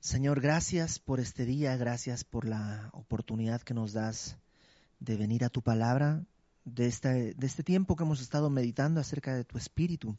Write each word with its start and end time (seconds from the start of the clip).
Señor, 0.00 0.40
gracias 0.40 0.98
por 0.98 1.20
este 1.20 1.44
día, 1.44 1.76
gracias 1.76 2.24
por 2.24 2.48
la 2.48 2.88
oportunidad 2.94 3.60
que 3.60 3.74
nos 3.74 3.92
das 3.92 4.38
de 4.98 5.18
venir 5.18 5.44
a 5.44 5.50
tu 5.50 5.60
palabra, 5.60 6.24
de 6.64 6.86
este, 6.86 7.34
de 7.34 7.46
este 7.46 7.62
tiempo 7.62 7.96
que 7.96 8.04
hemos 8.04 8.22
estado 8.22 8.48
meditando 8.48 8.98
acerca 8.98 9.34
de 9.34 9.44
tu 9.44 9.58
espíritu. 9.58 10.16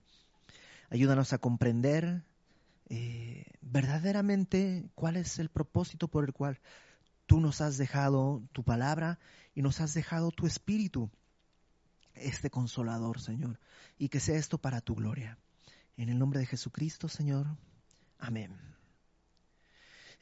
Ayúdanos 0.92 1.34
a 1.34 1.40
comprender 1.40 2.24
eh, 2.90 3.48
verdaderamente 3.62 4.88
cuál 4.94 5.18
es 5.18 5.40
el 5.40 5.50
propósito 5.50 6.08
por 6.08 6.26
el 6.26 6.34
cual 6.34 6.60
tú 7.26 7.40
nos 7.40 7.60
has 7.60 7.80
dejado 7.80 8.44
tu 8.52 8.64
palabra 8.64 9.18
y 9.56 9.64
nos 9.64 9.82
has 9.82 9.96
dejado 9.96 10.30
tu 10.30 10.46
espíritu, 10.46 11.10
este 12.14 12.52
consolador, 12.52 13.20
Señor, 13.20 13.60
y 13.98 14.10
que 14.10 14.20
sea 14.20 14.38
esto 14.38 14.60
para 14.60 14.80
tu 14.82 14.94
gloria. 14.94 15.40
En 15.98 16.10
el 16.10 16.20
nombre 16.20 16.40
de 16.40 16.46
Jesucristo, 16.46 17.10
Señor. 17.10 17.48
Amén. 18.20 18.56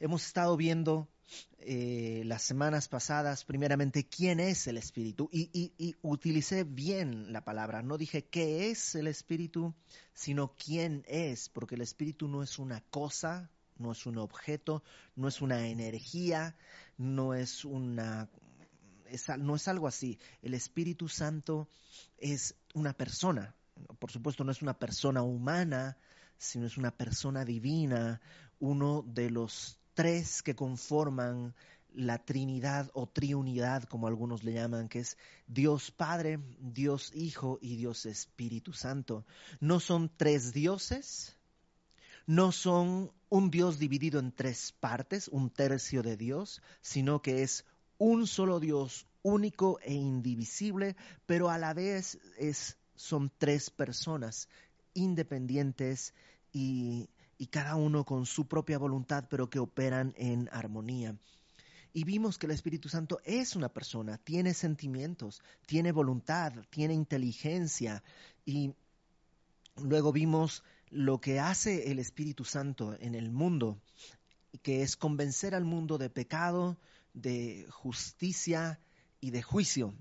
Hemos 0.02 0.24
estado 0.24 0.56
viendo 0.56 1.10
eh, 1.58 2.22
las 2.24 2.40
semanas 2.40 2.88
pasadas, 2.88 3.44
primeramente, 3.44 4.08
quién 4.08 4.40
es 4.40 4.66
el 4.66 4.78
Espíritu. 4.78 5.28
Y, 5.30 5.94
utilicé 6.00 6.64
bien 6.64 7.34
la 7.34 7.44
palabra. 7.44 7.82
No 7.82 7.98
dije 7.98 8.24
qué 8.24 8.70
es 8.70 8.94
el 8.94 9.08
Espíritu, 9.08 9.74
sino 10.14 10.56
quién 10.56 11.04
es, 11.06 11.50
porque 11.50 11.74
el 11.74 11.82
Espíritu 11.82 12.28
no 12.28 12.42
es 12.42 12.58
una 12.58 12.80
cosa, 12.88 13.50
no 13.76 13.92
es 13.92 14.06
un 14.06 14.16
objeto, 14.16 14.82
no 15.16 15.28
es 15.28 15.42
una 15.42 15.68
energía, 15.68 16.56
no 16.96 17.34
es 17.34 17.66
una... 17.66 18.30
no 19.38 19.54
es 19.54 19.68
algo 19.68 19.86
así. 19.86 20.18
El 20.40 20.54
Espíritu 20.54 21.10
Santo 21.10 21.68
es 22.16 22.54
una 22.72 22.94
persona. 22.94 23.54
Por 23.98 24.10
supuesto, 24.10 24.44
no 24.44 24.52
es 24.52 24.62
una 24.62 24.78
persona 24.78 25.20
humana, 25.22 25.98
sino 26.38 26.64
es 26.64 26.78
una 26.78 26.90
persona 26.90 27.44
divina, 27.44 28.22
uno 28.60 29.04
de 29.06 29.28
los 29.28 29.79
tres 30.00 30.42
que 30.42 30.54
conforman 30.54 31.54
la 31.92 32.24
Trinidad 32.24 32.90
o 32.94 33.06
Triunidad, 33.06 33.82
como 33.82 34.06
algunos 34.06 34.44
le 34.44 34.54
llaman, 34.54 34.88
que 34.88 35.00
es 35.00 35.18
Dios 35.46 35.90
Padre, 35.90 36.38
Dios 36.58 37.12
Hijo 37.14 37.58
y 37.60 37.76
Dios 37.76 38.06
Espíritu 38.06 38.72
Santo. 38.72 39.26
No 39.60 39.78
son 39.78 40.10
tres 40.16 40.54
dioses, 40.54 41.36
no 42.26 42.50
son 42.50 43.12
un 43.28 43.50
Dios 43.50 43.78
dividido 43.78 44.20
en 44.20 44.32
tres 44.32 44.72
partes, 44.72 45.28
un 45.28 45.50
tercio 45.50 46.02
de 46.02 46.16
Dios, 46.16 46.62
sino 46.80 47.20
que 47.20 47.42
es 47.42 47.66
un 47.98 48.26
solo 48.26 48.58
Dios 48.58 49.06
único 49.20 49.80
e 49.82 49.92
indivisible, 49.92 50.96
pero 51.26 51.50
a 51.50 51.58
la 51.58 51.74
vez 51.74 52.18
es, 52.38 52.78
son 52.94 53.30
tres 53.36 53.68
personas 53.68 54.48
independientes 54.94 56.14
y 56.54 57.10
y 57.40 57.46
cada 57.46 57.74
uno 57.74 58.04
con 58.04 58.26
su 58.26 58.46
propia 58.46 58.76
voluntad, 58.76 59.24
pero 59.30 59.48
que 59.48 59.58
operan 59.58 60.12
en 60.18 60.50
armonía. 60.52 61.16
Y 61.94 62.04
vimos 62.04 62.36
que 62.36 62.44
el 62.44 62.52
Espíritu 62.52 62.90
Santo 62.90 63.18
es 63.24 63.56
una 63.56 63.70
persona, 63.70 64.18
tiene 64.18 64.52
sentimientos, 64.52 65.42
tiene 65.64 65.90
voluntad, 65.90 66.52
tiene 66.68 66.92
inteligencia. 66.92 68.04
Y 68.44 68.74
luego 69.82 70.12
vimos 70.12 70.62
lo 70.90 71.22
que 71.22 71.40
hace 71.40 71.90
el 71.90 71.98
Espíritu 71.98 72.44
Santo 72.44 72.94
en 73.00 73.14
el 73.14 73.30
mundo, 73.30 73.80
que 74.60 74.82
es 74.82 74.98
convencer 74.98 75.54
al 75.54 75.64
mundo 75.64 75.96
de 75.96 76.10
pecado, 76.10 76.76
de 77.14 77.66
justicia 77.70 78.80
y 79.18 79.30
de 79.30 79.40
juicio, 79.40 79.94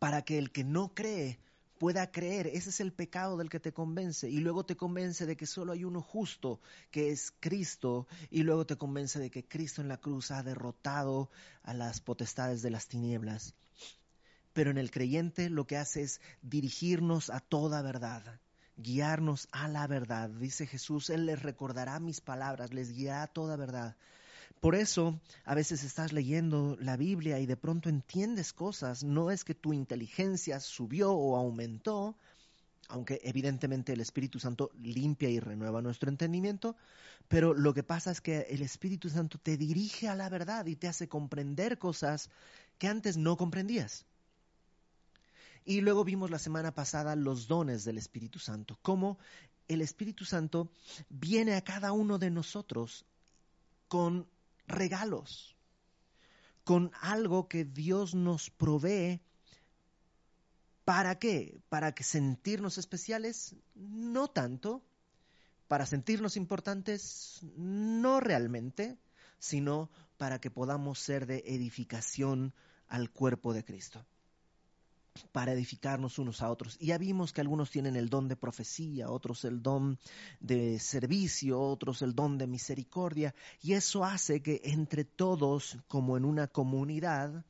para 0.00 0.22
que 0.22 0.38
el 0.38 0.50
que 0.50 0.64
no 0.64 0.92
cree 0.96 1.38
pueda 1.78 2.10
creer. 2.10 2.48
Ese 2.48 2.70
es 2.70 2.80
el 2.80 2.92
pecado 2.92 3.36
del 3.36 3.48
que 3.48 3.60
te 3.60 3.72
convence. 3.72 4.28
Y 4.28 4.38
luego 4.40 4.64
te 4.64 4.76
convence 4.76 5.26
de 5.26 5.36
que 5.36 5.46
solo 5.46 5.72
hay 5.72 5.84
uno 5.84 6.02
justo, 6.02 6.60
que 6.90 7.10
es 7.10 7.32
Cristo. 7.40 8.06
Y 8.30 8.42
luego 8.42 8.66
te 8.66 8.76
convence 8.76 9.18
de 9.18 9.30
que 9.30 9.46
Cristo 9.46 9.80
en 9.80 9.88
la 9.88 9.98
cruz 9.98 10.30
ha 10.30 10.42
derrotado 10.42 11.30
a 11.62 11.74
las 11.74 12.00
potestades 12.00 12.62
de 12.62 12.70
las 12.70 12.88
tinieblas. 12.88 13.54
Pero 14.52 14.70
en 14.70 14.78
el 14.78 14.90
creyente 14.90 15.50
lo 15.50 15.66
que 15.66 15.76
hace 15.76 16.02
es 16.02 16.20
dirigirnos 16.42 17.30
a 17.30 17.40
toda 17.40 17.80
verdad, 17.80 18.40
guiarnos 18.76 19.48
a 19.52 19.68
la 19.68 19.86
verdad. 19.86 20.30
Dice 20.30 20.66
Jesús, 20.66 21.10
Él 21.10 21.26
les 21.26 21.42
recordará 21.42 22.00
mis 22.00 22.20
palabras, 22.20 22.74
les 22.74 22.92
guiará 22.92 23.22
a 23.22 23.26
toda 23.28 23.56
verdad. 23.56 23.96
Por 24.60 24.74
eso 24.74 25.20
a 25.44 25.54
veces 25.54 25.84
estás 25.84 26.12
leyendo 26.12 26.76
la 26.80 26.96
Biblia 26.96 27.38
y 27.38 27.46
de 27.46 27.56
pronto 27.56 27.88
entiendes 27.88 28.52
cosas. 28.52 29.04
No 29.04 29.30
es 29.30 29.44
que 29.44 29.54
tu 29.54 29.72
inteligencia 29.72 30.58
subió 30.60 31.12
o 31.12 31.36
aumentó, 31.36 32.16
aunque 32.88 33.20
evidentemente 33.22 33.92
el 33.92 34.00
Espíritu 34.00 34.40
Santo 34.40 34.70
limpia 34.80 35.28
y 35.28 35.38
renueva 35.38 35.82
nuestro 35.82 36.10
entendimiento, 36.10 36.74
pero 37.28 37.54
lo 37.54 37.74
que 37.74 37.82
pasa 37.82 38.10
es 38.10 38.20
que 38.20 38.46
el 38.50 38.62
Espíritu 38.62 39.10
Santo 39.10 39.38
te 39.38 39.56
dirige 39.56 40.08
a 40.08 40.14
la 40.14 40.28
verdad 40.28 40.66
y 40.66 40.76
te 40.76 40.88
hace 40.88 41.08
comprender 41.08 41.78
cosas 41.78 42.30
que 42.78 42.88
antes 42.88 43.16
no 43.16 43.36
comprendías. 43.36 44.06
Y 45.64 45.82
luego 45.82 46.02
vimos 46.02 46.30
la 46.30 46.38
semana 46.38 46.74
pasada 46.74 47.14
los 47.14 47.46
dones 47.46 47.84
del 47.84 47.98
Espíritu 47.98 48.38
Santo, 48.38 48.78
cómo 48.80 49.18
el 49.68 49.82
Espíritu 49.82 50.24
Santo 50.24 50.70
viene 51.10 51.54
a 51.54 51.62
cada 51.62 51.92
uno 51.92 52.18
de 52.18 52.30
nosotros 52.30 53.04
con 53.86 54.26
regalos, 54.68 55.56
con 56.64 56.90
algo 57.00 57.48
que 57.48 57.64
Dios 57.64 58.14
nos 58.14 58.50
provee. 58.50 59.20
¿Para 60.84 61.18
qué? 61.18 61.60
¿Para 61.68 61.92
que 61.92 62.04
sentirnos 62.04 62.78
especiales? 62.78 63.56
No 63.74 64.28
tanto. 64.28 64.82
¿Para 65.66 65.84
sentirnos 65.84 66.36
importantes? 66.36 67.40
No 67.56 68.20
realmente, 68.20 68.98
sino 69.38 69.90
para 70.16 70.40
que 70.40 70.50
podamos 70.50 70.98
ser 70.98 71.26
de 71.26 71.42
edificación 71.46 72.54
al 72.86 73.10
cuerpo 73.10 73.52
de 73.52 73.64
Cristo 73.64 74.06
para 75.32 75.52
edificarnos 75.52 76.18
unos 76.18 76.42
a 76.42 76.50
otros. 76.50 76.76
Y 76.80 76.86
ya 76.86 76.98
vimos 76.98 77.32
que 77.32 77.40
algunos 77.40 77.70
tienen 77.70 77.96
el 77.96 78.08
don 78.08 78.28
de 78.28 78.36
profecía, 78.36 79.10
otros 79.10 79.44
el 79.44 79.62
don 79.62 79.98
de 80.40 80.78
servicio, 80.78 81.60
otros 81.60 82.02
el 82.02 82.14
don 82.14 82.38
de 82.38 82.46
misericordia, 82.46 83.34
y 83.62 83.72
eso 83.72 84.04
hace 84.04 84.42
que 84.42 84.60
entre 84.64 85.04
todos, 85.04 85.78
como 85.88 86.16
en 86.16 86.24
una 86.24 86.46
comunidad, 86.46 87.44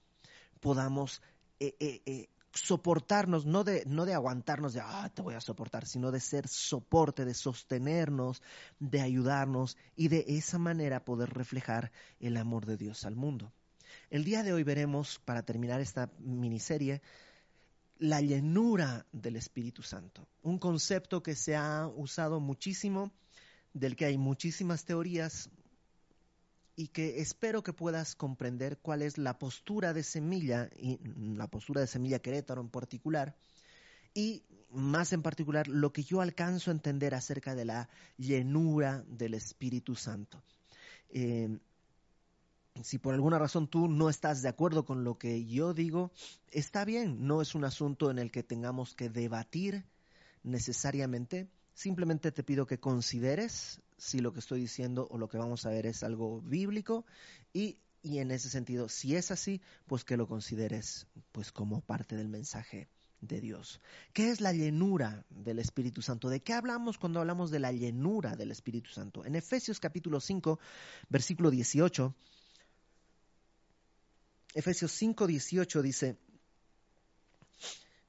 podamos 0.61 1.23
eh, 1.61 1.77
eh, 1.81 2.03
eh, 2.07 2.29
soportarnos, 2.53 3.47
no 3.47 3.65
de, 3.65 3.85
no 3.87 4.05
de 4.05 4.15
aguantarnos 4.15 4.75
de, 4.75 4.81
ah, 4.81 5.11
te 5.15 5.23
voy 5.23 5.35
a 5.35 5.41
soportar, 5.41 5.87
sino 5.87 6.11
de 6.11 6.21
ser 6.21 6.49
soporte, 6.49 7.25
de 7.25 7.35
sostenernos, 7.35 8.43
de 8.79 9.01
ayudarnos 9.01 9.77
y 9.97 10.09
de 10.09 10.25
esa 10.29 10.59
manera 10.59 11.05
poder 11.05 11.31
reflejar 11.31 11.93
el 12.21 12.37
amor 12.37 12.67
de 12.67 12.77
Dios 12.77 13.05
al 13.05 13.17
mundo. 13.17 13.53
El 14.11 14.25
día 14.25 14.43
de 14.43 14.53
hoy 14.53 14.63
veremos, 14.63 15.21
para 15.25 15.43
terminar 15.43 15.81
esta 15.81 16.11
miniserie, 16.19 17.03
la 17.99 18.21
llenura 18.21 19.07
del 19.13 19.37
Espíritu 19.37 19.83
Santo, 19.83 20.27
un 20.43 20.59
concepto 20.59 21.23
que 21.23 21.35
se 21.35 21.57
ha 21.57 21.89
usado 21.89 22.41
muchísimo, 22.41 23.13
del 23.75 23.97
que 23.97 24.07
hay 24.07 24.19
muchísimas 24.19 24.85
teorías 24.85 25.51
y 26.77 26.89
que 26.89 27.21
espero 27.21 27.63
que 27.63 27.73
puedas 27.73 28.15
comprender 28.15 28.79
cuál 28.79 29.03
es 29.03 29.19
la 29.19 29.39
postura 29.39 29.93
de 29.93 30.05
Semilla, 30.05 30.71
y 30.79 30.99
la 31.37 31.49
postura 31.49 31.81
de 31.81 31.89
Semilla 31.89 32.21
Querétaro 32.21 32.61
en 32.61 32.69
particular, 32.69 33.37
y 34.15 34.45
más 34.71 35.13
en 35.13 35.23
particular 35.23 35.67
lo 35.67 35.93
que 35.93 36.05
yo 36.05 36.21
alcanzo 36.21 36.71
a 36.71 36.75
entender 36.75 37.15
acerca 37.15 37.55
de 37.55 37.65
la 37.65 37.89
llenura 38.17 39.05
del 39.09 39.35
Espíritu 39.35 39.97
Santo. 39.97 40.43
Eh, 41.11 41.59
si 42.83 42.99
por 42.99 43.15
alguna 43.15 43.39
razón 43.39 43.69
tú 43.69 43.89
no 43.89 44.09
estás 44.09 44.43
de 44.43 44.49
acuerdo 44.49 44.85
con 44.85 45.05
lo 45.05 45.19
que 45.19 45.47
yo 45.47 45.75
digo, 45.75 46.13
está 46.51 46.85
bien, 46.85 47.27
no 47.27 47.43
es 47.43 47.55
un 47.55 47.65
asunto 47.65 48.11
en 48.11 48.19
el 48.19 48.31
que 48.31 48.43
tengamos 48.43 48.95
que 48.95 49.09
debatir 49.09 49.85
necesariamente. 50.43 51.49
Simplemente 51.75 52.33
te 52.33 52.43
pido 52.43 52.67
que 52.67 52.81
consideres 52.81 53.81
si 53.97 54.21
lo 54.21 54.33
que 54.33 54.41
estoy 54.41 54.61
diciendo 54.61 55.07
o 55.11 55.19
lo 55.19 55.29
que 55.29 55.39
vamos 55.39 55.67
a 55.67 55.71
ver 55.71 55.87
es 55.87 56.03
algo 56.03 56.41
bíblico 56.43 57.05
y, 57.53 57.79
y 58.03 58.19
en 58.19 58.31
ese 58.31 58.49
sentido, 58.49 58.89
si 58.89 59.17
es 59.17 59.31
así, 59.31 59.61
pues 59.87 60.05
que 60.05 60.17
lo 60.17 60.27
consideres 60.27 61.07
pues 61.33 61.53
como 61.53 61.81
parte 61.81 62.17
del 62.17 62.29
mensaje 62.29 62.89
de 63.21 63.41
Dios. 63.41 63.81
¿Qué 64.13 64.31
es 64.31 64.41
la 64.41 64.53
llenura 64.53 65.25
del 65.31 65.59
Espíritu 65.59 66.03
Santo? 66.03 66.29
¿De 66.29 66.41
qué 66.41 66.53
hablamos 66.53 66.99
cuando 66.99 67.21
hablamos 67.21 67.51
de 67.51 67.59
la 67.59 67.73
llenura 67.73 68.37
del 68.37 68.53
Espíritu 68.53 68.91
Santo? 68.91 69.25
En 69.25 69.35
Efesios 69.35 69.81
capítulo 69.81 70.21
5, 70.21 70.59
versículo 71.09 71.51
18 71.51 72.15
Efesios 74.55 74.93
5:18 74.93 75.83
dice, 75.83 76.17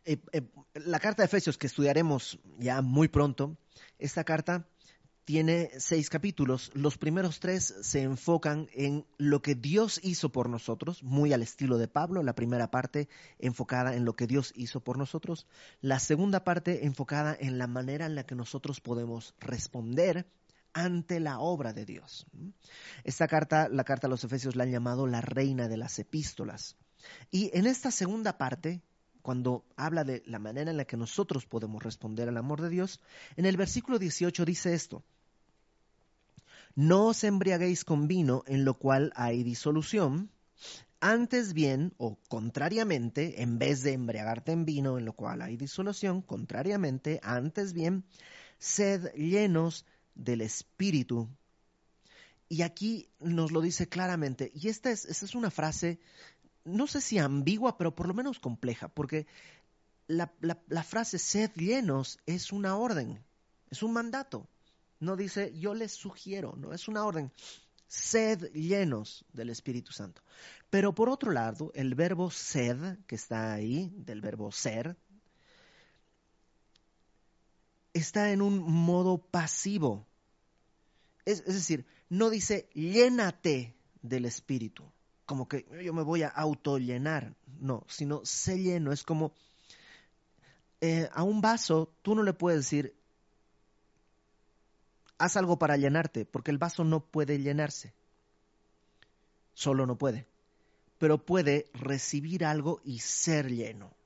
eh, 0.05 0.17
eh, 0.31 0.41
la 0.73 0.99
carta 0.99 1.21
de 1.21 1.27
Efesios 1.27 1.57
que 1.57 1.67
estudiaremos 1.67 2.39
ya 2.57 2.81
muy 2.81 3.07
pronto, 3.07 3.57
esta 3.97 4.23
carta 4.23 4.67
tiene 5.29 5.69
seis 5.77 6.09
capítulos. 6.09 6.71
Los 6.73 6.97
primeros 6.97 7.39
tres 7.39 7.75
se 7.81 8.01
enfocan 8.01 8.67
en 8.73 9.05
lo 9.19 9.43
que 9.43 9.53
Dios 9.53 9.99
hizo 10.01 10.31
por 10.31 10.49
nosotros, 10.49 11.03
muy 11.03 11.33
al 11.33 11.43
estilo 11.43 11.77
de 11.77 11.87
Pablo. 11.87 12.23
La 12.23 12.33
primera 12.33 12.71
parte 12.71 13.07
enfocada 13.37 13.95
en 13.95 14.05
lo 14.05 14.15
que 14.15 14.25
Dios 14.25 14.51
hizo 14.55 14.79
por 14.79 14.97
nosotros. 14.97 15.45
La 15.81 15.99
segunda 15.99 16.43
parte 16.43 16.87
enfocada 16.87 17.37
en 17.39 17.59
la 17.59 17.67
manera 17.67 18.07
en 18.07 18.15
la 18.15 18.25
que 18.25 18.33
nosotros 18.33 18.81
podemos 18.81 19.35
responder 19.39 20.25
ante 20.73 21.19
la 21.19 21.39
obra 21.39 21.73
de 21.73 21.85
Dios. 21.85 22.25
Esta 23.03 23.27
carta, 23.27 23.69
la 23.69 23.83
carta 23.83 24.07
a 24.07 24.09
los 24.09 24.23
Efesios 24.23 24.55
la 24.55 24.63
han 24.63 24.71
llamado 24.71 25.07
la 25.07 25.21
reina 25.21 25.67
de 25.67 25.77
las 25.77 25.99
epístolas. 25.99 26.75
Y 27.31 27.49
en 27.57 27.65
esta 27.65 27.91
segunda 27.91 28.37
parte, 28.37 28.81
cuando 29.21 29.65
habla 29.75 30.03
de 30.03 30.23
la 30.25 30.39
manera 30.39 30.71
en 30.71 30.77
la 30.77 30.85
que 30.85 30.97
nosotros 30.97 31.45
podemos 31.45 31.83
responder 31.83 32.29
al 32.29 32.37
amor 32.37 32.61
de 32.61 32.69
Dios, 32.69 32.99
en 33.35 33.45
el 33.45 33.57
versículo 33.57 33.99
18 33.99 34.45
dice 34.45 34.73
esto, 34.73 35.03
no 36.75 37.07
os 37.07 37.23
embriaguéis 37.23 37.83
con 37.83 38.07
vino 38.07 38.43
en 38.47 38.63
lo 38.63 38.75
cual 38.75 39.11
hay 39.15 39.43
disolución, 39.43 40.29
antes 41.01 41.53
bien, 41.53 41.93
o 41.97 42.17
contrariamente, 42.27 43.41
en 43.41 43.57
vez 43.57 43.83
de 43.83 43.93
embriagarte 43.93 44.51
en 44.51 44.65
vino 44.65 44.97
en 44.97 45.05
lo 45.05 45.13
cual 45.13 45.41
hay 45.41 45.57
disolución, 45.57 46.21
contrariamente, 46.21 47.19
antes 47.23 47.73
bien, 47.73 48.03
sed 48.57 49.11
llenos 49.13 49.85
del 50.23 50.41
Espíritu. 50.41 51.27
Y 52.47 52.63
aquí 52.63 53.09
nos 53.19 53.51
lo 53.51 53.61
dice 53.61 53.87
claramente, 53.87 54.51
y 54.55 54.69
esta 54.69 54.91
es, 54.91 55.05
esta 55.05 55.25
es 55.25 55.35
una 55.35 55.51
frase 55.51 55.99
no 56.63 56.87
sé 56.87 57.01
si 57.01 57.17
ambigua, 57.17 57.77
pero 57.77 57.95
por 57.95 58.07
lo 58.07 58.13
menos 58.13 58.39
compleja, 58.39 58.87
porque 58.89 59.27
la, 60.07 60.83
frase 60.83 61.19
sed 61.19 61.51
llenos 61.55 62.19
es 62.25 62.51
una 62.51 62.77
orden, 62.77 63.23
es 63.69 63.83
un 63.83 63.93
mandato. 63.93 64.47
No 64.99 65.15
dice 65.15 65.57
yo 65.57 65.73
les 65.73 65.93
sugiero, 65.93 66.55
no 66.57 66.73
es 66.73 66.87
una 66.87 67.05
orden. 67.05 67.31
Sed 67.87 68.51
llenos 68.53 69.25
del 69.33 69.49
Espíritu 69.49 69.91
Santo. 69.93 70.21
Pero 70.69 70.93
por 70.93 71.09
otro 71.09 71.31
lado, 71.31 71.71
el 71.73 71.95
verbo 71.95 72.29
sed, 72.29 72.99
que 73.07 73.15
está 73.15 73.53
ahí, 73.53 73.91
del 73.95 74.21
verbo 74.21 74.51
ser, 74.51 74.97
está 77.93 78.31
en 78.31 78.41
un 78.41 78.59
modo 78.59 79.17
pasivo. 79.17 80.05
Es 81.31 81.45
decir, 81.45 81.85
no 82.09 82.29
dice 82.29 82.69
llénate 82.73 83.75
del 84.01 84.25
Espíritu 84.25 84.83
como 85.29 85.47
que 85.47 85.67
yo 85.83 85.93
me 85.93 86.01
voy 86.01 86.23
a 86.23 86.29
autollenar, 86.29 87.35
no, 87.59 87.85
sino 87.87 88.25
sé 88.25 88.57
lleno, 88.57 88.91
es 88.91 89.03
como 89.03 89.31
eh, 90.81 91.07
a 91.13 91.21
un 91.21 91.39
vaso 91.39 91.93
tú 92.01 92.15
no 92.15 92.23
le 92.23 92.33
puedes 92.33 92.61
decir, 92.61 92.95
haz 95.19 95.37
algo 95.37 95.59
para 95.59 95.77
llenarte, 95.77 96.25
porque 96.25 96.49
el 96.49 96.57
vaso 96.57 96.83
no 96.83 97.05
puede 97.05 97.37
llenarse, 97.37 97.93
solo 99.53 99.85
no 99.85 99.99
puede, 99.99 100.25
pero 100.97 101.23
puede 101.23 101.69
recibir 101.73 102.43
algo 102.43 102.81
y 102.83 102.97
ser 102.97 103.51
lleno 103.51 103.98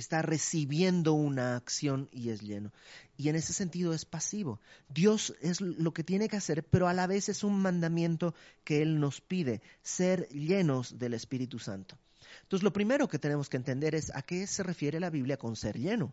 está 0.00 0.22
recibiendo 0.22 1.12
una 1.12 1.56
acción 1.56 2.08
y 2.10 2.30
es 2.30 2.40
lleno. 2.40 2.72
Y 3.16 3.28
en 3.28 3.36
ese 3.36 3.52
sentido 3.52 3.92
es 3.92 4.04
pasivo. 4.04 4.60
Dios 4.88 5.34
es 5.40 5.60
lo 5.60 5.92
que 5.92 6.04
tiene 6.04 6.28
que 6.28 6.36
hacer, 6.36 6.64
pero 6.64 6.88
a 6.88 6.94
la 6.94 7.06
vez 7.06 7.28
es 7.28 7.44
un 7.44 7.60
mandamiento 7.60 8.34
que 8.64 8.82
Él 8.82 8.98
nos 8.98 9.20
pide, 9.20 9.62
ser 9.82 10.28
llenos 10.28 10.98
del 10.98 11.14
Espíritu 11.14 11.58
Santo. 11.58 11.98
Entonces 12.42 12.64
lo 12.64 12.72
primero 12.72 13.08
que 13.08 13.18
tenemos 13.18 13.48
que 13.48 13.56
entender 13.56 13.94
es 13.94 14.14
a 14.14 14.22
qué 14.22 14.46
se 14.46 14.62
refiere 14.62 15.00
la 15.00 15.10
Biblia 15.10 15.36
con 15.36 15.56
ser 15.56 15.78
lleno. 15.78 16.12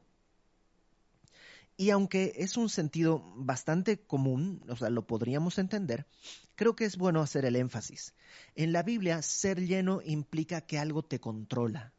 Y 1.80 1.92
aunque 1.92 2.34
es 2.38 2.58
un 2.58 2.70
sentido 2.70 3.24
bastante 3.36 4.00
común, 4.00 4.64
o 4.68 4.76
sea, 4.76 4.90
lo 4.90 5.06
podríamos 5.06 5.60
entender, 5.60 6.08
creo 6.56 6.76
que 6.76 6.86
es 6.86 6.98
bueno 6.98 7.22
hacer 7.22 7.46
el 7.46 7.56
énfasis. 7.56 8.16
En 8.56 8.74
la 8.74 8.82
Biblia, 8.82 9.22
ser 9.22 9.64
lleno 9.64 10.02
implica 10.04 10.62
que 10.62 10.80
algo 10.80 11.04
te 11.04 11.20
controla, 11.20 11.94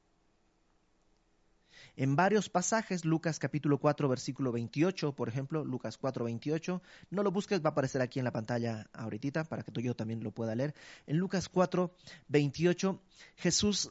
en 1.98 2.14
varios 2.14 2.48
pasajes, 2.48 3.04
Lucas 3.04 3.40
capítulo 3.40 3.78
4, 3.78 4.08
versículo 4.08 4.52
28, 4.52 5.16
por 5.16 5.28
ejemplo, 5.28 5.64
Lucas 5.64 5.98
4, 5.98 6.26
28, 6.26 6.80
no 7.10 7.24
lo 7.24 7.32
busques, 7.32 7.60
va 7.60 7.70
a 7.70 7.72
aparecer 7.72 8.00
aquí 8.00 8.20
en 8.20 8.24
la 8.24 8.30
pantalla 8.30 8.88
ahorita 8.92 9.42
para 9.42 9.64
que 9.64 9.72
tú 9.72 9.80
y 9.80 9.84
yo 9.84 9.96
también 9.96 10.22
lo 10.22 10.30
pueda 10.30 10.54
leer. 10.54 10.76
En 11.08 11.18
Lucas 11.18 11.48
4, 11.48 11.92
28, 12.28 13.02
Jesús 13.34 13.90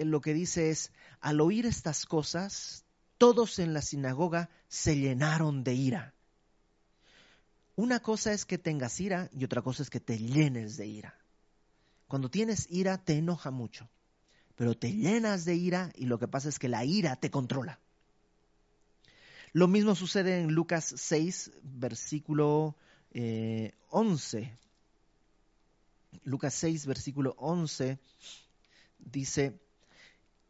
lo 0.00 0.20
que 0.20 0.34
dice 0.34 0.70
es, 0.70 0.90
al 1.20 1.40
oír 1.40 1.66
estas 1.66 2.04
cosas, 2.04 2.84
todos 3.16 3.60
en 3.60 3.74
la 3.74 3.82
sinagoga 3.82 4.50
se 4.66 4.96
llenaron 4.96 5.62
de 5.62 5.74
ira. 5.74 6.14
Una 7.76 8.00
cosa 8.00 8.32
es 8.32 8.44
que 8.44 8.58
tengas 8.58 8.98
ira 8.98 9.30
y 9.32 9.44
otra 9.44 9.62
cosa 9.62 9.84
es 9.84 9.90
que 9.90 10.00
te 10.00 10.18
llenes 10.18 10.76
de 10.76 10.88
ira. 10.88 11.14
Cuando 12.08 12.28
tienes 12.28 12.66
ira 12.72 12.98
te 12.98 13.18
enoja 13.18 13.52
mucho 13.52 13.88
pero 14.56 14.74
te 14.74 14.92
llenas 14.92 15.44
de 15.44 15.54
ira 15.54 15.92
y 15.94 16.06
lo 16.06 16.18
que 16.18 16.28
pasa 16.28 16.48
es 16.48 16.58
que 16.58 16.68
la 16.68 16.84
ira 16.84 17.16
te 17.16 17.30
controla. 17.30 17.78
Lo 19.52 19.68
mismo 19.68 19.94
sucede 19.94 20.40
en 20.40 20.52
Lucas 20.52 20.94
6, 20.96 21.52
versículo 21.62 22.76
11. 23.90 24.38
Eh, 24.38 24.58
Lucas 26.24 26.54
6, 26.54 26.86
versículo 26.86 27.34
11 27.38 27.98
dice, 28.98 29.58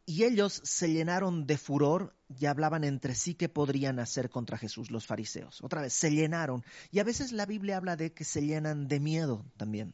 y 0.05 0.23
ellos 0.23 0.61
se 0.63 0.91
llenaron 0.91 1.45
de 1.45 1.57
furor 1.57 2.15
y 2.39 2.45
hablaban 2.45 2.83
entre 2.83 3.13
sí 3.13 3.35
qué 3.35 3.49
podrían 3.49 3.99
hacer 3.99 4.29
contra 4.29 4.57
Jesús 4.57 4.89
los 4.89 5.05
fariseos. 5.05 5.61
Otra 5.61 5.81
vez, 5.81 5.93
se 5.93 6.11
llenaron. 6.11 6.63
Y 6.91 6.99
a 6.99 7.03
veces 7.03 7.33
la 7.33 7.45
Biblia 7.45 7.77
habla 7.77 7.97
de 7.97 8.13
que 8.13 8.23
se 8.23 8.45
llenan 8.45 8.87
de 8.87 8.99
miedo 8.99 9.45
también. 9.57 9.93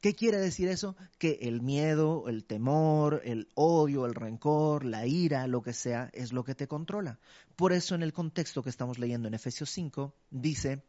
¿Qué 0.00 0.14
quiere 0.14 0.38
decir 0.38 0.68
eso? 0.68 0.96
Que 1.18 1.38
el 1.42 1.60
miedo, 1.60 2.28
el 2.28 2.44
temor, 2.44 3.20
el 3.24 3.48
odio, 3.54 4.06
el 4.06 4.14
rencor, 4.14 4.84
la 4.84 5.06
ira, 5.06 5.48
lo 5.48 5.60
que 5.60 5.72
sea, 5.72 6.08
es 6.12 6.32
lo 6.32 6.44
que 6.44 6.54
te 6.54 6.68
controla. 6.68 7.18
Por 7.56 7.72
eso 7.72 7.96
en 7.96 8.04
el 8.04 8.12
contexto 8.12 8.62
que 8.62 8.70
estamos 8.70 8.98
leyendo 9.00 9.26
en 9.26 9.34
Efesios 9.34 9.70
5, 9.70 10.14
dice, 10.30 10.84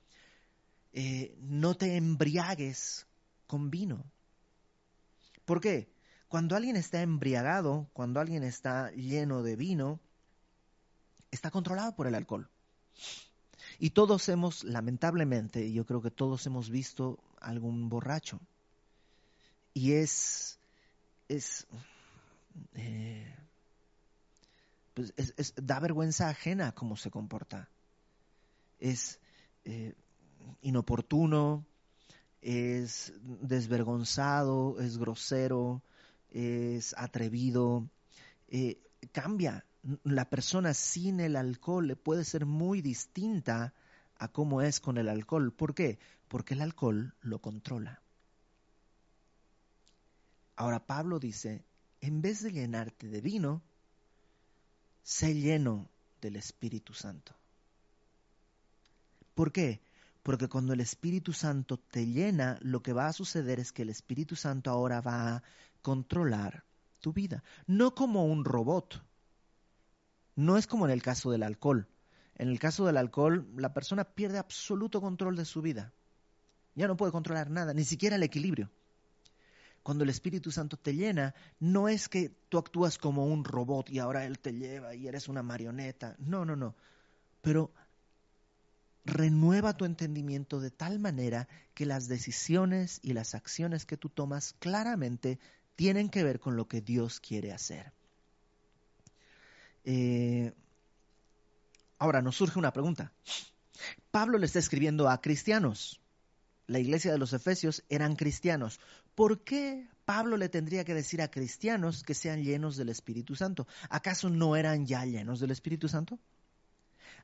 eh, 0.94 1.36
no 1.42 1.76
te 1.76 1.96
embriagues 1.96 3.08
con 3.48 3.72
vino. 3.72 4.06
¿Por 5.44 5.60
qué? 5.60 5.92
Cuando 6.28 6.56
alguien 6.56 6.76
está 6.76 7.02
embriagado, 7.02 7.90
cuando 7.94 8.20
alguien 8.20 8.44
está 8.44 8.92
lleno 8.92 9.42
de 9.42 9.56
vino, 9.56 10.00
está 11.32 11.50
controlado 11.50 11.96
por 11.96 12.06
el 12.06 12.14
alcohol. 12.14 12.48
Y 13.80 13.90
todos 13.90 14.30
hemos, 14.30 14.64
lamentablemente, 14.64 15.72
yo 15.72 15.84
creo 15.88 16.04
que 16.04 16.12
todos 16.12 16.46
hemos 16.46 16.70
visto 16.70 17.18
algún 17.42 17.90
borracho 17.90 18.40
y 19.74 19.94
es, 19.94 20.60
es, 21.28 21.68
eh, 22.76 23.36
pues 24.94 25.14
es, 25.16 25.54
da 25.56 25.80
vergüenza 25.80 26.30
ajena 26.30 26.74
cómo 26.74 26.96
se 26.96 27.12
comporta. 27.12 27.70
Es 28.80 29.20
eh, 29.66 29.94
inoportuno, 30.62 31.66
es 32.42 33.14
desvergonzado, 33.22 34.80
es 34.80 34.98
grosero, 34.98 35.82
es 36.30 36.96
atrevido, 36.98 37.90
eh, 38.48 38.82
cambia. 39.12 39.66
La 40.04 40.30
persona 40.30 40.74
sin 40.74 41.20
el 41.20 41.36
alcohol 41.36 41.96
puede 41.96 42.26
ser 42.26 42.46
muy 42.46 42.82
distinta 42.82 43.74
a 44.18 44.28
cómo 44.28 44.62
es 44.62 44.80
con 44.80 44.98
el 44.98 45.08
alcohol. 45.08 45.54
¿Por 45.54 45.74
qué? 45.74 46.00
Porque 46.28 46.54
el 46.54 46.62
alcohol 46.62 47.16
lo 47.22 47.40
controla. 47.40 48.02
Ahora 50.60 50.86
Pablo 50.86 51.20
dice, 51.20 51.64
en 52.02 52.22
vez 52.22 52.44
de 52.44 52.52
llenarte 52.52 53.08
de 53.08 53.22
vino, 53.22 53.64
sé 55.04 55.34
lleno 55.34 55.90
del 56.20 56.36
Espíritu 56.36 56.94
Santo. 56.94 57.34
¿Por 59.36 59.54
qué? 59.54 59.82
Porque 60.22 60.50
cuando 60.50 60.74
el 60.74 60.82
Espíritu 60.82 61.32
Santo 61.32 61.78
te 61.78 62.08
llena, 62.08 62.60
lo 62.62 62.84
que 62.84 62.92
va 62.92 63.08
a 63.08 63.14
suceder 63.14 63.62
es 63.62 63.72
que 63.72 63.84
el 63.84 63.90
Espíritu 63.90 64.36
Santo 64.36 64.70
ahora 64.70 65.00
va 65.00 65.38
a 65.38 65.44
controlar 65.82 66.66
tu 67.00 67.14
vida. 67.14 67.42
No 67.66 67.96
como 67.96 68.26
un 68.26 68.44
robot. 68.44 69.02
No 70.36 70.58
es 70.58 70.68
como 70.68 70.84
en 70.84 70.92
el 70.92 71.02
caso 71.02 71.32
del 71.32 71.44
alcohol. 71.44 71.88
En 72.36 72.50
el 72.50 72.60
caso 72.60 72.86
del 72.86 72.98
alcohol, 72.98 73.50
la 73.56 73.74
persona 73.74 74.04
pierde 74.04 74.40
absoluto 74.40 75.00
control 75.00 75.38
de 75.38 75.46
su 75.46 75.62
vida. 75.62 75.94
Ya 76.76 76.90
no 76.90 76.98
puede 76.98 77.14
controlar 77.14 77.50
nada, 77.50 77.74
ni 77.74 77.86
siquiera 77.86 78.18
el 78.18 78.24
equilibrio 78.24 78.70
cuando 79.84 80.04
el 80.04 80.10
Espíritu 80.10 80.52
Santo 80.52 80.78
te 80.78 80.96
llena, 80.96 81.34
no 81.60 81.90
es 81.90 82.10
que 82.10 82.30
tú 82.50 82.58
actúas 82.58 82.98
como 82.98 83.26
un 83.26 83.44
robot 83.44 83.90
y 83.90 84.00
ahora 84.00 84.26
Él 84.26 84.40
te 84.40 84.54
lleva 84.54 84.96
y 84.96 85.08
eres 85.08 85.28
una 85.28 85.44
marioneta. 85.44 86.16
No, 86.20 86.46
no, 86.46 86.56
no. 86.56 86.76
Pero 87.42 87.72
renueva 89.06 89.78
tu 89.78 89.86
entendimiento 89.86 90.60
de 90.60 90.72
tal 90.72 91.00
manera 91.00 91.48
que 91.74 91.86
las 91.86 92.08
decisiones 92.08 93.00
y 93.02 93.14
las 93.14 93.34
acciones 93.34 93.86
que 93.86 93.98
tú 93.98 94.10
tomas 94.10 94.54
claramente 94.60 95.40
tienen 95.76 96.10
que 96.10 96.24
ver 96.24 96.40
con 96.40 96.56
lo 96.56 96.68
que 96.68 96.82
Dios 96.82 97.20
quiere 97.20 97.52
hacer. 97.54 97.94
Eh, 99.86 100.54
ahora 101.98 102.22
nos 102.22 102.36
surge 102.36 102.60
una 102.60 102.74
pregunta. 102.74 103.14
Pablo 104.12 104.38
le 104.38 104.46
está 104.46 104.60
escribiendo 104.60 105.10
a 105.10 105.22
cristianos 105.22 106.02
la 106.70 106.80
iglesia 106.80 107.12
de 107.12 107.18
los 107.18 107.34
Efesios 107.34 107.84
eran 107.90 108.16
cristianos. 108.16 108.80
¿Por 109.20 109.44
qué 109.44 109.86
Pablo 110.06 110.38
le 110.38 110.48
tendría 110.48 110.86
que 110.86 110.94
decir 110.94 111.22
a 111.22 111.30
cristianos 111.30 112.04
que 112.04 112.14
sean 112.14 112.42
llenos 112.42 112.78
del 112.78 112.88
Espíritu 112.88 113.36
Santo? 113.36 113.68
¿Acaso 113.90 114.30
no 114.30 114.56
eran 114.56 114.86
ya 114.86 115.04
llenos 115.04 115.42
del 115.42 115.52
Espíritu 115.52 115.90
Santo? 115.90 116.18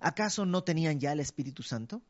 ¿Acaso 0.01 0.45
no 0.45 0.61
tenían 0.61 0.99
ya 0.99 1.13
el 1.13 1.21
Espíritu 1.21 1.63
Santo? 1.63 2.01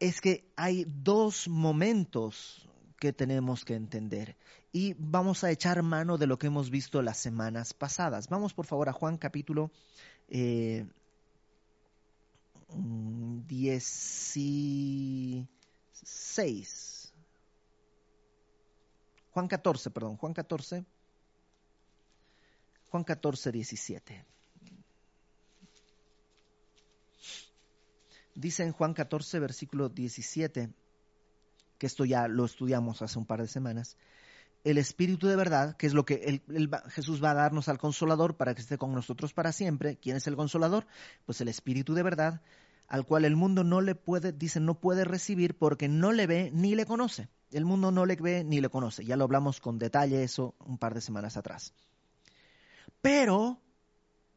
Es 0.00 0.22
que 0.22 0.50
hay 0.56 0.86
dos 0.88 1.48
momentos 1.48 2.66
que 2.98 3.12
tenemos 3.12 3.66
que 3.66 3.74
entender 3.74 4.34
y 4.72 4.94
vamos 4.98 5.44
a 5.44 5.50
echar 5.50 5.82
mano 5.82 6.16
de 6.16 6.26
lo 6.26 6.38
que 6.38 6.46
hemos 6.46 6.70
visto 6.70 7.02
las 7.02 7.18
semanas 7.18 7.74
pasadas. 7.74 8.30
Vamos 8.30 8.54
por 8.54 8.64
favor 8.64 8.88
a 8.88 8.94
Juan 8.94 9.18
capítulo 9.18 9.70
eh, 10.28 10.86
mm, 12.70 13.40
6. 16.04 17.12
Juan 19.32 19.48
14, 19.48 19.90
perdón, 19.90 20.16
Juan 20.16 20.32
14. 20.32 20.84
Juan 22.90 23.04
14, 23.04 23.52
17. 23.52 24.24
Dice 28.34 28.62
en 28.62 28.72
Juan 28.72 28.92
14, 28.94 29.38
versículo 29.40 29.88
17, 29.88 30.70
que 31.78 31.86
esto 31.86 32.04
ya 32.04 32.28
lo 32.28 32.44
estudiamos 32.44 33.00
hace 33.02 33.18
un 33.18 33.24
par 33.24 33.40
de 33.40 33.48
semanas, 33.48 33.96
el 34.64 34.78
Espíritu 34.78 35.26
de 35.26 35.36
verdad, 35.36 35.76
que 35.76 35.86
es 35.86 35.94
lo 35.94 36.04
que 36.04 36.42
Jesús 36.88 37.22
va 37.22 37.30
a 37.30 37.34
darnos 37.34 37.68
al 37.68 37.78
Consolador 37.78 38.36
para 38.36 38.54
que 38.54 38.62
esté 38.62 38.76
con 38.76 38.92
nosotros 38.92 39.32
para 39.32 39.52
siempre. 39.52 39.96
¿Quién 39.96 40.16
es 40.16 40.26
el 40.26 40.34
Consolador? 40.34 40.86
Pues 41.24 41.40
el 41.40 41.48
Espíritu 41.48 41.94
de 41.94 42.02
verdad, 42.02 42.42
al 42.88 43.04
cual 43.04 43.24
el 43.24 43.36
mundo 43.36 43.64
no 43.64 43.80
le 43.80 43.94
puede, 43.94 44.32
dice, 44.32 44.60
no 44.60 44.80
puede 44.80 45.04
recibir 45.04 45.56
porque 45.56 45.88
no 45.88 46.12
le 46.12 46.26
ve 46.26 46.50
ni 46.52 46.74
le 46.74 46.86
conoce. 46.86 47.28
El 47.50 47.64
mundo 47.64 47.90
no 47.90 48.06
le 48.06 48.16
ve 48.16 48.44
ni 48.44 48.60
le 48.60 48.68
conoce. 48.68 49.04
Ya 49.04 49.16
lo 49.16 49.24
hablamos 49.24 49.60
con 49.60 49.78
detalle 49.78 50.22
eso 50.22 50.54
un 50.60 50.78
par 50.78 50.94
de 50.94 51.00
semanas 51.00 51.36
atrás. 51.36 51.72
Pero, 53.00 53.60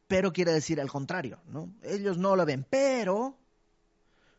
pero 0.08 0.32
quiere 0.32 0.52
decir 0.52 0.80
al 0.80 0.90
contrario, 0.90 1.40
¿no? 1.46 1.72
Ellos 1.82 2.18
no 2.18 2.36
lo 2.36 2.44
ven, 2.44 2.66
pero 2.68 3.36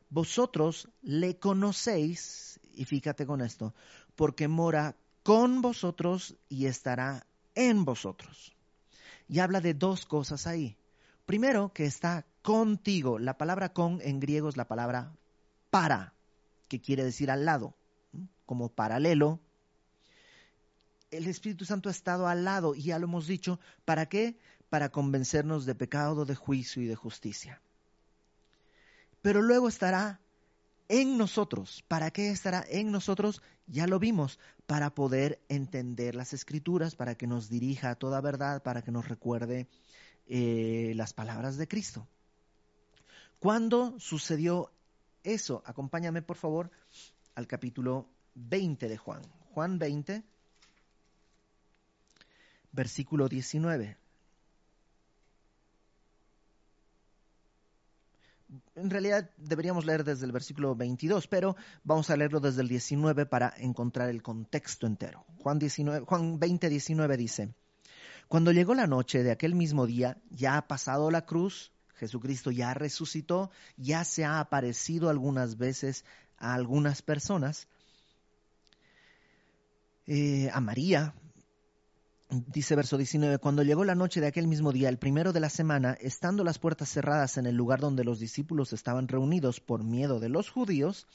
vosotros 0.09 0.89
le 1.01 1.37
conocéis, 1.37 2.59
y 2.73 2.85
fíjate 2.85 3.25
con 3.25 3.41
esto, 3.41 3.73
porque 4.15 4.47
mora 4.47 4.95
con 5.23 5.61
vosotros 5.61 6.35
y 6.49 6.65
estará 6.65 7.25
en 7.55 7.85
vosotros. 7.85 8.55
Y 9.27 9.39
habla 9.39 9.61
de 9.61 9.73
dos 9.73 10.05
cosas 10.05 10.47
ahí. 10.47 10.77
Primero, 11.31 11.71
que 11.71 11.85
está 11.85 12.25
contigo. 12.41 13.17
La 13.17 13.37
palabra 13.37 13.71
con 13.71 14.01
en 14.01 14.19
griego 14.19 14.49
es 14.49 14.57
la 14.57 14.67
palabra 14.67 15.13
para, 15.69 16.13
que 16.67 16.81
quiere 16.81 17.05
decir 17.05 17.31
al 17.31 17.45
lado 17.45 17.73
como 18.45 18.67
paralelo, 18.67 19.39
el 21.09 21.27
Espíritu 21.27 21.63
Santo 21.63 21.87
ha 21.87 21.93
estado 21.93 22.27
al 22.27 22.43
lado 22.43 22.75
y 22.75 22.81
ya 22.81 22.99
lo 22.99 23.05
hemos 23.05 23.27
dicho, 23.27 23.61
¿para 23.85 24.07
qué? 24.07 24.39
Para 24.69 24.89
convencernos 24.89 25.65
de 25.65 25.73
pecado, 25.73 26.25
de 26.25 26.35
juicio 26.35 26.83
y 26.83 26.87
de 26.87 26.95
justicia. 26.95 27.61
Pero 29.21 29.41
luego 29.41 29.69
estará 29.69 30.19
en 30.89 31.17
nosotros. 31.17 31.81
¿Para 31.87 32.11
qué 32.11 32.29
estará 32.29 32.65
en 32.67 32.91
nosotros? 32.91 33.41
Ya 33.67 33.87
lo 33.87 33.99
vimos, 33.99 34.37
para 34.65 34.93
poder 34.93 35.39
entender 35.47 36.13
las 36.13 36.33
escrituras, 36.33 36.97
para 36.97 37.15
que 37.15 37.25
nos 37.25 37.47
dirija 37.47 37.91
a 37.91 37.95
toda 37.95 38.19
verdad, 38.19 38.61
para 38.63 38.81
que 38.81 38.91
nos 38.91 39.07
recuerde 39.07 39.69
eh, 40.33 40.93
las 40.95 41.11
palabras 41.11 41.57
de 41.57 41.67
Cristo. 41.67 42.07
¿Cuándo 43.39 43.99
sucedió 43.99 44.71
eso? 45.23 45.61
Acompáñame, 45.65 46.21
por 46.21 46.37
favor, 46.37 46.71
al 47.35 47.47
capítulo 47.47 48.07
20 48.35 48.87
de 48.87 48.95
Juan. 48.95 49.21
Juan 49.53 49.77
20, 49.77 50.23
versículo 52.71 53.27
19. 53.27 53.97
En 58.75 58.89
realidad 58.89 59.29
deberíamos 59.35 59.85
leer 59.85 60.05
desde 60.05 60.25
el 60.25 60.31
versículo 60.31 60.77
22, 60.77 61.27
pero 61.27 61.57
vamos 61.83 62.09
a 62.09 62.15
leerlo 62.15 62.39
desde 62.39 62.61
el 62.61 62.69
19 62.69 63.25
para 63.25 63.53
encontrar 63.57 64.07
el 64.07 64.21
contexto 64.21 64.87
entero. 64.87 65.25
Juan, 65.39 65.59
19, 65.59 66.05
Juan 66.05 66.39
20, 66.39 66.69
19 66.69 67.17
dice, 67.17 67.53
Cuando 68.31 68.53
llegó 68.53 68.73
la 68.75 68.87
noche 68.87 69.23
de 69.23 69.31
aquel 69.31 69.55
mismo 69.55 69.85
día, 69.85 70.15
ya 70.29 70.55
ha 70.55 70.65
pasado 70.65 71.11
la 71.11 71.25
cruz, 71.25 71.73
Jesucristo 71.95 72.49
ya 72.49 72.73
resucitó, 72.73 73.51
ya 73.75 74.05
se 74.05 74.23
ha 74.23 74.39
aparecido 74.39 75.09
algunas 75.09 75.57
veces 75.57 76.05
a 76.37 76.53
algunas 76.53 77.01
personas, 77.01 77.67
eh, 80.07 80.49
a 80.53 80.61
María. 80.61 81.13
Dice 82.29 82.73
verso 82.77 82.97
19, 82.97 83.37
cuando 83.39 83.63
llegó 83.63 83.83
la 83.83 83.95
noche 83.95 84.21
de 84.21 84.27
aquel 84.27 84.47
mismo 84.47 84.71
día, 84.71 84.87
el 84.87 84.97
primero 84.97 85.33
de 85.33 85.41
la 85.41 85.49
semana, 85.49 85.97
estando 85.99 86.45
las 86.45 86.57
puertas 86.57 86.87
cerradas 86.87 87.35
en 87.35 87.47
el 87.47 87.57
lugar 87.57 87.81
donde 87.81 88.05
los 88.05 88.17
discípulos 88.17 88.71
estaban 88.71 89.09
reunidos 89.09 89.59
por 89.59 89.83
miedo 89.83 90.21
de 90.21 90.29
los 90.29 90.49
judíos, 90.49 91.05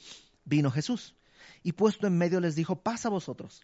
vino 0.45 0.71
Jesús 0.71 1.15
y 1.63 1.73
puesto 1.73 2.07
en 2.07 2.19
medio 2.19 2.41
les 2.41 2.57
dijo, 2.57 2.77
pasa 2.77 3.09
vosotros. 3.09 3.63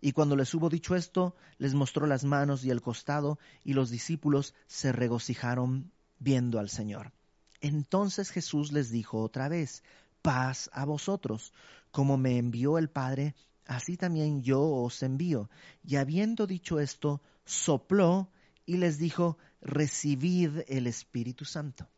Y 0.00 0.12
cuando 0.12 0.36
les 0.36 0.52
hubo 0.54 0.68
dicho 0.68 0.94
esto, 0.94 1.34
les 1.58 1.74
mostró 1.74 2.06
las 2.06 2.24
manos 2.24 2.64
y 2.64 2.70
el 2.70 2.82
costado, 2.82 3.38
y 3.64 3.72
los 3.72 3.90
discípulos 3.90 4.54
se 4.66 4.92
regocijaron 4.92 5.90
viendo 6.18 6.58
al 6.58 6.68
Señor. 6.68 7.12
Entonces 7.60 8.30
Jesús 8.30 8.72
les 8.72 8.90
dijo 8.90 9.20
otra 9.20 9.48
vez, 9.48 9.82
paz 10.22 10.70
a 10.72 10.84
vosotros, 10.84 11.52
como 11.90 12.16
me 12.16 12.38
envió 12.38 12.78
el 12.78 12.90
Padre, 12.90 13.34
así 13.64 13.96
también 13.96 14.42
yo 14.42 14.62
os 14.62 15.02
envío. 15.02 15.48
Y 15.82 15.96
habiendo 15.96 16.46
dicho 16.46 16.78
esto, 16.78 17.22
sopló 17.44 18.30
y 18.66 18.76
les 18.76 18.98
dijo, 18.98 19.38
recibid 19.60 20.60
el 20.68 20.86
Espíritu 20.86 21.44
Santo. 21.44 21.88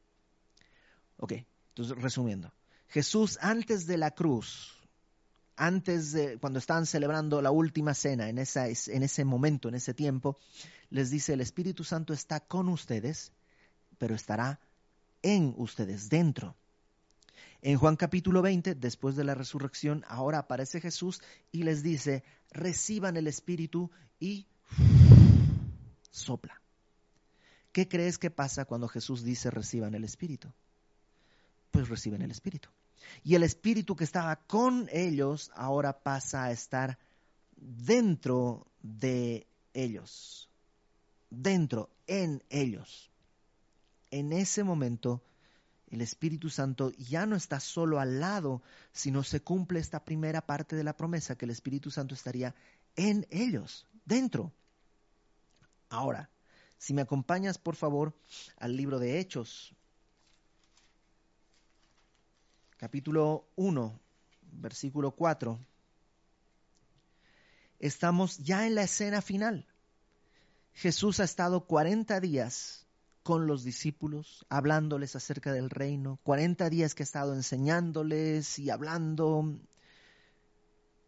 Ok, 1.16 1.32
entonces 1.70 2.00
resumiendo, 2.00 2.52
Jesús 2.88 3.38
antes 3.40 3.86
de 3.86 3.98
la 3.98 4.12
cruz, 4.12 4.77
antes 5.58 6.12
de 6.12 6.38
cuando 6.38 6.58
estaban 6.58 6.86
celebrando 6.86 7.42
la 7.42 7.50
última 7.50 7.92
cena, 7.92 8.28
en, 8.28 8.38
esa, 8.38 8.68
en 8.68 9.02
ese 9.02 9.24
momento, 9.24 9.68
en 9.68 9.74
ese 9.74 9.92
tiempo, 9.92 10.38
les 10.88 11.10
dice, 11.10 11.34
el 11.34 11.40
Espíritu 11.40 11.84
Santo 11.84 12.12
está 12.12 12.40
con 12.40 12.68
ustedes, 12.68 13.32
pero 13.98 14.14
estará 14.14 14.60
en 15.22 15.54
ustedes, 15.56 16.08
dentro. 16.08 16.56
En 17.60 17.76
Juan 17.76 17.96
capítulo 17.96 18.40
20, 18.40 18.76
después 18.76 19.16
de 19.16 19.24
la 19.24 19.34
resurrección, 19.34 20.04
ahora 20.08 20.38
aparece 20.38 20.80
Jesús 20.80 21.20
y 21.50 21.64
les 21.64 21.82
dice, 21.82 22.22
reciban 22.52 23.16
el 23.16 23.26
Espíritu 23.26 23.90
y 24.20 24.46
sopla. 26.10 26.62
¿Qué 27.72 27.88
crees 27.88 28.18
que 28.18 28.30
pasa 28.30 28.64
cuando 28.64 28.88
Jesús 28.88 29.24
dice 29.24 29.50
reciban 29.50 29.94
el 29.94 30.04
Espíritu? 30.04 30.52
Pues 31.72 31.88
reciben 31.88 32.22
el 32.22 32.30
Espíritu. 32.30 32.68
Y 33.22 33.34
el 33.34 33.42
Espíritu 33.42 33.96
que 33.96 34.04
estaba 34.04 34.36
con 34.36 34.88
ellos 34.92 35.50
ahora 35.54 36.02
pasa 36.02 36.44
a 36.44 36.52
estar 36.52 36.98
dentro 37.56 38.66
de 38.82 39.46
ellos, 39.74 40.48
dentro, 41.30 41.90
en 42.06 42.42
ellos. 42.50 43.10
En 44.10 44.32
ese 44.32 44.64
momento 44.64 45.22
el 45.90 46.00
Espíritu 46.02 46.50
Santo 46.50 46.92
ya 46.92 47.26
no 47.26 47.36
está 47.36 47.60
solo 47.60 47.98
al 47.98 48.20
lado, 48.20 48.62
sino 48.92 49.22
se 49.22 49.40
cumple 49.40 49.80
esta 49.80 50.04
primera 50.04 50.42
parte 50.42 50.76
de 50.76 50.84
la 50.84 50.96
promesa, 50.96 51.36
que 51.36 51.46
el 51.46 51.50
Espíritu 51.50 51.90
Santo 51.90 52.14
estaría 52.14 52.54
en 52.96 53.26
ellos, 53.30 53.86
dentro. 54.04 54.52
Ahora, 55.88 56.30
si 56.76 56.92
me 56.92 57.02
acompañas 57.02 57.58
por 57.58 57.74
favor 57.74 58.14
al 58.58 58.76
libro 58.76 58.98
de 58.98 59.18
Hechos, 59.18 59.74
capítulo 62.78 63.48
1, 63.56 64.00
versículo 64.52 65.10
4, 65.10 65.58
estamos 67.80 68.38
ya 68.38 68.66
en 68.66 68.76
la 68.76 68.84
escena 68.84 69.20
final. 69.20 69.66
Jesús 70.74 71.18
ha 71.18 71.24
estado 71.24 71.66
40 71.66 72.20
días 72.20 72.86
con 73.24 73.48
los 73.48 73.64
discípulos, 73.64 74.46
hablándoles 74.48 75.16
acerca 75.16 75.52
del 75.52 75.70
reino, 75.70 76.20
40 76.22 76.70
días 76.70 76.94
que 76.94 77.02
ha 77.02 77.04
estado 77.04 77.34
enseñándoles 77.34 78.60
y 78.60 78.70
hablando, 78.70 79.58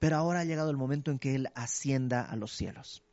pero 0.01 0.17
ahora 0.17 0.41
ha 0.41 0.45
llegado 0.45 0.71
el 0.71 0.77
momento 0.77 1.13
en 1.13 1.21
que 1.21 1.37
Él 1.37 1.51
ascienda 1.55 2.23
a 2.23 2.35
los 2.35 2.51
cielos. 2.51 3.05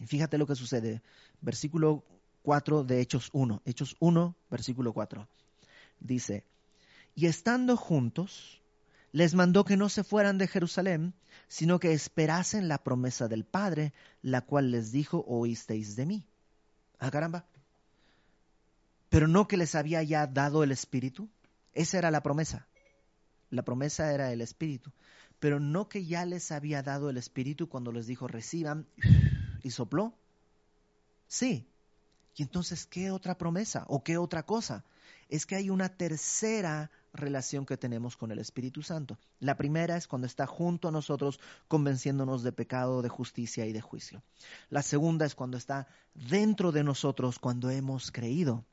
Y 0.00 0.06
fíjate 0.06 0.38
lo 0.38 0.46
que 0.48 0.56
sucede, 0.56 1.02
versículo 1.40 2.02
4 2.42 2.82
de 2.82 3.00
Hechos 3.00 3.30
1, 3.32 3.62
Hechos 3.64 3.96
1, 4.00 4.34
versículo 4.50 4.92
4, 4.92 5.28
dice, 6.00 6.44
y 7.14 7.26
estando 7.26 7.76
juntos, 7.76 8.60
les 9.12 9.34
mandó 9.34 9.64
que 9.64 9.76
no 9.76 9.88
se 9.88 10.04
fueran 10.04 10.38
de 10.38 10.48
Jerusalén, 10.48 11.14
sino 11.48 11.78
que 11.78 11.92
esperasen 11.92 12.68
la 12.68 12.82
promesa 12.82 13.28
del 13.28 13.44
Padre, 13.44 13.92
la 14.22 14.40
cual 14.40 14.70
les 14.70 14.92
dijo, 14.92 15.24
oísteis 15.26 15.96
de 15.96 16.06
mí. 16.06 16.26
Ah, 16.98 17.10
caramba 17.10 17.46
pero 19.14 19.28
no 19.28 19.46
que 19.46 19.56
les 19.56 19.76
había 19.76 20.02
ya 20.02 20.26
dado 20.26 20.64
el 20.64 20.72
Espíritu. 20.72 21.28
Esa 21.72 21.98
era 21.98 22.10
la 22.10 22.24
promesa. 22.24 22.66
La 23.48 23.62
promesa 23.62 24.12
era 24.12 24.32
el 24.32 24.40
Espíritu. 24.40 24.90
Pero 25.38 25.60
no 25.60 25.88
que 25.88 26.04
ya 26.04 26.24
les 26.24 26.50
había 26.50 26.82
dado 26.82 27.10
el 27.10 27.16
Espíritu 27.16 27.68
cuando 27.68 27.92
les 27.92 28.08
dijo 28.08 28.26
reciban 28.26 28.88
y 29.62 29.70
sopló. 29.70 30.14
Sí. 31.28 31.64
Y 32.34 32.42
entonces, 32.42 32.86
¿qué 32.86 33.12
otra 33.12 33.38
promesa 33.38 33.84
o 33.86 34.02
qué 34.02 34.16
otra 34.18 34.42
cosa? 34.42 34.82
Es 35.28 35.46
que 35.46 35.56
hay 35.56 35.70
una 35.70 35.88
tercera 35.88 36.90
relación 37.12 37.64
que 37.64 37.76
tenemos 37.76 38.16
con 38.16 38.32
el 38.32 38.38
Espíritu 38.38 38.82
Santo. 38.82 39.18
La 39.38 39.56
primera 39.56 39.96
es 39.96 40.08
cuando 40.08 40.26
está 40.26 40.46
junto 40.46 40.88
a 40.88 40.92
nosotros 40.92 41.40
convenciéndonos 41.68 42.42
de 42.42 42.52
pecado, 42.52 43.02
de 43.02 43.08
justicia 43.08 43.66
y 43.66 43.72
de 43.72 43.80
juicio. 43.80 44.22
La 44.70 44.82
segunda 44.82 45.24
es 45.24 45.34
cuando 45.34 45.56
está 45.56 45.86
dentro 46.14 46.72
de 46.72 46.84
nosotros 46.84 47.38
cuando 47.38 47.70
hemos 47.70 48.10
creído. 48.10 48.64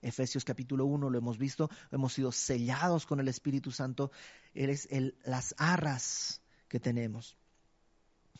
Efesios 0.00 0.44
capítulo 0.44 0.86
1 0.86 1.10
lo 1.10 1.18
hemos 1.18 1.38
visto, 1.38 1.70
hemos 1.90 2.12
sido 2.12 2.30
sellados 2.30 3.04
con 3.04 3.18
el 3.18 3.28
Espíritu 3.28 3.72
Santo, 3.72 4.12
Él 4.54 4.70
es 4.70 4.86
el, 4.90 5.18
las 5.24 5.54
arras 5.58 6.40
que 6.68 6.78
tenemos. 6.78 7.36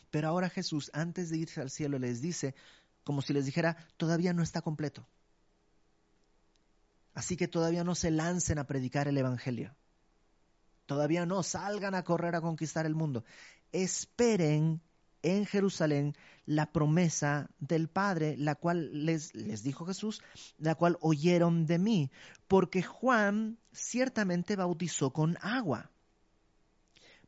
Pero 0.09 0.29
ahora 0.29 0.49
Jesús, 0.49 0.89
antes 0.93 1.29
de 1.29 1.37
irse 1.37 1.61
al 1.61 1.69
cielo, 1.69 1.99
les 1.99 2.21
dice, 2.21 2.55
como 3.03 3.21
si 3.21 3.33
les 3.33 3.45
dijera, 3.45 3.75
todavía 3.97 4.33
no 4.33 4.41
está 4.41 4.61
completo. 4.61 5.05
Así 7.19 7.35
que 7.35 7.49
todavía 7.49 7.83
no 7.83 7.95
se 7.95 8.11
lancen 8.11 8.59
a 8.59 8.63
predicar 8.65 9.09
el 9.09 9.17
Evangelio. 9.17 9.75
Todavía 10.85 11.25
no 11.25 11.43
salgan 11.43 11.93
a 11.93 12.05
correr 12.05 12.33
a 12.33 12.39
conquistar 12.39 12.85
el 12.85 12.95
mundo. 12.95 13.25
Esperen 13.73 14.81
en 15.21 15.45
Jerusalén 15.45 16.15
la 16.45 16.71
promesa 16.71 17.49
del 17.59 17.89
Padre, 17.89 18.37
la 18.37 18.55
cual 18.55 19.05
les, 19.05 19.35
les 19.35 19.63
dijo 19.63 19.85
Jesús, 19.85 20.21
la 20.59 20.75
cual 20.75 20.97
oyeron 21.01 21.65
de 21.65 21.77
mí, 21.77 22.09
porque 22.47 22.83
Juan 22.83 23.57
ciertamente 23.73 24.55
bautizó 24.55 25.11
con 25.11 25.37
agua, 25.41 25.91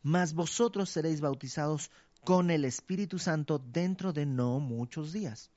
mas 0.02 0.34
vosotros 0.34 0.90
seréis 0.90 1.20
bautizados 1.20 1.92
con 2.24 2.50
el 2.50 2.64
Espíritu 2.64 3.20
Santo 3.20 3.60
dentro 3.60 4.14
de 4.14 4.26
no 4.26 4.62
muchos 4.62 5.12
días. 5.12 5.52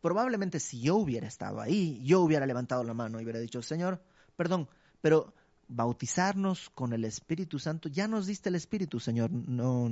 Probablemente 0.00 0.60
si 0.60 0.80
yo 0.80 0.96
hubiera 0.96 1.26
estado 1.26 1.60
ahí, 1.60 2.00
yo 2.04 2.20
hubiera 2.20 2.46
levantado 2.46 2.84
la 2.84 2.94
mano 2.94 3.20
y 3.20 3.24
hubiera 3.24 3.40
dicho, 3.40 3.62
Señor, 3.62 4.00
perdón, 4.36 4.68
pero 5.00 5.34
bautizarnos 5.68 6.70
con 6.70 6.92
el 6.92 7.04
Espíritu 7.04 7.58
Santo, 7.58 7.88
ya 7.88 8.08
nos 8.08 8.26
diste 8.26 8.48
el 8.48 8.54
Espíritu, 8.54 9.00
Señor, 9.00 9.30
no, 9.30 9.90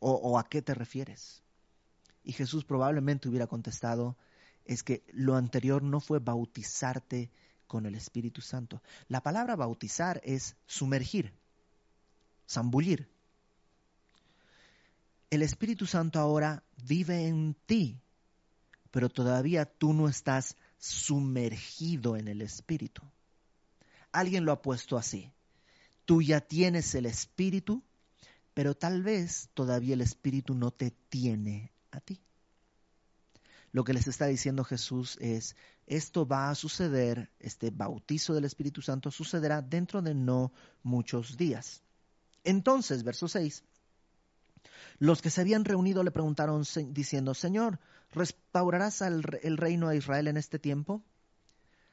o, 0.00 0.38
a 0.38 0.48
qué 0.48 0.60
te 0.60 0.74
refieres. 0.74 1.42
Y 2.24 2.32
Jesús 2.32 2.64
probablemente 2.64 3.28
hubiera 3.28 3.46
contestado, 3.46 4.16
es 4.64 4.82
que 4.82 5.02
lo 5.12 5.34
anterior 5.34 5.82
no 5.82 6.00
fue 6.00 6.18
bautizarte 6.18 7.30
con 7.66 7.86
el 7.86 7.94
Espíritu 7.94 8.42
Santo. 8.42 8.82
La 9.08 9.22
palabra 9.22 9.56
bautizar 9.56 10.20
es 10.24 10.56
sumergir, 10.66 11.32
zambullir. 12.48 13.08
El 15.30 15.42
Espíritu 15.42 15.86
Santo 15.86 16.18
ahora 16.18 16.64
vive 16.86 17.26
en 17.26 17.54
ti 17.66 18.00
pero 18.90 19.08
todavía 19.08 19.64
tú 19.64 19.92
no 19.92 20.08
estás 20.08 20.56
sumergido 20.78 22.16
en 22.16 22.28
el 22.28 22.42
Espíritu. 22.42 23.02
Alguien 24.12 24.44
lo 24.44 24.52
ha 24.52 24.62
puesto 24.62 24.96
así. 24.96 25.32
Tú 26.04 26.22
ya 26.22 26.40
tienes 26.40 26.94
el 26.94 27.06
Espíritu, 27.06 27.82
pero 28.54 28.74
tal 28.74 29.02
vez 29.02 29.50
todavía 29.54 29.94
el 29.94 30.00
Espíritu 30.00 30.54
no 30.54 30.70
te 30.70 30.90
tiene 30.90 31.72
a 31.90 32.00
ti. 32.00 32.20
Lo 33.72 33.84
que 33.84 33.92
les 33.92 34.08
está 34.08 34.26
diciendo 34.26 34.64
Jesús 34.64 35.18
es, 35.20 35.54
esto 35.86 36.26
va 36.26 36.50
a 36.50 36.54
suceder, 36.54 37.30
este 37.38 37.70
bautizo 37.70 38.34
del 38.34 38.46
Espíritu 38.46 38.80
Santo 38.80 39.10
sucederá 39.10 39.60
dentro 39.60 40.00
de 40.00 40.14
no 40.14 40.52
muchos 40.82 41.36
días. 41.36 41.82
Entonces, 42.44 43.04
verso 43.04 43.28
6, 43.28 43.62
los 44.98 45.20
que 45.22 45.30
se 45.30 45.42
habían 45.42 45.64
reunido 45.64 46.02
le 46.02 46.10
preguntaron 46.10 46.64
diciendo, 46.88 47.34
Señor, 47.34 47.78
¿restaurarás 48.12 49.02
el, 49.02 49.22
reino 49.22 49.88
a 49.88 49.94
Israel 49.94 50.28
en 50.28 50.36
este 50.36 50.58
tiempo? 50.58 51.02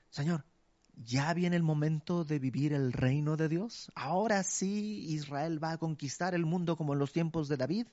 Señor, 0.09 0.45
¿ya 0.95 1.33
viene 1.33 1.55
el 1.55 1.63
momento 1.63 2.23
de 2.23 2.39
vivir 2.39 2.73
el 2.73 2.93
reino 2.93 3.37
de 3.37 3.49
Dios? 3.49 3.91
¿Ahora 3.95 4.43
sí 4.43 5.05
Israel 5.09 5.63
va 5.63 5.71
a 5.71 5.77
conquistar 5.77 6.33
el 6.35 6.45
mundo 6.45 6.77
como 6.77 6.93
en 6.93 6.99
los 6.99 7.11
tiempos 7.11 7.47
de 7.47 7.57
David? 7.57 7.87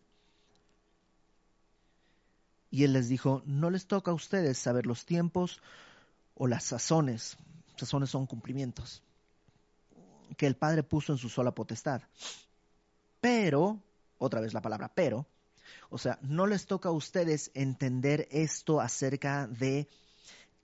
Y 2.71 2.85
él 2.85 2.95
les 2.95 3.09
dijo, 3.09 3.43
no 3.45 3.71
les 3.71 3.87
toca 3.87 4.13
a 4.13 4.15
ustedes 4.15 4.57
saber 4.57 4.87
los 4.87 5.05
tiempos 5.05 5.61
o 6.35 6.47
las 6.47 6.65
sazones. 6.65 7.37
Sazones 7.77 8.11
son 8.11 8.27
cumplimientos 8.27 9.03
que 10.37 10.47
el 10.47 10.57
Padre 10.57 10.83
puso 10.83 11.13
en 11.13 11.19
su 11.19 11.29
sola 11.29 11.53
potestad. 11.53 12.03
Pero 13.21 13.81
otra 14.19 14.41
vez 14.41 14.55
la 14.55 14.63
palabra 14.63 14.91
pero, 14.95 15.27
o 15.91 15.99
sea, 15.99 16.19
no 16.23 16.47
les 16.47 16.67
toca 16.67 16.89
a 16.89 16.93
ustedes 16.93 17.51
entender 17.55 18.29
esto 18.31 18.81
acerca 18.81 19.47
de 19.47 19.89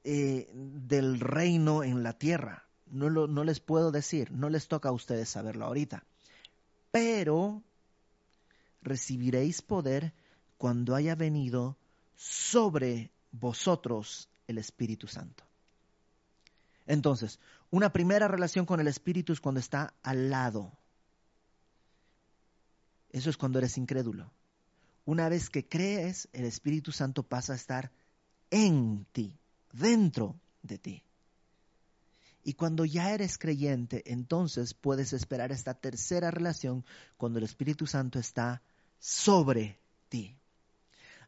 eh, 0.05 0.49
del 0.55 1.21
reino 1.21 1.83
en 1.83 2.03
la 2.03 2.15
tierra. 2.15 2.65
No, 2.87 3.11
lo, 3.11 3.27
no 3.27 3.45
les 3.45 3.61
puedo 3.61 3.91
decir, 3.91 4.31
no 4.33 4.49
les 4.49 4.69
toca 4.69 4.89
a 4.89 4.93
ustedes 4.93 5.29
saberlo 5.29 5.67
ahorita. 5.67 6.05
Pero 6.91 7.63
recibiréis 8.81 9.61
poder 9.61 10.15
cuando 10.57 10.95
haya 10.95 11.15
venido 11.15 11.77
sobre 12.17 13.11
vosotros 13.33 14.29
el 14.47 14.59
Espíritu 14.59 15.07
Santo. 15.07 15.45
Entonces, 16.87 17.39
una 17.71 17.93
primera 17.93 18.29
relación 18.29 18.65
con 18.65 18.81
el 18.81 18.89
Espíritu 18.89 19.33
es 19.33 19.41
cuando 19.41 19.61
está 19.61 19.93
al 20.03 20.31
lado, 20.31 20.73
eso 23.11 23.31
es 23.31 23.37
cuando 23.37 23.59
eres 23.59 23.77
incrédulo. 23.79 24.31
Una 25.09 25.31
vez 25.31 25.49
que 25.49 25.66
crees, 25.66 26.29
el 26.35 26.44
Espíritu 26.44 26.92
Santo 26.92 27.23
pasa 27.23 27.55
a 27.55 27.57
estar 27.57 27.90
en 28.51 29.07
ti, 29.11 29.38
dentro 29.73 30.38
de 30.61 30.77
ti. 30.77 31.03
Y 32.44 32.53
cuando 32.53 32.85
ya 32.85 33.14
eres 33.14 33.38
creyente, 33.38 34.03
entonces 34.12 34.75
puedes 34.75 35.14
esperar 35.14 35.51
esta 35.51 35.73
tercera 35.73 36.31
relación 36.31 36.85
cuando 37.16 37.38
el 37.38 37.47
Espíritu 37.47 37.87
Santo 37.87 38.18
está 38.18 38.61
sobre 38.99 39.81
ti. 40.11 40.37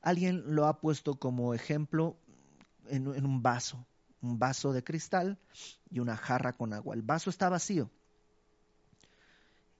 Alguien 0.02 0.54
lo 0.54 0.66
ha 0.66 0.78
puesto 0.78 1.18
como 1.18 1.54
ejemplo 1.54 2.18
en, 2.86 3.08
un 3.08 3.42
vaso, 3.42 3.86
un 4.20 4.38
vaso 4.38 4.74
de 4.74 4.84
cristal 4.84 5.38
y 5.88 6.00
una 6.00 6.18
jarra 6.18 6.52
con 6.52 6.74
agua. 6.74 6.94
El 6.94 7.00
vaso 7.00 7.30
está 7.30 7.48
vacío 7.48 7.90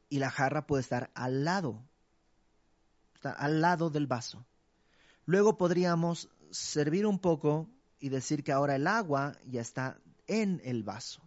y 0.08 0.20
la 0.20 0.30
jarra 0.30 0.66
puede 0.66 0.80
estar 0.80 1.10
al 1.12 1.44
lado 1.44 1.82
está 3.20 3.32
al 3.32 3.60
lado 3.60 3.90
del 3.90 4.06
vaso. 4.06 4.46
Luego 5.26 5.58
podríamos 5.58 6.30
servir 6.50 7.04
un 7.04 7.18
poco 7.18 7.68
y 7.98 8.08
decir 8.08 8.42
que 8.42 8.50
ahora 8.50 8.76
el 8.76 8.86
agua 8.86 9.36
ya 9.44 9.60
está 9.60 9.98
en 10.26 10.62
el 10.64 10.82
vaso. 10.84 11.20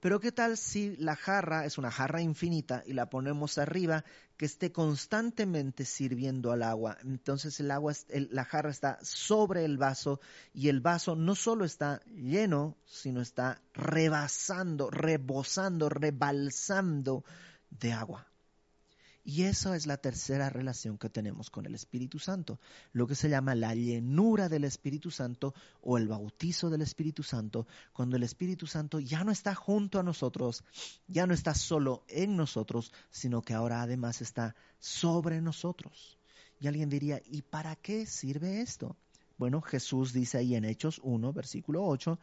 Pero 0.00 0.20
¿qué 0.20 0.32
tal 0.32 0.56
si 0.56 0.96
la 0.96 1.14
jarra 1.14 1.66
es 1.66 1.76
una 1.76 1.90
jarra 1.90 2.22
infinita 2.22 2.82
y 2.86 2.94
la 2.94 3.10
ponemos 3.10 3.58
arriba 3.58 4.04
que 4.38 4.46
esté 4.46 4.72
constantemente 4.72 5.84
sirviendo 5.84 6.50
al 6.50 6.62
agua? 6.62 6.96
Entonces 7.02 7.60
el 7.60 7.70
agua, 7.70 7.92
la 8.30 8.46
jarra 8.46 8.70
está 8.70 8.98
sobre 9.02 9.66
el 9.66 9.76
vaso 9.76 10.20
y 10.54 10.68
el 10.70 10.80
vaso 10.80 11.14
no 11.14 11.34
solo 11.34 11.66
está 11.66 12.00
lleno, 12.06 12.78
sino 12.86 13.20
está 13.20 13.60
rebasando, 13.74 14.88
rebosando, 14.88 15.90
rebalsando 15.90 17.22
de 17.68 17.92
agua. 17.92 18.26
Y 19.28 19.42
esa 19.42 19.74
es 19.74 19.88
la 19.88 19.96
tercera 19.96 20.50
relación 20.50 20.98
que 20.98 21.10
tenemos 21.10 21.50
con 21.50 21.66
el 21.66 21.74
Espíritu 21.74 22.20
Santo, 22.20 22.60
lo 22.92 23.08
que 23.08 23.16
se 23.16 23.28
llama 23.28 23.56
la 23.56 23.74
llenura 23.74 24.48
del 24.48 24.62
Espíritu 24.62 25.10
Santo 25.10 25.52
o 25.80 25.98
el 25.98 26.06
bautizo 26.06 26.70
del 26.70 26.82
Espíritu 26.82 27.24
Santo, 27.24 27.66
cuando 27.92 28.14
el 28.14 28.22
Espíritu 28.22 28.68
Santo 28.68 29.00
ya 29.00 29.24
no 29.24 29.32
está 29.32 29.52
junto 29.56 29.98
a 29.98 30.04
nosotros, 30.04 30.62
ya 31.08 31.26
no 31.26 31.34
está 31.34 31.56
solo 31.56 32.04
en 32.06 32.36
nosotros, 32.36 32.92
sino 33.10 33.42
que 33.42 33.52
ahora 33.52 33.82
además 33.82 34.22
está 34.22 34.54
sobre 34.78 35.40
nosotros. 35.40 36.18
Y 36.60 36.68
alguien 36.68 36.88
diría, 36.88 37.20
¿y 37.26 37.42
para 37.42 37.74
qué 37.74 38.06
sirve 38.06 38.60
esto? 38.60 38.96
Bueno, 39.38 39.60
Jesús 39.60 40.12
dice 40.12 40.38
ahí 40.38 40.54
en 40.54 40.64
Hechos 40.64 41.00
1, 41.02 41.32
versículo 41.32 41.84
8, 41.84 42.16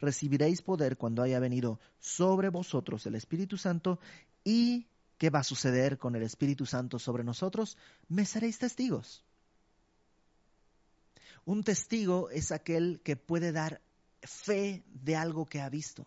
recibiréis 0.00 0.62
poder 0.62 0.96
cuando 0.96 1.22
haya 1.22 1.38
venido 1.38 1.80
sobre 1.98 2.48
vosotros 2.48 3.04
el 3.04 3.14
Espíritu 3.14 3.58
Santo 3.58 3.98
y 4.42 4.86
¿Qué 5.24 5.30
va 5.30 5.38
a 5.38 5.42
suceder 5.42 5.96
con 5.96 6.14
el 6.16 6.22
Espíritu 6.22 6.66
Santo 6.66 6.98
sobre 6.98 7.24
nosotros? 7.24 7.78
Me 8.10 8.26
seréis 8.26 8.58
testigos. 8.58 9.24
Un 11.46 11.64
testigo 11.64 12.28
es 12.28 12.52
aquel 12.52 13.00
que 13.02 13.16
puede 13.16 13.50
dar 13.50 13.80
fe 14.20 14.84
de 14.84 15.16
algo 15.16 15.46
que 15.46 15.62
ha 15.62 15.70
visto. 15.70 16.06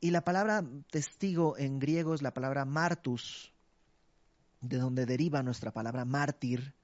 Y 0.00 0.10
la 0.10 0.20
palabra 0.20 0.62
testigo 0.90 1.56
en 1.56 1.78
griego 1.78 2.12
es 2.12 2.20
la 2.20 2.34
palabra 2.34 2.66
martus, 2.66 3.54
de 4.60 4.76
donde 4.76 5.06
deriva 5.06 5.42
nuestra 5.42 5.70
palabra 5.70 6.04
mártir, 6.04 6.74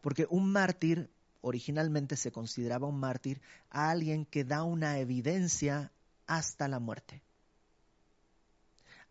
porque 0.00 0.26
un 0.30 0.50
mártir 0.50 1.10
originalmente 1.42 2.16
se 2.16 2.32
consideraba 2.32 2.86
un 2.86 2.98
mártir 2.98 3.42
a 3.68 3.90
alguien 3.90 4.24
que 4.24 4.44
da 4.44 4.62
una 4.62 4.98
evidencia 4.98 5.92
hasta 6.26 6.68
la 6.68 6.78
muerte 6.78 7.22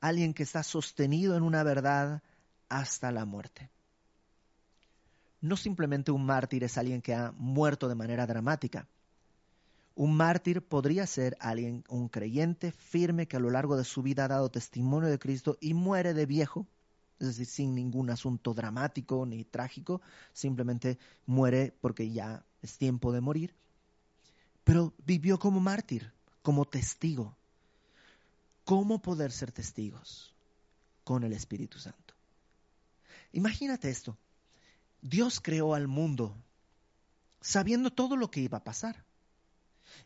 alguien 0.02 0.34
que 0.34 0.44
está 0.44 0.64
sostenido 0.64 1.38
en 1.38 1.44
una 1.44 1.64
verdad 1.64 2.22
hasta 2.68 3.12
la 3.12 3.26
muerte. 3.26 3.70
No 5.40 5.56
simplemente 5.56 6.12
un 6.12 6.26
mártir 6.26 6.64
es 6.64 6.78
alguien 6.78 7.02
que 7.02 7.14
ha 7.16 7.32
muerto 7.38 7.88
de 7.88 7.96
manera 7.96 8.28
dramática. 8.28 8.88
Un 9.96 10.16
mártir 10.16 10.62
podría 10.62 11.06
ser 11.06 11.38
alguien, 11.40 11.84
un 11.90 12.10
creyente 12.10 12.72
firme 12.72 13.28
que 13.28 13.38
a 13.38 13.40
lo 13.40 13.50
largo 13.50 13.78
de 13.78 13.84
su 13.84 14.02
vida 14.02 14.26
ha 14.26 14.30
dado 14.30 14.50
testimonio 14.50 15.10
de 15.10 15.20
Cristo 15.20 15.58
y 15.60 15.74
muere 15.74 16.14
de 16.14 16.26
viejo, 16.26 16.68
es 17.20 17.28
decir, 17.28 17.46
sin 17.46 17.76
ningún 17.76 18.10
asunto 18.10 18.54
dramático 18.54 19.26
ni 19.26 19.44
trágico, 19.44 20.02
simplemente 20.34 20.98
muere 21.26 21.76
porque 21.82 22.10
ya 22.12 22.46
es 22.62 22.78
tiempo 22.78 23.12
de 23.12 23.22
morir. 23.22 23.56
Pero 24.64 24.94
vivió 25.06 25.38
como 25.38 25.60
mártir, 25.60 26.14
como 26.42 26.66
testigo. 26.66 27.36
¿Cómo 28.72 29.02
poder 29.02 29.34
ser 29.34 29.52
testigos? 29.52 30.34
Con 31.04 31.26
el 31.26 31.34
Espíritu 31.34 31.78
Santo. 31.78 32.14
Imagínate 33.34 33.90
esto. 33.90 34.18
Dios 35.02 35.42
creó 35.42 35.74
al 35.74 35.90
mundo 35.90 36.42
sabiendo 37.42 37.92
todo 37.92 38.16
lo 38.16 38.32
que 38.32 38.40
iba 38.40 38.60
a 38.60 38.64
pasar. 38.64 39.04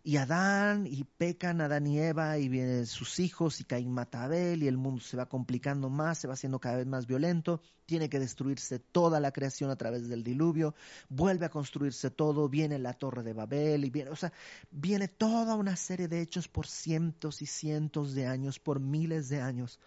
Y 0.04 0.18
Adán, 0.18 0.86
y 0.88 1.04
pecan 1.04 1.62
Adán 1.62 1.88
y 1.88 2.00
Eva, 2.00 2.38
y 2.38 2.48
vienen 2.50 2.86
sus 2.86 3.20
hijos, 3.20 3.60
y 3.60 3.64
Caín 3.64 3.92
mata 3.92 4.22
a 4.22 4.26
Abel, 4.26 4.64
y 4.64 4.68
el 4.68 4.78
mundo 4.78 5.02
se 5.02 5.18
va 5.18 5.28
complicando 5.28 5.90
más, 5.90 6.20
se 6.20 6.28
va 6.28 6.34
haciendo 6.34 6.60
cada 6.60 6.78
vez 6.78 6.86
más 6.86 7.08
violento, 7.08 7.62
tiene 7.86 8.10
que 8.10 8.20
destruirse 8.20 8.80
toda 8.80 9.20
la 9.20 9.32
creación 9.32 9.72
a 9.72 9.76
través 9.76 10.08
del 10.08 10.24
diluvio, 10.24 10.76
vuelve 11.10 11.46
a 11.46 11.50
construirse 11.50 12.12
todo, 12.12 12.50
viene 12.50 12.78
la 12.78 12.94
torre 12.94 13.24
de 13.24 13.34
Babel, 13.34 13.86
y 13.86 13.90
viene, 13.90 14.12
o 14.12 14.16
sea, 14.16 14.32
viene 14.72 15.08
toda 15.08 15.56
una 15.56 15.76
serie 15.76 16.08
de 16.08 16.22
hechos 16.22 16.48
por 16.48 16.68
cientos 16.68 17.42
y 17.42 17.46
cientos 17.46 18.14
de 18.14 18.28
años, 18.28 18.60
por 18.60 18.80
miles 18.80 19.30
de 19.30 19.42
años, 19.42 19.80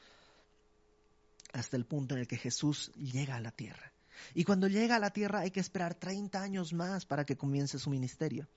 hasta 1.52 1.76
el 1.76 1.86
punto 1.86 2.14
en 2.14 2.20
el 2.20 2.26
que 2.26 2.36
Jesús 2.36 2.92
llega 2.96 3.36
a 3.36 3.40
la 3.40 3.52
tierra. 3.52 3.92
Y 4.34 4.44
cuando 4.44 4.68
llega 4.68 4.96
a 4.96 5.00
la 5.00 5.10
tierra 5.10 5.40
hay 5.40 5.50
que 5.50 5.60
esperar 5.60 5.94
30 5.94 6.42
años 6.42 6.72
más 6.72 7.06
para 7.06 7.24
que 7.24 7.36
comience 7.36 7.78
su 7.78 7.90
ministerio. 7.90 8.48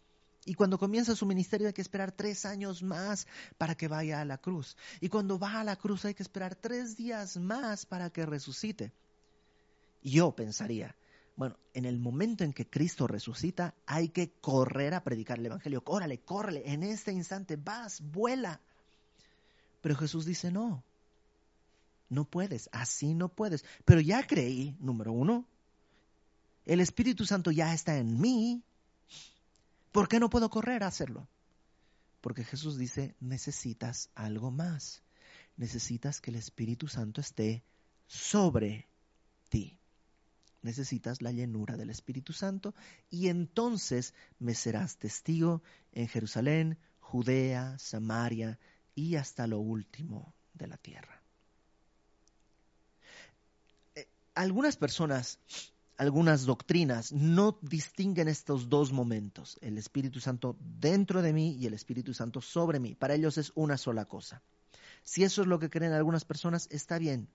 Y 0.45 0.55
cuando 0.55 0.79
comienza 0.79 1.15
su 1.15 1.25
ministerio 1.25 1.67
hay 1.67 1.73
que 1.73 1.81
esperar 1.81 2.11
tres 2.11 2.45
años 2.45 2.81
más 2.81 3.27
para 3.57 3.75
que 3.75 3.87
vaya 3.87 4.21
a 4.21 4.25
la 4.25 4.39
cruz. 4.39 4.75
Y 4.99 5.09
cuando 5.09 5.37
va 5.37 5.59
a 5.59 5.63
la 5.63 5.75
cruz 5.75 6.05
hay 6.05 6.15
que 6.15 6.23
esperar 6.23 6.55
tres 6.55 6.97
días 6.97 7.37
más 7.37 7.85
para 7.85 8.09
que 8.09 8.25
resucite. 8.25 8.91
Yo 10.03 10.35
pensaría, 10.35 10.95
bueno, 11.35 11.57
en 11.73 11.85
el 11.85 11.99
momento 11.99 12.43
en 12.43 12.53
que 12.53 12.67
Cristo 12.67 13.05
resucita 13.05 13.75
hay 13.85 14.09
que 14.09 14.31
correr 14.41 14.95
a 14.95 15.03
predicar 15.03 15.37
el 15.37 15.45
Evangelio. 15.45 15.83
Córale, 15.83 16.19
córrele, 16.19 16.63
en 16.65 16.83
este 16.83 17.11
instante 17.11 17.55
vas, 17.55 18.01
vuela. 18.01 18.61
Pero 19.81 19.95
Jesús 19.95 20.25
dice, 20.25 20.51
no, 20.51 20.83
no 22.09 22.25
puedes, 22.25 22.67
así 22.71 23.13
no 23.13 23.29
puedes. 23.29 23.63
Pero 23.85 24.01
ya 24.01 24.25
creí, 24.25 24.75
número 24.79 25.13
uno, 25.13 25.45
el 26.65 26.79
Espíritu 26.79 27.25
Santo 27.25 27.51
ya 27.51 27.73
está 27.73 27.97
en 27.97 28.19
mí, 28.19 28.63
¿Por 29.91 30.07
qué 30.07 30.19
no 30.19 30.29
puedo 30.29 30.49
correr 30.49 30.83
a 30.83 30.87
hacerlo? 30.87 31.27
Porque 32.21 32.43
Jesús 32.43 32.77
dice, 32.77 33.15
necesitas 33.19 34.09
algo 34.15 34.51
más. 34.51 35.03
Necesitas 35.57 36.21
que 36.21 36.31
el 36.31 36.37
Espíritu 36.37 36.87
Santo 36.87 37.19
esté 37.19 37.63
sobre 38.07 38.87
ti. 39.49 39.77
Necesitas 40.61 41.21
la 41.21 41.31
llenura 41.31 41.75
del 41.75 41.89
Espíritu 41.89 42.33
Santo 42.33 42.75
y 43.09 43.27
entonces 43.27 44.13
me 44.39 44.53
serás 44.53 44.97
testigo 44.97 45.63
en 45.91 46.07
Jerusalén, 46.07 46.77
Judea, 46.99 47.77
Samaria 47.79 48.59
y 48.93 49.15
hasta 49.15 49.47
lo 49.47 49.59
último 49.59 50.33
de 50.53 50.67
la 50.67 50.77
tierra. 50.77 51.21
Eh, 53.95 54.07
algunas 54.35 54.77
personas 54.77 55.39
algunas 56.01 56.47
doctrinas 56.47 57.11
no 57.11 57.59
distinguen 57.61 58.27
estos 58.27 58.69
dos 58.69 58.91
momentos, 58.91 59.59
el 59.61 59.77
Espíritu 59.77 60.19
Santo 60.19 60.57
dentro 60.59 61.21
de 61.21 61.31
mí 61.31 61.55
y 61.59 61.67
el 61.67 61.75
Espíritu 61.75 62.15
Santo 62.15 62.41
sobre 62.41 62.79
mí. 62.79 62.95
Para 62.95 63.13
ellos 63.13 63.37
es 63.37 63.51
una 63.53 63.77
sola 63.77 64.05
cosa. 64.05 64.41
Si 65.03 65.23
eso 65.23 65.43
es 65.43 65.47
lo 65.47 65.59
que 65.59 65.69
creen 65.69 65.93
algunas 65.93 66.25
personas, 66.25 66.67
está 66.71 66.97
bien, 66.97 67.27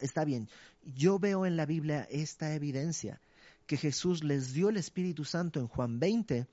está 0.00 0.24
bien. 0.24 0.48
Yo 0.82 1.20
veo 1.20 1.46
en 1.46 1.56
la 1.56 1.64
Biblia 1.64 2.04
esta 2.10 2.52
evidencia, 2.52 3.20
que 3.68 3.76
Jesús 3.76 4.24
les 4.24 4.52
dio 4.52 4.68
el 4.68 4.76
Espíritu 4.76 5.24
Santo 5.24 5.60
en 5.60 5.68
Juan 5.68 6.00
20, 6.00 6.48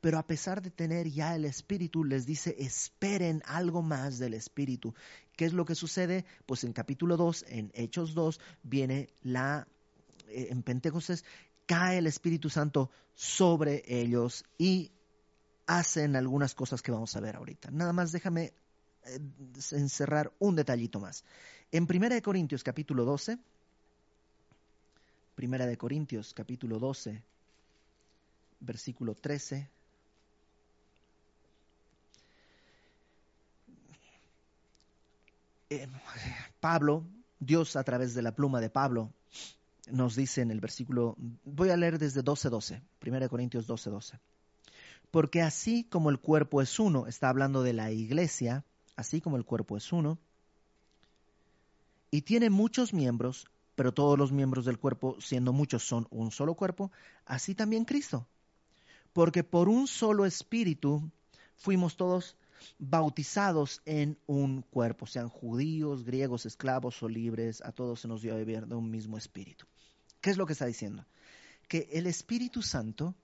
pero 0.00 0.16
a 0.16 0.28
pesar 0.28 0.62
de 0.62 0.70
tener 0.70 1.10
ya 1.10 1.34
el 1.34 1.44
Espíritu, 1.44 2.04
les 2.04 2.24
dice, 2.24 2.54
esperen 2.56 3.42
algo 3.46 3.82
más 3.82 4.20
del 4.20 4.34
Espíritu. 4.34 4.94
¿Qué 5.36 5.44
es 5.44 5.54
lo 5.54 5.64
que 5.64 5.74
sucede? 5.74 6.24
Pues 6.46 6.62
en 6.62 6.72
capítulo 6.72 7.16
2, 7.16 7.46
en 7.48 7.72
Hechos 7.74 8.14
2, 8.14 8.38
viene 8.62 9.08
la 9.22 9.66
en 10.32 10.62
Pentecostés, 10.62 11.24
cae 11.66 11.98
el 11.98 12.06
Espíritu 12.06 12.50
Santo 12.50 12.90
sobre 13.14 13.82
ellos 13.86 14.44
y 14.58 14.92
hacen 15.66 16.16
algunas 16.16 16.54
cosas 16.54 16.82
que 16.82 16.92
vamos 16.92 17.14
a 17.16 17.20
ver 17.20 17.36
ahorita. 17.36 17.70
Nada 17.70 17.92
más 17.92 18.12
déjame 18.12 18.52
eh, 19.04 19.20
encerrar 19.72 20.32
un 20.38 20.56
detallito 20.56 21.00
más. 21.00 21.24
En 21.70 21.86
Primera 21.86 22.14
de 22.14 22.22
Corintios 22.22 22.62
capítulo 22.62 23.04
12, 23.04 23.38
Primera 25.34 25.66
de 25.66 25.76
Corintios 25.78 26.34
capítulo 26.34 26.78
12, 26.78 27.22
versículo 28.60 29.14
13. 29.14 29.68
Eh, 35.70 35.88
Pablo, 36.60 37.06
Dios 37.40 37.76
a 37.76 37.82
través 37.82 38.14
de 38.14 38.20
la 38.20 38.34
pluma 38.34 38.60
de 38.60 38.68
Pablo, 38.68 39.10
nos 39.90 40.14
dice 40.16 40.42
en 40.42 40.50
el 40.50 40.60
versículo, 40.60 41.16
voy 41.44 41.70
a 41.70 41.76
leer 41.76 41.98
desde 41.98 42.22
12.12, 42.22 42.82
1 43.04 43.28
Corintios 43.28 43.68
12.12. 43.68 44.18
Porque 45.10 45.42
así 45.42 45.84
como 45.84 46.10
el 46.10 46.18
cuerpo 46.18 46.62
es 46.62 46.78
uno, 46.78 47.06
está 47.06 47.28
hablando 47.28 47.62
de 47.62 47.72
la 47.72 47.90
iglesia, 47.90 48.64
así 48.96 49.20
como 49.20 49.36
el 49.36 49.44
cuerpo 49.44 49.76
es 49.76 49.92
uno, 49.92 50.18
y 52.10 52.22
tiene 52.22 52.50
muchos 52.50 52.92
miembros, 52.92 53.46
pero 53.74 53.92
todos 53.92 54.18
los 54.18 54.32
miembros 54.32 54.64
del 54.64 54.78
cuerpo, 54.78 55.16
siendo 55.20 55.52
muchos, 55.52 55.82
son 55.82 56.06
un 56.10 56.30
solo 56.30 56.54
cuerpo, 56.54 56.92
así 57.24 57.54
también 57.54 57.84
Cristo. 57.84 58.26
Porque 59.12 59.44
por 59.44 59.68
un 59.68 59.86
solo 59.86 60.24
espíritu 60.24 61.10
fuimos 61.56 61.96
todos 61.96 62.36
bautizados 62.78 63.82
en 63.84 64.18
un 64.26 64.62
cuerpo, 64.62 65.06
sean 65.06 65.28
judíos, 65.28 66.04
griegos, 66.04 66.46
esclavos 66.46 67.02
o 67.02 67.08
libres, 67.08 67.62
a 67.62 67.72
todos 67.72 68.00
se 68.00 68.08
nos 68.08 68.22
dio 68.22 68.34
a 68.34 68.36
beber 68.36 68.66
de 68.66 68.74
un 68.74 68.90
mismo 68.90 69.18
espíritu. 69.18 69.66
¿Qué 70.22 70.30
es 70.30 70.38
lo 70.38 70.46
que 70.46 70.54
está 70.54 70.64
diciendo? 70.64 71.04
Que 71.68 71.88
el 71.92 72.06
Espíritu 72.06 72.62
Santo 72.62 73.14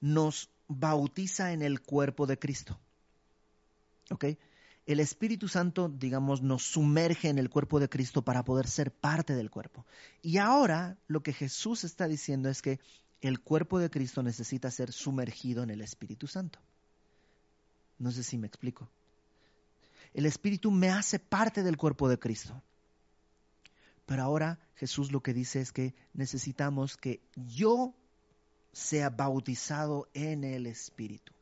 nos 0.00 0.50
bautiza 0.68 1.52
en 1.52 1.62
el 1.62 1.80
cuerpo 1.80 2.26
de 2.26 2.38
Cristo. 2.38 2.78
¿Ok? 4.10 4.26
El 4.84 5.00
Espíritu 5.00 5.48
Santo, 5.48 5.88
digamos, 5.88 6.42
nos 6.42 6.64
sumerge 6.64 7.28
en 7.28 7.38
el 7.38 7.48
cuerpo 7.48 7.80
de 7.80 7.88
Cristo 7.88 8.22
para 8.22 8.44
poder 8.44 8.68
ser 8.68 8.92
parte 8.92 9.34
del 9.34 9.50
cuerpo. 9.50 9.86
Y 10.20 10.36
ahora 10.38 10.98
lo 11.06 11.22
que 11.22 11.32
Jesús 11.32 11.84
está 11.84 12.06
diciendo 12.06 12.48
es 12.50 12.60
que 12.60 12.80
el 13.22 13.40
cuerpo 13.40 13.78
de 13.78 13.90
Cristo 13.90 14.22
necesita 14.22 14.70
ser 14.70 14.92
sumergido 14.92 15.62
en 15.62 15.70
el 15.70 15.80
Espíritu 15.80 16.26
Santo. 16.26 16.58
No 17.98 18.10
sé 18.10 18.24
si 18.24 18.36
me 18.36 18.48
explico. 18.48 18.90
El 20.12 20.26
Espíritu 20.26 20.70
me 20.70 20.90
hace 20.90 21.18
parte 21.18 21.62
del 21.62 21.78
cuerpo 21.78 22.08
de 22.08 22.18
Cristo. 22.18 22.60
Pero 24.12 24.24
ahora 24.24 24.58
Jesús 24.74 25.10
lo 25.10 25.22
que 25.22 25.32
dice 25.32 25.62
es 25.62 25.72
que 25.72 25.94
necesitamos 26.12 26.98
que 26.98 27.22
yo 27.34 27.94
sea 28.70 29.08
bautizado 29.08 30.06
en 30.12 30.44
el 30.44 30.66
Espíritu. 30.66 31.32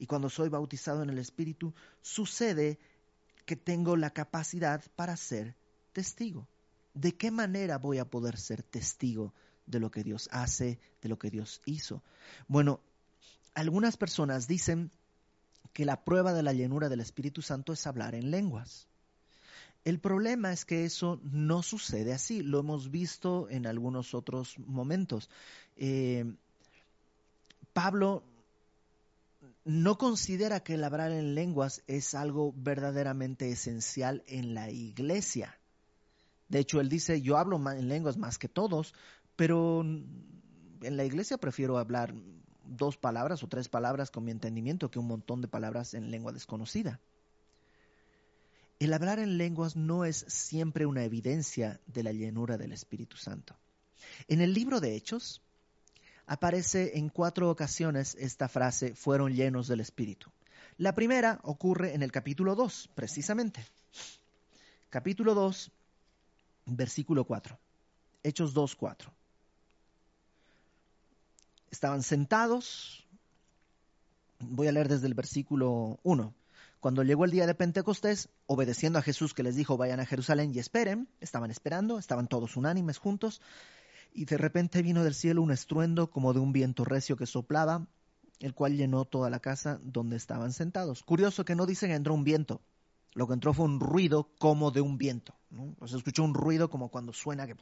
Y 0.00 0.06
cuando 0.06 0.28
soy 0.28 0.48
bautizado 0.48 1.04
en 1.04 1.10
el 1.10 1.18
Espíritu, 1.18 1.72
sucede 2.00 2.80
que 3.46 3.54
tengo 3.54 3.94
la 3.96 4.10
capacidad 4.10 4.82
para 4.96 5.16
ser 5.16 5.54
testigo. 5.92 6.48
¿De 6.92 7.14
qué 7.14 7.30
manera 7.30 7.78
voy 7.78 7.98
a 7.98 8.10
poder 8.10 8.36
ser 8.36 8.64
testigo 8.64 9.32
de 9.66 9.78
lo 9.78 9.92
que 9.92 10.02
Dios 10.02 10.28
hace, 10.32 10.80
de 11.02 11.08
lo 11.08 11.20
que 11.20 11.30
Dios 11.30 11.60
hizo? 11.66 12.02
Bueno, 12.48 12.80
algunas 13.54 13.96
personas 13.96 14.48
dicen 14.48 14.90
que 15.72 15.84
la 15.84 16.02
prueba 16.02 16.32
de 16.32 16.42
la 16.42 16.52
llenura 16.52 16.88
del 16.88 16.98
Espíritu 16.98 17.42
Santo 17.42 17.72
es 17.72 17.86
hablar 17.86 18.16
en 18.16 18.32
lenguas. 18.32 18.88
El 19.84 19.98
problema 19.98 20.52
es 20.52 20.64
que 20.64 20.84
eso 20.84 21.20
no 21.24 21.62
sucede 21.62 22.12
así, 22.12 22.42
lo 22.42 22.60
hemos 22.60 22.90
visto 22.90 23.48
en 23.50 23.66
algunos 23.66 24.14
otros 24.14 24.58
momentos. 24.60 25.28
Eh, 25.76 26.24
Pablo 27.72 28.22
no 29.64 29.98
considera 29.98 30.60
que 30.60 30.74
el 30.74 30.84
hablar 30.84 31.10
en 31.12 31.34
lenguas 31.34 31.82
es 31.86 32.14
algo 32.14 32.52
verdaderamente 32.56 33.50
esencial 33.50 34.22
en 34.26 34.54
la 34.54 34.70
iglesia. 34.70 35.58
De 36.48 36.60
hecho, 36.60 36.80
él 36.80 36.88
dice, 36.88 37.22
yo 37.22 37.36
hablo 37.36 37.60
en 37.72 37.88
lenguas 37.88 38.16
más 38.16 38.38
que 38.38 38.48
todos, 38.48 38.94
pero 39.36 39.80
en 39.80 40.96
la 40.96 41.04
iglesia 41.04 41.38
prefiero 41.38 41.78
hablar 41.78 42.14
dos 42.64 42.96
palabras 42.96 43.42
o 43.42 43.48
tres 43.48 43.68
palabras 43.68 44.10
con 44.10 44.24
mi 44.24 44.30
entendimiento 44.30 44.90
que 44.90 44.98
un 44.98 45.06
montón 45.06 45.40
de 45.40 45.48
palabras 45.48 45.94
en 45.94 46.10
lengua 46.10 46.32
desconocida. 46.32 47.00
El 48.82 48.92
hablar 48.94 49.20
en 49.20 49.38
lenguas 49.38 49.76
no 49.76 50.04
es 50.04 50.24
siempre 50.26 50.86
una 50.86 51.04
evidencia 51.04 51.80
de 51.86 52.02
la 52.02 52.10
llenura 52.10 52.58
del 52.58 52.72
Espíritu 52.72 53.16
Santo. 53.16 53.54
En 54.26 54.40
el 54.40 54.54
libro 54.54 54.80
de 54.80 54.96
Hechos 54.96 55.40
aparece 56.26 56.98
en 56.98 57.08
cuatro 57.08 57.48
ocasiones 57.48 58.16
esta 58.18 58.48
frase, 58.48 58.96
fueron 58.96 59.34
llenos 59.34 59.68
del 59.68 59.78
Espíritu. 59.78 60.32
La 60.78 60.96
primera 60.96 61.38
ocurre 61.44 61.94
en 61.94 62.02
el 62.02 62.10
capítulo 62.10 62.56
2, 62.56 62.90
precisamente. 62.96 63.64
Capítulo 64.90 65.36
2, 65.36 65.70
versículo 66.66 67.24
4. 67.24 67.56
Hechos 68.24 68.52
2, 68.52 68.74
4. 68.74 69.12
Estaban 71.70 72.02
sentados, 72.02 73.06
voy 74.40 74.66
a 74.66 74.72
leer 74.72 74.88
desde 74.88 75.06
el 75.06 75.14
versículo 75.14 76.00
1. 76.02 76.34
Cuando 76.82 77.04
llegó 77.04 77.24
el 77.24 77.30
día 77.30 77.46
de 77.46 77.54
Pentecostés, 77.54 78.28
obedeciendo 78.46 78.98
a 78.98 79.02
Jesús 79.02 79.34
que 79.34 79.44
les 79.44 79.54
dijo, 79.54 79.76
vayan 79.76 80.00
a 80.00 80.04
Jerusalén 80.04 80.50
y 80.52 80.58
esperen, 80.58 81.08
estaban 81.20 81.52
esperando, 81.52 81.96
estaban 81.96 82.26
todos 82.26 82.56
unánimes 82.56 82.98
juntos, 82.98 83.40
y 84.12 84.24
de 84.24 84.36
repente 84.36 84.82
vino 84.82 85.04
del 85.04 85.14
cielo 85.14 85.42
un 85.42 85.52
estruendo 85.52 86.10
como 86.10 86.32
de 86.32 86.40
un 86.40 86.52
viento 86.52 86.84
recio 86.84 87.16
que 87.16 87.26
soplaba, 87.26 87.86
el 88.40 88.52
cual 88.52 88.76
llenó 88.76 89.04
toda 89.04 89.30
la 89.30 89.38
casa 89.38 89.78
donde 89.84 90.16
estaban 90.16 90.52
sentados. 90.52 91.04
Curioso 91.04 91.44
que 91.44 91.54
no 91.54 91.66
dicen 91.66 91.92
entró 91.92 92.14
un 92.14 92.24
viento, 92.24 92.60
lo 93.14 93.28
que 93.28 93.34
entró 93.34 93.54
fue 93.54 93.66
un 93.66 93.78
ruido 93.78 94.32
como 94.40 94.72
de 94.72 94.80
un 94.80 94.98
viento. 94.98 95.36
¿no? 95.50 95.76
Escuchó 95.86 96.24
un 96.24 96.34
ruido 96.34 96.68
como 96.68 96.88
cuando 96.88 97.12
suena 97.12 97.46
que... 97.46 97.54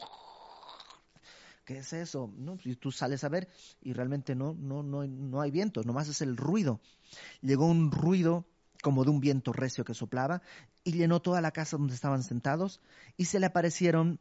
¿Qué 1.66 1.76
es 1.76 1.92
eso? 1.92 2.32
¿No? 2.38 2.56
Tú 2.80 2.90
sales 2.90 3.22
a 3.22 3.28
ver 3.28 3.50
y 3.82 3.92
realmente 3.92 4.34
no, 4.34 4.54
no, 4.54 4.82
no, 4.82 5.06
no 5.06 5.42
hay 5.42 5.50
viento, 5.50 5.82
nomás 5.82 6.08
es 6.08 6.22
el 6.22 6.38
ruido. 6.38 6.80
Llegó 7.42 7.66
un 7.66 7.92
ruido 7.92 8.46
como 8.82 9.04
de 9.04 9.10
un 9.10 9.20
viento 9.20 9.52
recio 9.52 9.84
que 9.84 9.94
soplaba 9.94 10.42
y 10.84 10.92
llenó 10.92 11.20
toda 11.20 11.40
la 11.40 11.50
casa 11.50 11.76
donde 11.76 11.94
estaban 11.94 12.22
sentados 12.22 12.80
y 13.16 13.26
se 13.26 13.40
le 13.40 13.46
aparecieron 13.46 14.20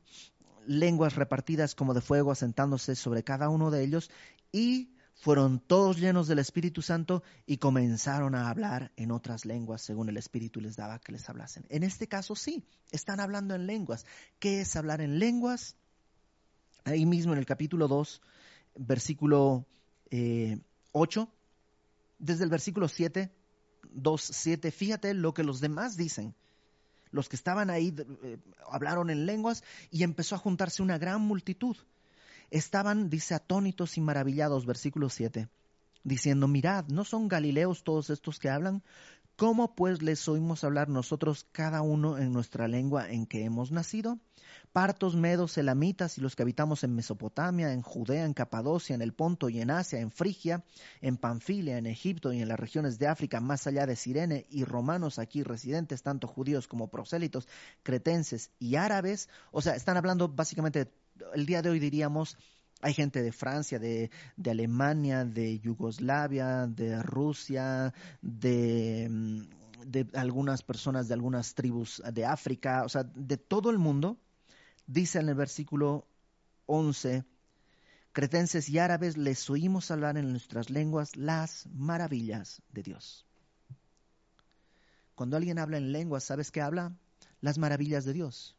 lenguas 0.66 1.16
repartidas 1.16 1.76
como 1.76 1.94
de 1.94 2.02
fuego 2.02 2.32
asentándose 2.32 2.96
sobre 2.96 3.24
cada 3.24 3.50
uno 3.50 3.72
de 3.72 3.84
ellos 3.84 4.12
y 4.52 4.94
fueron 5.16 5.60
todos 5.60 5.98
llenos 5.98 6.28
del 6.28 6.40
Espíritu 6.40 6.82
Santo 6.82 7.24
y 7.46 7.58
comenzaron 7.58 8.36
a 8.36 8.50
hablar 8.50 8.92
en 8.96 9.12
otras 9.12 9.46
lenguas 9.46 9.82
según 9.82 10.08
el 10.08 10.18
Espíritu 10.18 10.62
les 10.62 10.78
daba 10.78 11.00
que 11.00 11.12
les 11.12 11.28
hablasen. 11.30 11.66
En 11.70 11.84
este 11.84 12.08
caso 12.08 12.36
sí, 12.36 12.64
están 12.92 13.20
hablando 13.20 13.54
en 13.54 13.68
lenguas. 13.68 14.06
¿Qué 14.40 14.62
es 14.62 14.76
hablar 14.78 15.02
en 15.02 15.20
lenguas? 15.20 15.76
Ahí 16.86 17.06
mismo 17.06 17.34
en 17.34 17.40
el 17.40 17.46
capítulo 17.46 17.90
2, 17.90 18.22
versículo 18.78 19.66
8, 20.10 20.10
eh, 20.12 20.60
desde 22.18 22.44
el 22.46 22.50
versículo 22.50 22.88
7, 22.88 23.30
2, 23.90 24.22
7, 24.22 24.72
fíjate 24.72 25.14
lo 25.14 25.34
que 25.34 25.44
los 25.44 25.60
demás 25.60 25.98
dicen. 25.98 26.36
Los 27.12 27.28
que 27.28 27.36
estaban 27.36 27.70
ahí 27.70 27.96
eh, 28.24 28.38
hablaron 28.70 29.10
en 29.10 29.26
lenguas 29.26 29.64
y 29.90 30.04
empezó 30.04 30.36
a 30.36 30.40
juntarse 30.40 30.84
una 30.84 30.98
gran 30.98 31.22
multitud 31.22 31.76
estaban, 32.52 33.10
dice, 33.10 33.36
atónitos 33.36 33.98
y 33.98 34.02
maravillados, 34.02 34.66
versículo 34.66 35.10
7, 35.10 35.48
diciendo, 36.04 36.48
mirad, 36.48 36.86
¿no 36.88 37.04
son 37.04 37.28
galileos 37.28 37.84
todos 37.84 38.10
estos 38.10 38.40
que 38.40 38.50
hablan? 38.50 38.84
¿Cómo 39.36 39.74
pues 39.76 40.02
les 40.02 40.28
oímos 40.28 40.64
hablar 40.64 40.90
nosotros 40.90 41.48
cada 41.52 41.82
uno 41.82 42.18
en 42.18 42.34
nuestra 42.34 42.68
lengua 42.68 43.10
en 43.10 43.26
que 43.26 43.46
hemos 43.46 43.72
nacido? 43.72 44.20
Partos, 44.72 45.16
medos, 45.16 45.58
elamitas 45.58 46.18
y 46.18 46.22
los 46.22 46.36
que 46.36 46.44
habitamos 46.44 46.84
en 46.84 46.96
Mesopotamia, 46.96 47.74
en 47.74 47.82
Judea, 47.82 48.26
en 48.26 48.34
Capadocia, 48.34 48.94
en 48.94 49.02
el 49.02 49.14
Ponto 49.14 49.50
y 49.50 49.62
en 49.62 49.72
Asia, 49.72 50.00
en 50.00 50.12
Frigia, 50.12 50.64
en 51.02 51.18
Panfilia, 51.18 51.78
en 51.78 51.88
Egipto 51.88 52.32
y 52.32 52.42
en 52.42 52.48
las 52.48 52.60
regiones 52.60 53.00
de 53.00 53.08
África, 53.08 53.40
más 53.40 53.66
allá 53.68 53.86
de 53.86 53.96
Sirene, 53.96 54.46
y 54.50 54.64
romanos 54.64 55.20
aquí 55.20 55.44
residentes, 55.44 56.04
tanto 56.04 56.28
judíos 56.28 56.68
como 56.68 56.90
prosélitos, 56.90 57.48
cretenses 57.84 58.52
y 58.60 58.76
árabes. 58.76 59.28
O 59.52 59.62
sea, 59.62 59.76
están 59.76 59.98
hablando 59.98 60.28
básicamente 60.28 60.86
de 60.86 60.92
el 61.34 61.46
día 61.46 61.62
de 61.62 61.70
hoy 61.70 61.80
diríamos, 61.80 62.38
hay 62.82 62.94
gente 62.94 63.22
de 63.22 63.32
Francia, 63.32 63.80
de, 63.80 64.10
Alemania, 64.46 65.26
de 65.26 65.60
Yugoslavia, 65.60 66.68
de 66.68 67.02
Rusia, 67.04 67.94
de, 68.22 69.08
mm, 69.10 69.42
de 69.86 70.08
algunas 70.14 70.64
personas 70.64 71.08
de 71.08 71.14
algunas 71.14 71.54
tribus 71.56 72.02
de 72.14 72.26
África, 72.26 72.84
o 72.86 72.90
sea, 72.90 73.04
de 73.04 73.38
todo 73.38 73.70
el 73.70 73.78
mundo, 73.78 74.18
dice 74.90 75.20
en 75.20 75.30
el 75.30 75.36
versículo 75.36 76.06
11, 76.66 77.24
cretenses 78.12 78.70
y 78.70 78.80
árabes 78.80 79.18
les 79.18 79.50
oímos 79.50 79.92
hablar 79.92 80.18
en 80.18 80.32
nuestras 80.32 80.70
lenguas 80.70 81.16
las 81.16 81.68
maravillas 81.74 82.62
de 82.74 82.84
Dios. 82.84 83.26
Cuando 85.16 85.38
alguien 85.38 85.60
habla 85.60 85.78
en 85.78 85.92
lenguas, 85.92 86.24
¿sabes 86.24 86.52
qué 86.52 86.62
habla? 86.62 86.94
Las 87.42 87.58
maravillas 87.58 88.06
de 88.06 88.14
Dios 88.14 88.56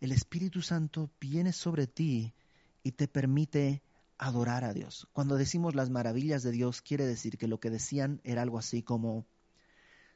el 0.00 0.12
Espíritu 0.12 0.62
Santo 0.62 1.10
viene 1.20 1.52
sobre 1.52 1.86
ti 1.86 2.34
y 2.82 2.92
te 2.92 3.08
permite 3.08 3.82
adorar 4.18 4.64
a 4.64 4.72
Dios. 4.72 5.08
Cuando 5.12 5.36
decimos 5.36 5.74
las 5.74 5.90
maravillas 5.90 6.42
de 6.42 6.52
Dios, 6.52 6.82
quiere 6.82 7.06
decir 7.06 7.38
que 7.38 7.48
lo 7.48 7.58
que 7.58 7.70
decían 7.70 8.20
era 8.24 8.42
algo 8.42 8.58
así 8.58 8.82
como, 8.82 9.26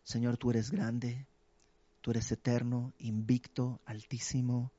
Señor, 0.05 0.37
tú 0.37 0.51
eres 0.51 0.71
grande, 0.71 1.27
tú 2.01 2.11
eres 2.11 2.31
eterno, 2.31 2.93
invicto, 2.99 3.81
altísimo, 3.85 4.73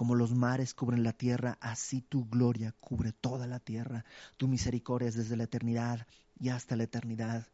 como 0.00 0.14
los 0.14 0.32
mares 0.32 0.72
cubren 0.72 1.02
la 1.02 1.12
tierra, 1.12 1.58
así 1.60 2.00
tu 2.00 2.26
gloria 2.26 2.74
cubre 2.80 3.12
toda 3.12 3.46
la 3.46 3.60
tierra, 3.60 4.06
tu 4.38 4.48
misericordia 4.48 5.10
es 5.10 5.14
desde 5.14 5.36
la 5.36 5.44
eternidad 5.44 6.06
y 6.38 6.48
hasta 6.48 6.74
la 6.74 6.84
eternidad. 6.84 7.46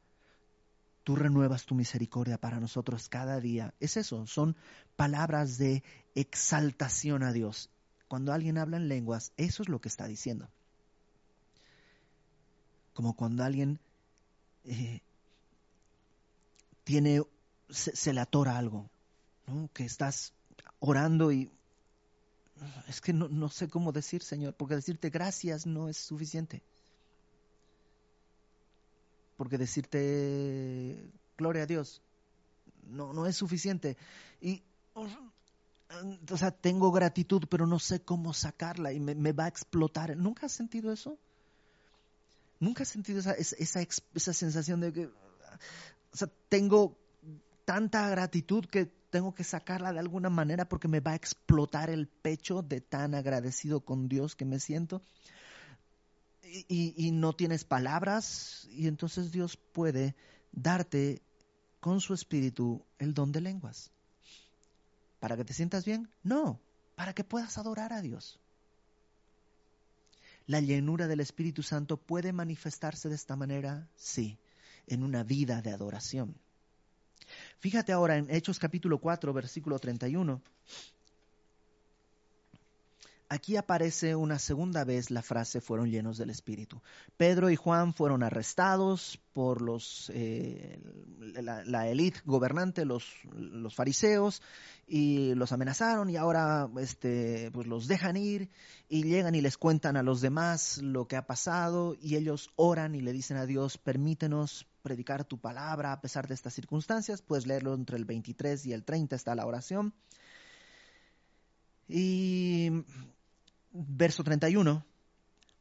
Tú 1.03 1.17
renuevas 1.17 1.67
tu 1.67 1.75
misericordia 1.75 2.39
para 2.39 2.61
nosotros 2.61 3.09
cada 3.09 3.41
día. 3.41 3.75
Es 3.81 3.97
eso, 3.97 4.29
son 4.29 4.55
palabras 4.95 5.59
de 5.59 5.83
exaltación 6.15 7.25
a 7.25 7.33
Dios. 7.33 7.69
Cuando 8.07 8.33
alguien 8.33 8.59
habla 8.59 8.77
en 8.77 8.87
lenguas, 8.87 9.33
eso 9.37 9.65
es 9.65 9.69
lo 9.69 9.81
que 9.81 9.89
está 9.89 10.07
diciendo. 10.07 10.49
Como 12.93 13.17
cuando 13.17 13.43
alguien 13.43 13.81
eh, 14.63 15.01
tiene, 16.85 17.23
se, 17.71 18.13
le 18.13 18.21
atora 18.21 18.57
algo, 18.57 18.89
que 19.73 19.85
estás 19.85 20.33
orando 20.79 21.33
y 21.33 21.51
es 22.89 23.01
que 23.01 23.13
no, 23.13 23.29
no 23.29 23.49
sé 23.49 23.69
cómo 23.69 23.93
decir, 23.93 24.23
Señor, 24.23 24.55
porque 24.55 24.77
decirte 24.77 25.11
gracias 25.11 25.67
no 25.67 25.89
es 25.89 25.97
suficiente 25.97 26.63
porque 29.37 29.59
decirte 29.59 31.11
gloria 31.37 31.65
a 31.65 31.67
Dios 31.67 32.01
no, 32.89 33.13
no 33.13 33.27
es 33.27 33.37
suficiente. 33.37 33.97
Y, 34.41 34.63
o 34.95 36.37
sea, 36.37 36.51
tengo 36.51 36.93
gratitud, 36.93 37.45
pero 37.51 37.67
no 37.67 37.79
sé 37.79 38.01
cómo 38.01 38.33
sacarla 38.33 38.93
y 38.93 39.01
me, 39.01 39.33
va 39.33 39.45
a 39.45 39.49
explotar. 39.49 40.17
¿Nunca 40.17 40.47
has 40.47 40.53
sentido 40.53 40.93
eso? 40.93 41.19
¿Nunca 42.61 42.85
has 42.85 42.89
sentido 42.89 43.21
esa, 43.21 43.33
esa, 43.33 43.81
esa 44.15 44.33
sensación 44.33 44.81
de 44.81 44.93
que, 44.93 45.07
o 45.07 46.17
sea, 46.17 46.31
tengo 46.49 46.97
tanta 47.65 48.09
gratitud 48.09 48.65
que 48.67 48.91
tengo 49.17 49.35
que 49.35 49.45
sacarla 49.45 49.95
de 49.95 49.99
alguna 49.99 50.29
manera 50.29 50.69
porque 50.69 50.89
me 50.89 51.01
va 51.01 51.13
a 51.13 51.15
explotar 51.15 51.89
el 51.89 52.07
pecho 52.07 52.61
de 52.61 52.83
tan 52.83 53.15
agradecido 53.15 53.81
con 53.81 54.09
Dios 54.09 54.37
que 54.37 54.45
me 54.45 54.61
siento? 54.61 55.01
y, 56.69 57.11
no 57.13 57.33
tienes 57.33 57.65
palabras 57.65 58.69
y 58.71 58.87
entonces 58.89 59.33
Dios 59.33 59.57
puede 59.57 60.15
darte 60.53 61.23
con 61.81 62.03
su 62.03 62.13
espíritu 62.13 62.85
el 62.99 63.15
don 63.15 63.33
de 63.33 63.41
lenguas. 63.41 63.91
¿Para 65.19 65.37
que 65.39 65.47
te 65.47 65.55
sientas 65.55 65.87
bien? 65.87 66.11
No, 66.23 66.61
para 66.95 67.15
que 67.15 67.25
puedas 67.25 67.57
adorar 67.57 67.95
a 67.95 68.03
Dios. 68.03 68.39
¿La 70.47 70.61
llenura 70.61 71.07
del 71.07 71.21
Espíritu 71.21 71.63
Santo 71.63 71.97
puede 71.97 72.35
manifestarse 72.35 73.09
de 73.09 73.15
esta 73.15 73.35
manera? 73.35 73.89
Sí, 73.97 74.39
en 74.87 75.03
una 75.03 75.25
vida 75.25 75.63
de 75.63 75.73
adoración. 75.73 76.37
Fíjate 77.59 77.93
ahora 77.93 78.17
en 78.17 78.29
Hechos 78.31 78.59
capítulo 78.59 78.99
4, 78.99 79.33
versículo 79.33 79.79
31 79.79 80.43
aquí 83.29 83.57
aparece 83.57 84.15
una 84.15 84.39
segunda 84.39 84.85
vez 84.85 85.11
la 85.11 85.23
frase 85.23 85.61
fueron 85.61 85.91
llenos 85.91 86.19
del 86.19 86.31
Espíritu. 86.31 86.81
Pedro 87.17 87.51
y 87.51 87.57
Juan 87.57 87.95
fueron 87.95 88.23
arrestados 88.23 89.21
por 89.33 89.63
los, 89.63 90.11
eh, 90.15 90.79
la, 91.41 91.89
élite 91.89 92.21
gobernante, 92.25 92.85
los, 92.85 93.05
los, 93.33 93.75
fariseos, 93.75 94.43
y 94.87 95.35
los 95.35 95.53
amenazaron 95.53 96.11
y 96.11 96.17
ahora 96.17 96.69
este, 96.79 97.51
pues 97.53 97.67
los 97.67 97.89
dejan 97.89 98.17
ir 98.17 98.49
y 98.89 99.03
llegan 99.03 99.35
y 99.35 99.41
les 99.41 99.59
cuentan 99.59 99.97
a 99.97 100.03
los 100.03 100.21
demás 100.21 100.79
lo 100.79 101.07
que 101.09 101.17
ha 101.17 101.27
pasado 101.27 101.97
y 102.01 102.17
ellos 102.17 102.51
oran 102.55 102.95
y 102.95 103.01
le 103.01 103.13
dicen 103.13 103.37
a 103.37 103.47
Dios, 103.47 103.79
permítenos 103.79 104.67
predicar 104.87 105.25
tu 105.25 105.41
palabra 105.41 105.91
a 105.91 106.01
pesar 106.01 106.29
de 106.29 106.35
estas 106.35 106.55
circunstancias. 106.55 107.21
Puedes 107.21 107.45
leerlo 107.45 107.75
entre 107.75 107.97
el 107.97 108.05
23 108.05 108.67
y 108.67 108.73
el 108.73 108.85
30 108.85 109.17
está 109.17 109.35
la 109.35 109.45
oración. 109.45 109.93
Y 111.89 112.71
verso 113.73 114.23
31, 114.23 114.87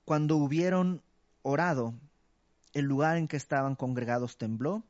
cuando 0.05 0.37
hubieron 0.37 1.01
orado, 1.41 1.95
el 2.73 2.85
lugar 2.85 3.17
en 3.17 3.27
que 3.27 3.37
estaban 3.37 3.73
congregados 3.73 4.37
tembló, 4.37 4.83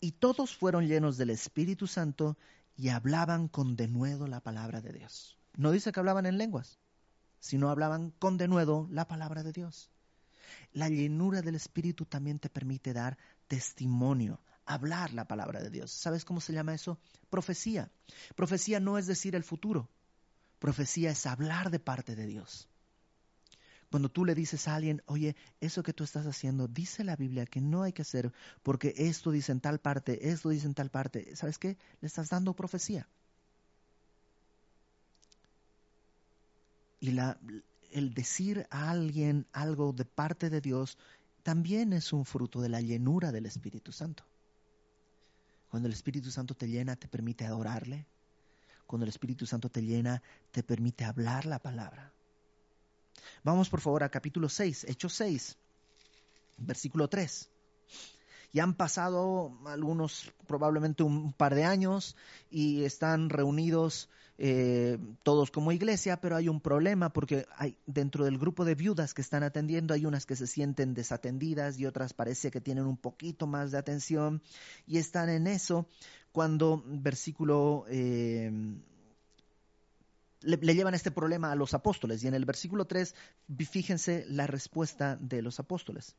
y 0.00 0.12
todos 0.12 0.56
fueron 0.56 0.86
llenos 0.86 1.18
del 1.18 1.28
Espíritu 1.28 1.86
Santo 1.86 2.38
y 2.78 2.88
hablaban 2.88 3.46
con 3.46 3.76
denuedo 3.76 4.26
la 4.26 4.40
palabra 4.40 4.80
de 4.80 4.92
Dios. 4.94 5.36
No 5.54 5.70
dice 5.70 5.92
que 5.92 6.00
hablaban 6.00 6.24
en 6.24 6.38
lenguas, 6.38 6.78
sino 7.40 7.68
hablaban 7.68 8.10
con 8.18 8.38
denuedo 8.38 8.88
la 8.90 9.06
palabra 9.06 9.42
de 9.42 9.52
Dios. 9.52 9.90
La 10.72 10.88
llenura 10.88 11.42
del 11.42 11.54
Espíritu 11.56 12.04
también 12.04 12.38
te 12.38 12.48
permite 12.48 12.92
dar 12.92 13.18
testimonio, 13.48 14.40
hablar 14.64 15.12
la 15.14 15.26
palabra 15.26 15.62
de 15.62 15.70
Dios. 15.70 15.90
¿Sabes 15.92 16.24
cómo 16.24 16.40
se 16.40 16.52
llama 16.52 16.74
eso? 16.74 16.98
Profecía. 17.30 17.90
Profecía 18.34 18.80
no 18.80 18.98
es 18.98 19.06
decir 19.06 19.34
el 19.34 19.44
futuro. 19.44 19.88
Profecía 20.58 21.10
es 21.10 21.26
hablar 21.26 21.70
de 21.70 21.78
parte 21.78 22.16
de 22.16 22.26
Dios. 22.26 22.68
Cuando 23.90 24.08
tú 24.08 24.24
le 24.24 24.34
dices 24.34 24.66
a 24.66 24.74
alguien, 24.74 25.02
oye, 25.06 25.36
eso 25.60 25.82
que 25.82 25.92
tú 25.92 26.02
estás 26.02 26.26
haciendo, 26.26 26.66
dice 26.66 27.04
la 27.04 27.16
Biblia 27.16 27.46
que 27.46 27.60
no 27.60 27.82
hay 27.82 27.92
que 27.92 28.02
hacer 28.02 28.32
porque 28.62 28.92
esto 28.96 29.30
dice 29.30 29.52
en 29.52 29.60
tal 29.60 29.78
parte, 29.78 30.28
esto 30.28 30.48
dice 30.48 30.66
en 30.66 30.74
tal 30.74 30.90
parte, 30.90 31.34
¿sabes 31.36 31.58
qué? 31.58 31.78
Le 32.00 32.08
estás 32.08 32.28
dando 32.28 32.54
profecía. 32.54 33.08
Y 36.98 37.12
la, 37.12 37.38
el 37.92 38.12
decir 38.12 38.66
a 38.70 38.90
alguien 38.90 39.46
algo 39.52 39.92
de 39.92 40.04
parte 40.04 40.50
de 40.50 40.60
Dios 40.60 40.98
también 41.46 41.92
es 41.92 42.12
un 42.12 42.24
fruto 42.24 42.60
de 42.60 42.68
la 42.68 42.80
llenura 42.80 43.30
del 43.30 43.46
Espíritu 43.46 43.92
Santo. 43.92 44.24
Cuando 45.70 45.86
el 45.86 45.94
Espíritu 45.94 46.28
Santo 46.28 46.56
te 46.56 46.66
llena, 46.66 46.96
te 46.96 47.06
permite 47.06 47.46
adorarle. 47.46 48.04
Cuando 48.84 49.04
el 49.04 49.10
Espíritu 49.10 49.46
Santo 49.46 49.68
te 49.68 49.80
llena, 49.80 50.20
te 50.50 50.64
permite 50.64 51.04
hablar 51.04 51.46
la 51.46 51.60
palabra. 51.60 52.12
Vamos 53.44 53.68
por 53.68 53.80
favor 53.80 54.02
a 54.02 54.08
capítulo 54.08 54.48
6, 54.48 54.86
Hechos 54.88 55.12
6, 55.12 55.56
versículo 56.56 57.08
3. 57.08 57.48
Ya 58.52 58.64
han 58.64 58.74
pasado 58.74 59.56
algunos, 59.66 60.32
probablemente 60.48 61.04
un 61.04 61.32
par 61.32 61.54
de 61.54 61.62
años, 61.62 62.16
y 62.50 62.82
están 62.82 63.30
reunidos 63.30 64.08
eh, 64.38 64.98
todos 65.22 65.50
como 65.50 65.72
iglesia, 65.72 66.20
pero 66.20 66.36
hay 66.36 66.48
un 66.48 66.60
problema 66.60 67.12
porque 67.12 67.46
hay, 67.56 67.78
dentro 67.86 68.24
del 68.24 68.38
grupo 68.38 68.64
de 68.64 68.74
viudas 68.74 69.14
que 69.14 69.22
están 69.22 69.42
atendiendo 69.42 69.94
hay 69.94 70.04
unas 70.04 70.26
que 70.26 70.36
se 70.36 70.46
sienten 70.46 70.92
desatendidas 70.92 71.78
y 71.78 71.86
otras 71.86 72.12
parece 72.12 72.50
que 72.50 72.60
tienen 72.60 72.84
un 72.84 72.98
poquito 72.98 73.46
más 73.46 73.70
de 73.70 73.78
atención 73.78 74.42
y 74.86 74.98
están 74.98 75.30
en 75.30 75.46
eso 75.46 75.86
cuando 76.32 76.82
versículo 76.86 77.86
eh, 77.88 78.50
le, 80.42 80.74
llevan 80.74 80.94
este 80.94 81.10
problema 81.10 81.50
a 81.50 81.56
los 81.56 81.72
apóstoles 81.74 82.22
y 82.22 82.28
en 82.28 82.34
el 82.34 82.44
versículo 82.44 82.84
3 82.84 83.14
fíjense 83.70 84.26
la 84.28 84.46
respuesta 84.46 85.16
de 85.16 85.42
los 85.42 85.60
apóstoles. 85.60 86.14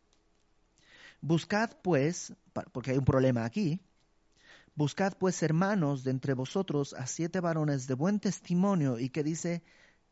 Buscad 1.21 1.71
pues, 1.81 2.33
porque 2.71 2.91
hay 2.91 2.97
un 2.97 3.05
problema 3.05 3.45
aquí, 3.45 3.79
Buscad 4.77 5.13
pues, 5.17 5.41
hermanos, 5.41 6.03
de 6.03 6.11
entre 6.11 6.35
vosotros 6.35 6.93
a 6.93 7.07
siete 7.07 7.39
varones 7.39 7.87
de 7.87 7.95
buen 7.95 8.19
testimonio 8.19 8.99
y 8.99 9.09
que 9.09 9.23
dice, 9.23 9.63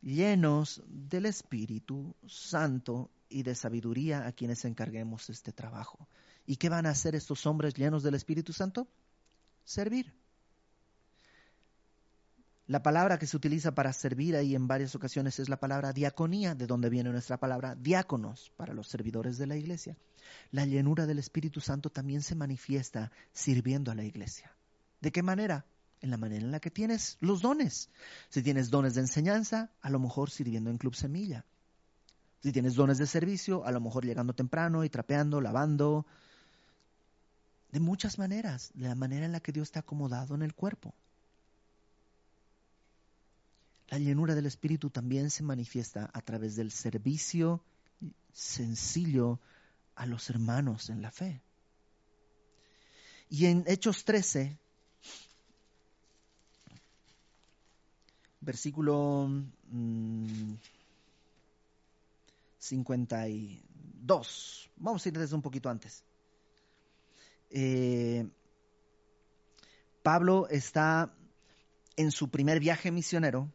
llenos 0.02 0.82
del 0.88 1.26
Espíritu 1.26 2.16
Santo 2.26 3.12
y 3.28 3.44
de 3.44 3.54
sabiduría 3.54 4.26
a 4.26 4.32
quienes 4.32 4.64
encarguemos 4.64 5.30
este 5.30 5.52
trabajo. 5.52 6.08
¿Y 6.46 6.56
qué 6.56 6.68
van 6.68 6.86
a 6.86 6.90
hacer 6.90 7.14
estos 7.14 7.46
hombres 7.46 7.74
llenos 7.74 8.02
del 8.02 8.16
Espíritu 8.16 8.52
Santo? 8.52 8.88
Servir. 9.64 10.12
La 12.68 12.82
palabra 12.82 13.16
que 13.18 13.28
se 13.28 13.36
utiliza 13.36 13.76
para 13.76 13.92
servir 13.92 14.34
ahí 14.34 14.56
en 14.56 14.66
varias 14.66 14.96
ocasiones 14.96 15.38
es 15.38 15.48
la 15.48 15.60
palabra 15.60 15.92
diaconía, 15.92 16.56
de 16.56 16.66
donde 16.66 16.90
viene 16.90 17.10
nuestra 17.10 17.38
palabra 17.38 17.76
diáconos 17.76 18.50
para 18.56 18.74
los 18.74 18.88
servidores 18.88 19.38
de 19.38 19.46
la 19.46 19.56
iglesia. 19.56 19.96
La 20.50 20.66
llenura 20.66 21.06
del 21.06 21.20
Espíritu 21.20 21.60
Santo 21.60 21.90
también 21.90 22.22
se 22.22 22.34
manifiesta 22.34 23.12
sirviendo 23.32 23.92
a 23.92 23.94
la 23.94 24.02
iglesia. 24.02 24.50
¿De 25.00 25.12
qué 25.12 25.22
manera? 25.22 25.64
En 26.00 26.10
la 26.10 26.16
manera 26.16 26.44
en 26.44 26.50
la 26.50 26.58
que 26.58 26.72
tienes 26.72 27.18
los 27.20 27.40
dones. 27.40 27.88
Si 28.30 28.42
tienes 28.42 28.68
dones 28.68 28.94
de 28.94 29.02
enseñanza, 29.02 29.70
a 29.80 29.88
lo 29.88 30.00
mejor 30.00 30.30
sirviendo 30.30 30.68
en 30.68 30.78
Club 30.78 30.96
Semilla. 30.96 31.44
Si 32.42 32.50
tienes 32.50 32.74
dones 32.74 32.98
de 32.98 33.06
servicio, 33.06 33.64
a 33.64 33.70
lo 33.70 33.80
mejor 33.80 34.04
llegando 34.04 34.34
temprano 34.34 34.82
y 34.82 34.90
trapeando, 34.90 35.40
lavando. 35.40 36.04
De 37.70 37.78
muchas 37.78 38.18
maneras, 38.18 38.72
de 38.74 38.88
la 38.88 38.96
manera 38.96 39.24
en 39.24 39.32
la 39.32 39.40
que 39.40 39.52
Dios 39.52 39.70
te 39.70 39.78
acomodado 39.78 40.34
en 40.34 40.42
el 40.42 40.54
cuerpo. 40.54 40.92
La 43.88 43.98
llenura 43.98 44.34
del 44.34 44.46
Espíritu 44.46 44.90
también 44.90 45.30
se 45.30 45.42
manifiesta 45.42 46.10
a 46.12 46.20
través 46.20 46.56
del 46.56 46.72
servicio 46.72 47.62
sencillo 48.32 49.40
a 49.94 50.06
los 50.06 50.28
hermanos 50.28 50.90
en 50.90 51.02
la 51.02 51.10
fe. 51.10 51.40
Y 53.28 53.46
en 53.46 53.64
Hechos 53.66 54.04
13 54.04 54.58
versículo 58.46 59.28
52. 62.58 64.70
Mm, 64.78 64.84
Vamos 64.84 65.04
a 65.04 65.08
ir 65.08 65.18
desde 65.18 65.34
un 65.34 65.42
poquito 65.42 65.68
antes. 65.68 66.04
Eh, 67.50 68.26
Pablo 70.02 70.46
está 70.48 71.12
en 71.96 72.12
su 72.12 72.30
primer 72.30 72.60
viaje 72.60 72.92
misionero 72.92 73.50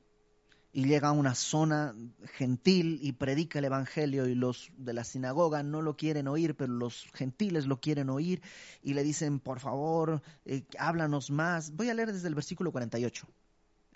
y 0.73 0.85
llega 0.85 1.09
a 1.09 1.11
una 1.11 1.35
zona 1.35 1.95
gentil 2.37 2.99
y 3.01 3.13
predica 3.13 3.59
el 3.59 3.65
Evangelio 3.65 4.27
y 4.27 4.35
los 4.35 4.71
de 4.77 4.93
la 4.93 5.03
sinagoga 5.03 5.63
no 5.63 5.81
lo 5.81 5.97
quieren 5.97 6.27
oír, 6.27 6.55
pero 6.55 6.71
los 6.73 7.05
gentiles 7.13 7.65
lo 7.65 7.81
quieren 7.81 8.09
oír 8.09 8.41
y 8.81 8.93
le 8.93 9.03
dicen, 9.03 9.39
por 9.39 9.59
favor, 9.59 10.21
eh, 10.45 10.63
háblanos 10.77 11.29
más. 11.29 11.75
Voy 11.75 11.89
a 11.89 11.93
leer 11.93 12.13
desde 12.13 12.27
el 12.27 12.35
versículo 12.35 12.71
48. 12.71 13.27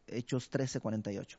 Hechos 0.07 0.49
13:48. 0.49 1.38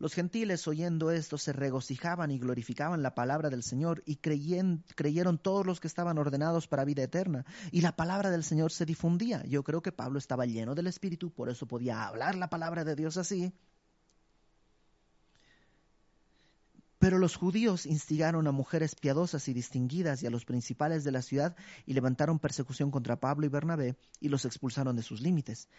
Los 0.00 0.14
gentiles 0.14 0.68
oyendo 0.68 1.10
esto 1.10 1.38
se 1.38 1.52
regocijaban 1.52 2.30
y 2.30 2.38
glorificaban 2.38 3.02
la 3.02 3.16
palabra 3.16 3.50
del 3.50 3.64
Señor 3.64 4.04
y 4.06 4.16
creyeron 4.16 5.38
todos 5.38 5.66
los 5.66 5.80
que 5.80 5.88
estaban 5.88 6.18
ordenados 6.18 6.68
para 6.68 6.84
vida 6.84 7.02
eterna. 7.02 7.44
Y 7.72 7.80
la 7.80 7.96
palabra 7.96 8.30
del 8.30 8.44
Señor 8.44 8.70
se 8.70 8.86
difundía. 8.86 9.44
Yo 9.46 9.64
creo 9.64 9.82
que 9.82 9.90
Pablo 9.90 10.20
estaba 10.20 10.46
lleno 10.46 10.76
del 10.76 10.86
Espíritu, 10.86 11.32
por 11.32 11.48
eso 11.48 11.66
podía 11.66 12.06
hablar 12.06 12.36
la 12.36 12.48
palabra 12.48 12.84
de 12.84 12.94
Dios 12.94 13.16
así. 13.16 13.52
Pero 17.08 17.18
los 17.18 17.36
judíos 17.36 17.86
instigaron 17.86 18.46
a 18.48 18.52
mujeres 18.52 18.94
piadosas 18.94 19.48
y 19.48 19.54
distinguidas 19.54 20.22
y 20.22 20.26
a 20.26 20.30
los 20.30 20.44
principales 20.44 21.04
de 21.04 21.10
la 21.10 21.22
ciudad 21.22 21.56
y 21.86 21.94
levantaron 21.94 22.38
persecución 22.38 22.90
contra 22.90 23.18
Pablo 23.18 23.46
y 23.46 23.48
Bernabé 23.48 23.96
y 24.20 24.28
los 24.28 24.44
expulsaron 24.44 24.94
de 24.94 25.02
sus 25.02 25.22
límites. 25.22 25.70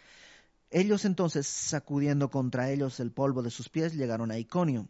Ellos 0.72 1.06
entonces, 1.06 1.46
sacudiendo 1.46 2.32
contra 2.32 2.72
ellos 2.72 3.00
el 3.00 3.12
polvo 3.12 3.44
de 3.44 3.52
sus 3.52 3.70
pies, 3.70 3.94
llegaron 3.94 4.32
a 4.32 4.39
Iconio, 4.39 4.89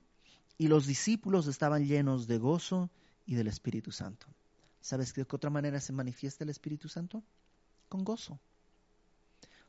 y 0.57 0.69
los 0.69 0.87
discípulos 0.87 1.45
estaban 1.47 1.85
llenos 1.85 2.25
de 2.25 2.37
gozo 2.37 2.89
y 3.25 3.35
del 3.35 3.47
Espíritu 3.47 3.91
Santo. 3.91 4.25
¿Sabes 4.79 5.13
de 5.13 5.25
qué 5.25 5.35
otra 5.35 5.49
manera 5.49 5.81
se 5.81 5.91
manifiesta 5.91 6.45
el 6.45 6.51
Espíritu 6.51 6.87
Santo? 6.87 7.21
Con 7.89 8.05
gozo. 8.05 8.39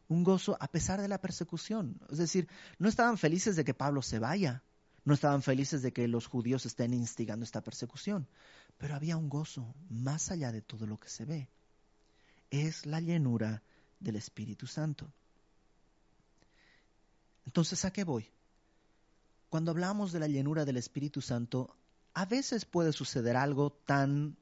Un 0.07 0.23
gozo 0.23 0.57
a 0.61 0.69
pesar 0.69 1.01
de 1.01 1.09
la 1.09 1.21
persecución. 1.21 2.01
Es 2.11 2.19
decir, 2.19 2.47
no 2.79 2.89
estaban 2.89 3.19
felices 3.19 3.57
de 3.57 3.65
que 3.65 3.75
Pablo 3.75 4.03
se 4.03 4.21
vaya, 4.21 4.63
no 5.05 5.15
estaban 5.15 5.43
felices 5.43 5.83
de 5.83 5.93
que 5.93 6.09
los 6.09 6.27
judíos 6.27 6.67
estén 6.67 6.95
instigando 6.95 7.45
esta 7.45 7.63
persecución, 7.63 8.27
pero 8.79 8.95
había 8.95 9.17
un 9.17 9.29
gozo 9.29 9.75
más 9.89 10.31
allá 10.31 10.53
de 10.53 10.63
todo 10.63 10.87
lo 10.87 10.99
que 10.99 11.09
se 11.09 11.25
ve. 11.25 11.49
Es 12.51 12.87
la 12.87 13.01
llenura 13.01 13.63
del 13.99 14.17
Espíritu 14.17 14.67
Santo. 14.67 15.13
Entonces, 17.47 17.85
¿a 17.85 17.93
qué 17.93 18.05
voy? 18.05 18.31
Cuando 19.49 19.71
hablamos 19.71 20.13
de 20.13 20.21
la 20.21 20.29
llenura 20.29 20.65
del 20.65 20.77
Espíritu 20.77 21.21
Santo, 21.21 21.77
a 22.15 22.25
veces 22.25 22.65
puede 22.65 22.93
suceder 22.93 23.37
algo 23.37 23.71
tan, 23.71 24.37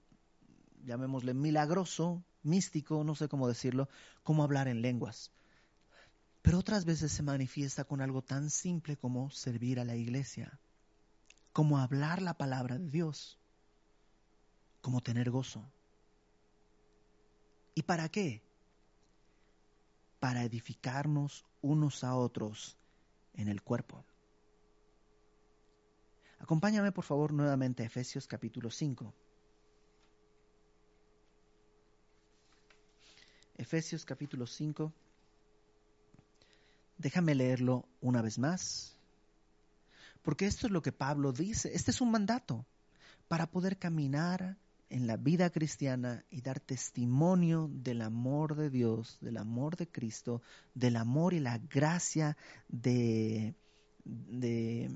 llamémosle, 0.85 1.35
milagroso, 1.35 2.23
místico, 2.42 3.05
no 3.05 3.14
sé 3.14 3.29
cómo 3.29 3.49
decirlo, 3.49 3.88
como 4.23 4.42
hablar 4.42 4.68
en 4.68 4.83
lenguas. 4.83 5.31
Pero 6.49 6.61
otras 6.61 6.87
veces 6.87 7.13
se 7.13 7.23
manifiesta 7.23 7.85
con 7.85 8.01
algo 8.01 8.23
tan 8.23 8.49
simple 8.49 8.97
como 8.97 9.29
servir 9.29 9.79
a 9.81 9.85
la 9.85 9.97
iglesia, 9.97 10.59
como 11.53 11.77
hablar 11.77 12.23
la 12.23 12.33
palabra 12.33 12.79
de 12.79 12.89
Dios, 12.89 13.39
como 14.81 15.03
tener 15.03 15.31
gozo. 15.31 15.71
¿Y 17.75 17.83
para 17.83 18.09
qué? 18.09 18.42
Para 20.21 20.42
edificarnos 20.42 21.44
unos 21.61 22.03
a 22.03 22.17
otros 22.17 22.79
en 23.35 23.49
el 23.49 23.61
cuerpo. 23.61 24.03
Acompáñame 26.38 26.92
por 26.92 27.05
favor 27.05 27.31
nuevamente 27.31 27.83
a 27.83 27.87
Efesios 27.87 28.27
capítulo 28.27 28.71
5. 28.71 29.13
Efesios 33.59 34.07
capítulo 34.07 34.46
5. 34.46 34.94
Déjame 36.99 37.35
leerlo 37.35 37.88
una 38.01 38.23
vez 38.23 38.38
más, 38.38 38.96
porque 40.23 40.46
esto 40.46 40.67
es 40.67 40.73
lo 40.73 40.83
que 40.83 40.92
Pablo 40.92 41.33
dice. 41.33 41.71
Este 41.75 41.90
es 41.92 42.01
un 42.01 42.11
mandato 42.11 42.67
para 43.29 43.46
poder 43.46 43.79
caminar 43.79 44.57
en 44.90 45.07
la 45.07 45.17
vida 45.17 45.51
cristiana 45.51 46.25
y 46.31 46.40
dar 46.40 46.61
testimonio 46.61 47.69
del 47.71 48.03
amor 48.03 48.57
de 48.57 48.71
Dios, 48.71 49.19
del 49.21 49.37
amor 49.37 49.77
de 49.77 49.87
Cristo, 49.87 50.42
del 50.75 50.96
amor 50.96 51.35
y 51.35 51.40
la 51.40 51.59
gracia 51.59 52.37
de, 52.69 53.55
de, 54.05 54.90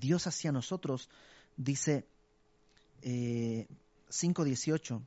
Dios 0.00 0.26
hacia 0.26 0.52
nosotros, 0.52 1.08
dice 1.56 2.06
eh, 3.02 3.66
5.18, 4.08 5.04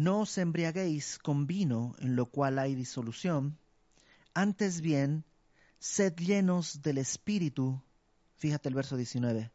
no 0.00 0.20
os 0.20 0.38
embriaguéis 0.38 1.18
con 1.18 1.46
vino 1.46 1.94
en 1.98 2.16
lo 2.16 2.24
cual 2.24 2.58
hay 2.58 2.74
disolución, 2.74 3.58
antes 4.32 4.80
bien, 4.80 5.24
sed 5.78 6.14
llenos 6.16 6.80
del 6.80 6.96
Espíritu, 6.96 7.82
fíjate 8.38 8.70
el 8.70 8.74
verso 8.74 8.96
19, 8.96 9.50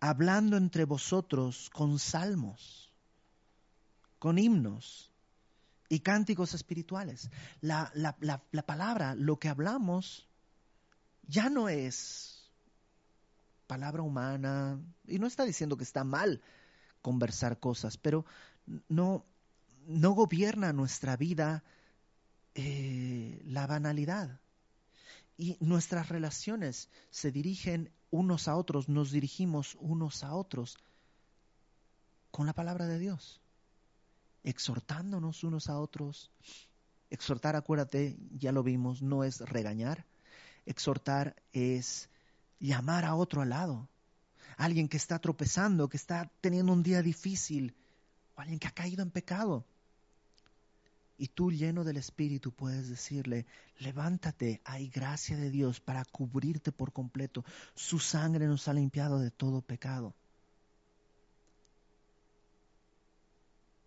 hablando 0.00 0.56
entre 0.56 0.86
vosotros 0.86 1.68
con 1.68 1.98
salmos, 1.98 2.90
con 4.18 4.38
himnos 4.38 5.12
y 5.90 6.00
cánticos 6.00 6.54
espirituales. 6.54 7.28
La, 7.60 7.92
la, 7.94 8.16
la, 8.50 8.62
palabra, 8.64 9.14
lo 9.14 9.38
que 9.38 9.50
hablamos, 9.50 10.26
ya 11.28 11.50
no 11.50 11.68
es 11.68 12.48
palabra 13.66 14.00
humana, 14.02 14.80
y 15.06 15.18
no 15.18 15.26
está 15.26 15.44
diciendo 15.44 15.76
que 15.76 15.84
está 15.84 16.02
mal 16.02 16.40
conversar 17.02 17.58
cosas, 17.58 17.96
pero 17.96 18.24
no, 18.88 19.24
no 19.86 20.12
gobierna 20.12 20.72
nuestra 20.72 21.16
vida 21.16 21.62
eh, 22.54 23.42
la 23.44 23.66
banalidad. 23.66 24.40
Y 25.36 25.56
nuestras 25.60 26.08
relaciones 26.08 26.88
se 27.10 27.30
dirigen 27.30 27.90
unos 28.10 28.48
a 28.48 28.56
otros, 28.56 28.88
nos 28.88 29.10
dirigimos 29.10 29.76
unos 29.80 30.22
a 30.22 30.34
otros 30.34 30.76
con 32.30 32.46
la 32.46 32.52
palabra 32.52 32.86
de 32.86 32.98
Dios, 32.98 33.40
exhortándonos 34.44 35.44
unos 35.44 35.68
a 35.68 35.78
otros. 35.78 36.30
Exhortar, 37.08 37.56
acuérdate, 37.56 38.16
ya 38.38 38.52
lo 38.52 38.62
vimos, 38.62 39.02
no 39.02 39.24
es 39.24 39.40
regañar. 39.40 40.06
Exhortar 40.66 41.34
es 41.52 42.08
llamar 42.60 43.04
a 43.04 43.14
otro 43.14 43.42
al 43.42 43.50
lado. 43.50 43.88
Alguien 44.56 44.88
que 44.88 44.96
está 44.96 45.18
tropezando, 45.18 45.88
que 45.88 45.96
está 45.96 46.30
teniendo 46.40 46.72
un 46.72 46.82
día 46.82 47.02
difícil, 47.02 47.74
alguien 48.40 48.58
que 48.58 48.68
ha 48.68 48.72
caído 48.72 49.02
en 49.02 49.10
pecado. 49.10 49.64
Y 51.18 51.28
tú 51.28 51.52
lleno 51.52 51.84
del 51.84 51.98
Espíritu 51.98 52.50
puedes 52.50 52.88
decirle, 52.88 53.44
levántate, 53.78 54.62
hay 54.64 54.88
gracia 54.88 55.36
de 55.36 55.50
Dios 55.50 55.78
para 55.78 56.04
cubrirte 56.06 56.72
por 56.72 56.92
completo. 56.92 57.44
Su 57.74 57.98
sangre 57.98 58.46
nos 58.46 58.68
ha 58.68 58.72
limpiado 58.72 59.18
de 59.18 59.30
todo 59.30 59.60
pecado. 59.60 60.14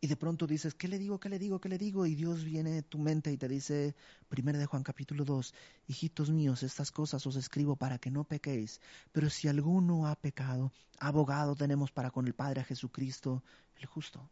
Y 0.03 0.07
de 0.07 0.17
pronto 0.17 0.45
dices, 0.45 0.75
¿qué 0.75 0.89
le 0.89 0.99
digo? 0.99 1.17
¿Qué 1.17 1.29
le 1.29 1.39
digo? 1.39 1.61
¿Qué 1.61 1.69
le 1.69 1.77
digo? 1.77 2.05
Y 2.05 2.13
Dios 2.13 2.43
viene 2.43 2.79
a 2.79 2.81
tu 2.81 2.99
mente 2.99 3.31
y 3.31 3.37
te 3.37 3.47
dice, 3.47 3.95
1 4.29 4.57
de 4.57 4.65
Juan 4.65 4.83
capítulo 4.83 5.23
2, 5.23 5.53
hijitos 5.87 6.29
míos, 6.29 6.61
estas 6.61 6.91
cosas 6.91 7.25
os 7.25 7.37
escribo 7.37 7.77
para 7.77 7.97
que 7.99 8.11
no 8.11 8.25
pequéis. 8.25 8.81
Pero 9.13 9.29
si 9.29 9.47
alguno 9.47 10.05
ha 10.05 10.15
pecado, 10.15 10.73
abogado 10.99 11.55
tenemos 11.55 11.89
para 11.91 12.11
con 12.11 12.27
el 12.27 12.33
Padre 12.35 12.59
a 12.59 12.65
Jesucristo, 12.65 13.41
el 13.77 13.85
justo. 13.85 14.29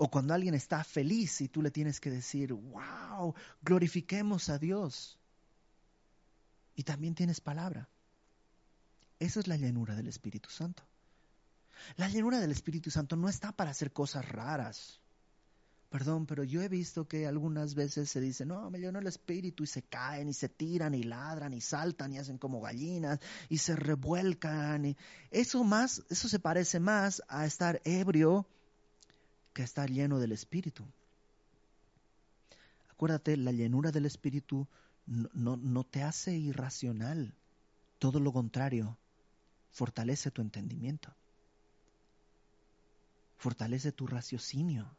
O 0.00 0.08
cuando 0.08 0.32
alguien 0.32 0.54
está 0.54 0.84
feliz 0.84 1.40
y 1.40 1.48
tú 1.48 1.60
le 1.60 1.72
tienes 1.72 1.98
que 1.98 2.08
decir, 2.08 2.52
wow, 2.52 3.34
glorifiquemos 3.62 4.48
a 4.48 4.56
Dios. 4.56 5.18
Y 6.76 6.84
también 6.84 7.16
tienes 7.16 7.40
palabra. 7.40 7.88
Esa 9.18 9.40
es 9.40 9.48
la 9.48 9.56
llenura 9.56 9.96
del 9.96 10.06
Espíritu 10.06 10.50
Santo. 10.50 10.84
La 11.96 12.08
llenura 12.08 12.38
del 12.38 12.52
Espíritu 12.52 12.92
Santo 12.92 13.16
no 13.16 13.28
está 13.28 13.50
para 13.50 13.72
hacer 13.72 13.92
cosas 13.92 14.28
raras. 14.28 15.00
Perdón, 15.90 16.26
pero 16.26 16.44
yo 16.44 16.62
he 16.62 16.68
visto 16.68 17.08
que 17.08 17.26
algunas 17.26 17.74
veces 17.74 18.08
se 18.08 18.20
dice, 18.20 18.46
no, 18.46 18.70
me 18.70 18.78
llenó 18.78 19.00
el 19.00 19.06
Espíritu 19.08 19.64
y 19.64 19.66
se 19.66 19.82
caen 19.82 20.28
y 20.28 20.32
se 20.32 20.48
tiran 20.48 20.94
y 20.94 21.02
ladran 21.02 21.52
y 21.54 21.60
saltan 21.60 22.12
y 22.12 22.18
hacen 22.18 22.38
como 22.38 22.60
gallinas 22.60 23.18
y 23.48 23.58
se 23.58 23.74
revuelcan. 23.74 24.84
Y 24.84 24.96
eso 25.32 25.64
más, 25.64 26.04
eso 26.08 26.28
se 26.28 26.38
parece 26.38 26.78
más 26.78 27.20
a 27.26 27.46
estar 27.46 27.82
ebrio 27.84 28.46
que 29.58 29.64
estar 29.64 29.90
lleno 29.90 30.20
del 30.20 30.30
Espíritu. 30.30 30.86
Acuérdate, 32.90 33.36
la 33.36 33.50
llenura 33.50 33.90
del 33.90 34.06
Espíritu 34.06 34.68
no, 35.04 35.56
no, 35.56 35.82
te 35.82 36.04
hace 36.04 36.36
irracional, 36.36 37.34
todo 37.98 38.20
lo 38.20 38.32
contrario, 38.32 38.96
fortalece 39.72 40.30
tu 40.30 40.42
entendimiento, 40.42 41.12
fortalece 43.36 43.90
tu 43.90 44.06
raciocinio, 44.06 44.96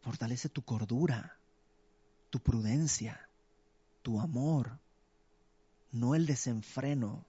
fortalece 0.00 0.48
tu 0.48 0.62
cordura, 0.62 1.38
tu 2.30 2.40
prudencia, 2.40 3.30
tu 4.02 4.18
amor, 4.18 4.80
no 5.92 6.16
el 6.16 6.26
desenfreno, 6.26 7.24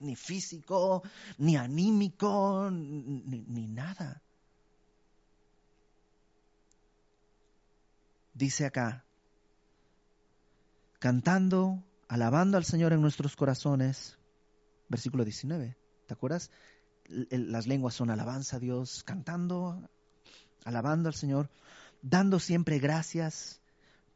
ni 0.00 0.16
físico, 0.16 1.04
ni 1.36 1.56
anímico, 1.56 2.68
ni 2.72 3.68
nada. 3.68 4.20
Dice 8.38 8.64
acá, 8.64 9.04
cantando, 11.00 11.82
alabando 12.06 12.56
al 12.56 12.64
Señor 12.64 12.92
en 12.92 13.02
nuestros 13.02 13.34
corazones, 13.34 14.16
versículo 14.88 15.24
19, 15.24 15.76
¿te 16.06 16.14
acuerdas? 16.14 16.50
Las 17.08 17.66
lenguas 17.66 17.94
son 17.94 18.10
alabanza 18.10 18.56
a 18.56 18.60
Dios, 18.60 19.02
cantando, 19.02 19.90
alabando 20.64 21.08
al 21.08 21.14
Señor, 21.14 21.50
dando 22.00 22.38
siempre 22.38 22.78
gracias 22.78 23.60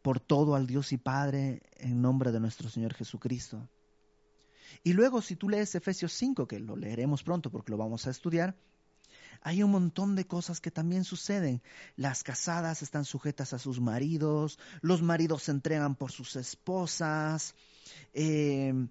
por 0.02 0.20
todo 0.20 0.54
al 0.54 0.66
Dios 0.66 0.92
y 0.92 0.98
Padre 0.98 1.62
en 1.76 2.00
nombre 2.00 2.30
de 2.30 2.40
nuestro 2.40 2.68
Señor 2.68 2.94
Jesucristo. 2.94 3.68
Y 4.84 4.92
luego 4.92 5.20
si 5.20 5.36
tú 5.36 5.48
lees 5.48 5.74
Efesios 5.74 6.12
5, 6.12 6.46
que 6.46 6.60
lo 6.60 6.76
leeremos 6.76 7.22
pronto 7.22 7.50
porque 7.50 7.72
lo 7.72 7.76
vamos 7.76 8.06
a 8.06 8.10
estudiar, 8.10 8.56
hay 9.42 9.62
un 9.62 9.70
montón 9.70 10.14
de 10.14 10.26
cosas 10.26 10.60
que 10.60 10.70
también 10.70 11.04
suceden. 11.04 11.62
Las 11.96 12.22
casadas 12.22 12.82
están 12.82 13.04
sujetas 13.04 13.52
a 13.52 13.58
sus 13.58 13.80
maridos, 13.80 14.58
los 14.80 15.02
maridos 15.02 15.44
se 15.44 15.50
entregan 15.50 15.96
por 15.96 16.12
sus 16.12 16.36
esposas, 16.36 17.54
em, 18.12 18.88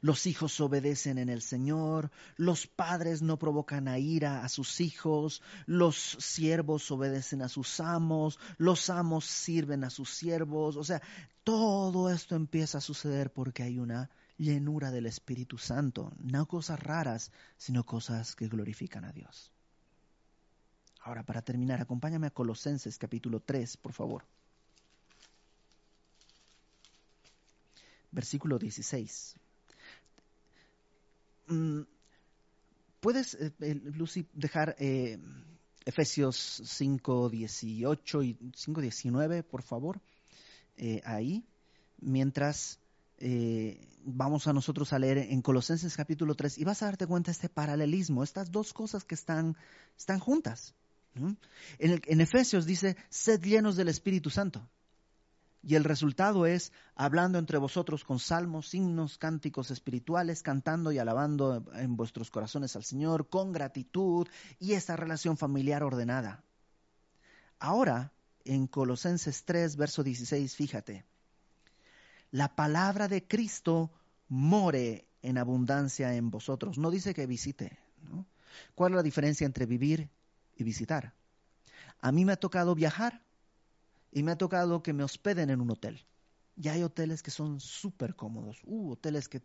los 0.00 0.26
hijos 0.26 0.60
obedecen 0.60 1.18
en 1.18 1.28
el 1.28 1.42
Señor, 1.42 2.10
los 2.36 2.66
padres 2.66 3.22
no 3.22 3.38
provocan 3.38 3.88
a 3.88 3.98
ira 3.98 4.44
a 4.44 4.48
sus 4.48 4.80
hijos, 4.80 5.42
los 5.66 5.96
siervos 5.96 6.90
obedecen 6.90 7.42
a 7.42 7.48
sus 7.48 7.80
amos, 7.80 8.38
los 8.58 8.90
amos 8.90 9.24
sirven 9.24 9.84
a 9.84 9.90
sus 9.90 10.10
siervos, 10.10 10.76
o 10.76 10.84
sea, 10.84 11.00
todo 11.42 12.10
esto 12.10 12.36
empieza 12.36 12.78
a 12.78 12.82
suceder 12.82 13.32
porque 13.32 13.62
hay 13.62 13.78
una 13.78 14.10
llenura 14.38 14.90
del 14.90 15.06
Espíritu 15.06 15.58
Santo, 15.58 16.12
no 16.18 16.46
cosas 16.46 16.80
raras, 16.80 17.30
sino 17.56 17.84
cosas 17.84 18.34
que 18.34 18.48
glorifican 18.48 19.04
a 19.04 19.12
Dios. 19.12 19.52
Ahora, 21.02 21.24
para 21.24 21.42
terminar, 21.42 21.80
acompáñame 21.80 22.28
a 22.28 22.30
Colosenses 22.30 22.98
capítulo 22.98 23.40
3, 23.40 23.76
por 23.78 23.92
favor. 23.92 24.24
Versículo 28.10 28.58
16. 28.58 29.36
Mm, 31.48 31.82
¿Puedes, 33.00 33.34
eh, 33.34 33.52
eh, 33.60 33.74
Lucy, 33.74 34.26
dejar 34.32 34.76
eh, 34.78 35.18
Efesios 35.84 36.62
5, 36.64 37.30
18 37.30 38.22
y 38.22 38.38
5, 38.54 38.80
19, 38.80 39.42
por 39.42 39.62
favor, 39.62 40.00
ahí, 41.04 41.44
mientras 42.00 42.78
eh, 43.18 43.88
vamos 44.04 44.46
a 44.46 44.52
nosotros 44.52 44.92
a 44.92 44.98
leer 44.98 45.18
en 45.18 45.42
Colosenses 45.42 45.96
capítulo 45.96 46.34
3 46.34 46.58
y 46.58 46.64
vas 46.64 46.82
a 46.82 46.86
darte 46.86 47.06
cuenta 47.06 47.28
de 47.28 47.32
este 47.32 47.48
paralelismo, 47.48 48.22
estas 48.22 48.50
dos 48.50 48.72
cosas 48.72 49.04
que 49.04 49.14
están, 49.14 49.56
están 49.96 50.18
juntas. 50.18 50.74
En, 51.78 52.20
Efesios 52.20 52.64
dice, 52.64 52.96
sed 53.08 53.42
llenos 53.42 53.76
del 53.76 53.88
Espíritu 53.88 54.30
Santo. 54.30 54.68
Y 55.62 55.74
el 55.74 55.82
resultado 55.82 56.46
es 56.46 56.72
hablando 56.94 57.38
entre 57.38 57.58
vosotros 57.58 58.04
con 58.04 58.20
salmos, 58.20 58.72
himnos, 58.74 59.18
cánticos 59.18 59.72
espirituales, 59.72 60.42
cantando 60.42 60.92
y 60.92 60.98
alabando 60.98 61.64
en 61.74 61.96
vuestros 61.96 62.30
corazones 62.30 62.76
al 62.76 62.84
Señor 62.84 63.28
con 63.28 63.50
gratitud 63.52 64.28
y 64.60 64.74
esa 64.74 64.94
relación 64.94 65.36
familiar 65.36 65.82
ordenada. 65.82 66.44
Ahora, 67.58 68.12
en 68.44 68.68
Colosenses 68.68 69.44
3, 69.44 69.76
verso 69.76 70.04
16, 70.04 70.54
fíjate, 70.54 71.04
la 72.30 72.54
palabra 72.54 73.08
de 73.08 73.26
Cristo 73.26 73.90
more 74.28 75.06
en 75.22 75.38
abundancia 75.38 76.14
en 76.14 76.30
vosotros. 76.30 76.78
No 76.78 76.90
dice 76.90 77.14
que 77.14 77.26
visite. 77.26 77.78
¿Cuál 78.74 78.92
es 78.92 78.96
la 78.96 79.02
diferencia 79.02 79.44
entre 79.44 79.66
vivir 79.66 80.08
y 80.56 80.64
visitar? 80.64 81.14
A 82.00 82.12
mí 82.12 82.24
me 82.24 82.32
ha 82.32 82.36
tocado 82.36 82.74
viajar 82.74 83.22
y 84.12 84.22
me 84.22 84.32
ha 84.32 84.38
tocado 84.38 84.82
que 84.82 84.92
me 84.92 85.04
hospeden 85.04 85.50
en 85.50 85.60
un 85.60 85.70
hotel. 85.70 86.04
Ya 86.60 86.72
hay 86.72 86.82
hoteles 86.82 87.22
que 87.22 87.30
son 87.30 87.60
súper 87.60 88.16
cómodos. 88.16 88.58
Uh, 88.64 88.90
hoteles 88.90 89.28
que 89.28 89.40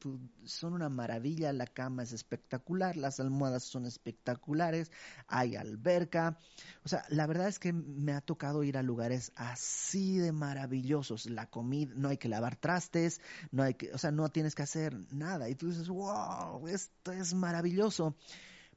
son 0.45 0.73
una 0.73 0.89
maravilla. 0.89 1.53
La 1.53 1.67
cama 1.67 2.01
es 2.01 2.11
espectacular, 2.11 2.97
las 2.97 3.19
almohadas 3.19 3.65
son 3.65 3.85
espectaculares, 3.85 4.91
hay 5.27 5.55
alberca. 5.55 6.39
O 6.83 6.89
sea, 6.89 7.05
la 7.09 7.27
verdad 7.27 7.47
es 7.47 7.59
que 7.59 7.71
me 7.71 8.13
ha 8.13 8.21
tocado 8.21 8.63
ir 8.63 8.79
a 8.79 8.81
lugares 8.81 9.31
así 9.35 10.17
de 10.17 10.31
maravillosos. 10.31 11.27
La 11.27 11.51
comida, 11.51 11.93
no 11.95 12.09
hay 12.09 12.17
que 12.17 12.29
lavar 12.29 12.55
trastes, 12.55 13.21
no 13.51 13.61
hay 13.61 13.75
que, 13.75 13.91
o 13.93 13.99
sea, 13.99 14.09
no 14.09 14.29
tienes 14.29 14.55
que 14.55 14.63
hacer 14.63 14.97
nada. 15.13 15.49
Y 15.49 15.55
tú 15.55 15.67
dices, 15.69 15.89
wow, 15.89 16.67
esto 16.67 17.11
es 17.11 17.35
maravilloso. 17.35 18.15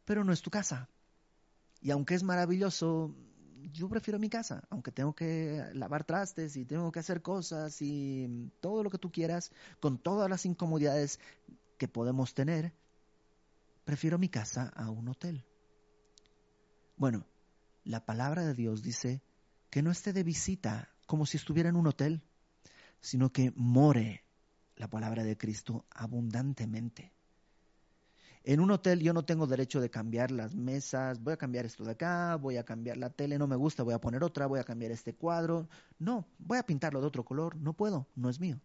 Pero 0.05 0.25
no 0.25 0.35
es 0.35 0.43
tu 0.43 0.51
casa. 0.51 0.91
Y 1.81 1.91
aunque 1.91 2.15
es 2.15 2.23
maravilloso, 2.23 3.15
yo 3.73 3.89
prefiero 3.89 4.19
mi 4.19 4.29
casa, 4.29 4.63
aunque 4.71 4.93
tengo 4.93 5.15
que 5.15 5.63
lavar 5.73 6.05
trastes 6.05 6.57
y 6.57 6.65
tengo 6.65 6.93
que 6.93 7.01
hacer 7.01 7.23
cosas 7.23 7.81
y 7.81 8.51
todo 8.61 8.83
lo 8.83 8.91
que 8.91 8.99
tú 8.99 9.11
quieras, 9.11 9.51
con 9.81 9.99
todas 9.99 10.31
las 10.31 10.47
incomodidades 10.47 11.21
que 11.79 11.89
podemos 11.89 12.35
tener, 12.35 12.73
prefiero 13.85 14.19
mi 14.19 14.29
casa 14.29 14.73
a 14.75 14.91
un 14.91 15.09
hotel. 15.09 15.45
Bueno, 16.97 17.27
la 17.85 18.05
palabra 18.05 18.45
de 18.45 18.55
Dios 18.55 18.83
dice 18.83 19.23
que 19.71 19.83
no 19.83 19.91
esté 19.91 20.13
de 20.13 20.23
visita 20.23 20.89
como 21.07 21.27
si 21.27 21.37
estuviera 21.37 21.69
en 21.69 21.77
un 21.77 21.87
hotel, 21.87 22.23
sino 23.01 23.33
que 23.33 23.53
more 23.55 24.25
la 24.77 24.89
palabra 24.89 25.25
de 25.25 25.37
Cristo 25.37 25.85
abundantemente. 25.91 27.16
En 28.47 28.61
un 28.61 28.71
hotel 28.71 29.01
yo 29.01 29.13
no 29.13 29.25
tengo 29.25 29.49
derecho 29.49 29.81
de 29.81 29.91
cambiar 29.91 30.31
las 30.31 30.55
mesas, 30.55 31.21
voy 31.21 31.33
a 31.33 31.37
cambiar 31.37 31.67
esto 31.67 31.83
de 31.83 31.91
acá, 31.91 32.37
voy 32.37 32.59
a 32.59 32.65
cambiar 32.65 32.97
la 32.97 33.11
tele, 33.11 33.39
no 33.39 33.49
me 33.49 33.57
gusta, 33.57 33.83
voy 33.83 33.93
a 33.93 34.01
poner 34.01 34.23
otra, 34.23 34.47
voy 34.47 34.61
a 34.61 34.65
cambiar 34.65 34.93
este 34.93 35.13
cuadro. 35.13 35.69
No, 35.99 36.25
voy 36.39 36.59
a 36.59 36.63
pintarlo 36.63 37.01
de 37.01 37.09
otro 37.09 37.25
color, 37.25 37.57
no 37.57 37.73
puedo, 37.73 38.07
no 38.15 38.31
es 38.31 38.39
mío. 38.39 38.61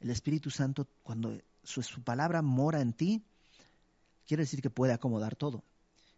El 0.00 0.10
Espíritu 0.10 0.50
Santo, 0.50 0.88
cuando 1.04 1.38
su, 1.62 1.80
su 1.80 2.02
palabra 2.02 2.42
mora 2.42 2.80
en 2.80 2.92
ti, 2.92 3.24
quiere 4.26 4.42
decir 4.42 4.62
que 4.62 4.68
puede 4.68 4.92
acomodar 4.92 5.36
todo. 5.36 5.62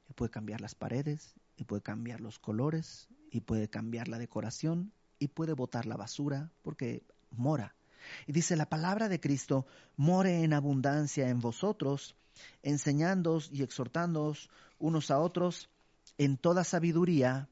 Y 0.09 0.15
puede 0.15 0.31
cambiar 0.31 0.63
las 0.63 0.75
paredes, 0.75 1.35
y 1.59 1.65
puede 1.65 1.83
cambiar 1.83 2.23
los 2.23 2.39
colores, 2.39 3.09
y 3.31 3.43
puede 3.43 3.69
cambiar 3.69 4.09
la 4.09 4.19
decoración, 4.19 4.91
y 5.19 5.29
puede 5.29 5.53
botar 5.53 5.85
la 5.85 5.99
basura, 5.99 6.51
porque 6.63 7.03
mora 7.31 7.75
y 8.27 8.33
dice, 8.33 8.57
la 8.57 8.69
palabra 8.69 9.09
de 9.09 9.21
Cristo 9.21 9.67
more 9.97 10.43
en 10.43 10.53
abundancia 10.53 11.29
en 11.29 11.41
vosotros, 11.41 12.17
enseñándoos 12.63 13.51
y 13.53 13.63
exhortándoos 13.63 14.51
unos 14.79 15.11
a 15.11 15.19
otros 15.19 15.69
en 16.19 16.37
toda 16.37 16.65
sabiduría, 16.65 17.49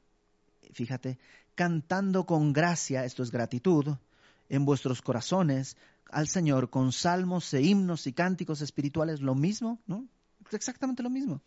fíjate, 0.73 1.19
cantando 1.55 2.25
con 2.25 2.53
gracia, 2.53 3.05
esto 3.05 3.23
es 3.23 3.31
gratitud, 3.31 3.95
en 4.49 4.65
vuestros 4.65 5.01
corazones 5.01 5.77
al 6.09 6.27
Señor 6.27 6.69
con 6.69 6.91
salmos 6.91 7.53
e 7.53 7.61
himnos 7.61 8.07
y 8.07 8.13
cánticos 8.13 8.61
espirituales, 8.61 9.21
lo 9.21 9.35
mismo, 9.35 9.79
¿no? 9.87 10.07
Exactamente 10.51 11.03
lo 11.03 11.09
mismo. 11.09 11.41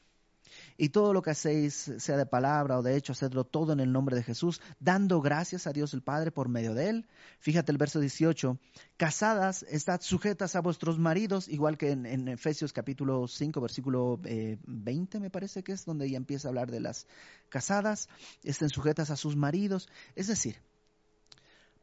Y 0.77 0.91
todo 0.91 1.13
lo 1.13 1.23
que 1.23 1.31
hacéis, 1.31 1.93
sea 1.99 2.17
de 2.17 2.27
palabra 2.27 2.79
o 2.79 2.83
de 2.83 2.97
hecho, 2.97 3.13
hacedlo 3.13 3.45
todo 3.45 3.73
en 3.73 3.81
el 3.81 3.93
nombre 3.93 4.17
de 4.17 4.23
Jesús, 4.23 4.61
dando 4.79 5.21
gracias 5.21 5.67
a 5.67 5.73
Dios 5.73 5.95
el 5.95 6.03
Padre 6.03 6.31
por 6.31 6.49
medio 6.49 6.75
de 6.75 6.89
Él. 6.89 7.07
Fíjate 7.39 7.73
el 7.73 7.79
verso 7.79 8.01
18. 8.01 8.59
Casadas, 8.97 9.65
estad 9.65 10.01
sujetas 10.01 10.57
a 10.57 10.61
vuestros 10.61 10.99
maridos, 10.99 11.49
igual 11.49 11.79
que 11.79 11.91
en, 11.91 12.29
Efesios 12.29 12.73
capítulo 12.73 13.27
5, 13.27 13.61
versículo 13.61 14.19
20, 14.23 15.17
eh, 15.17 15.21
me 15.21 15.31
parece 15.31 15.63
que 15.63 15.73
es, 15.73 15.85
donde 15.85 16.09
ya 16.11 16.17
empieza 16.17 16.49
a 16.49 16.51
hablar 16.51 16.71
de 16.71 16.81
las 16.81 17.07
casadas, 17.49 18.09
estén 18.43 18.69
sujetas 18.69 19.11
a 19.11 19.17
sus 19.17 19.37
maridos. 19.37 19.89
Es 20.15 20.27
decir, 20.27 20.63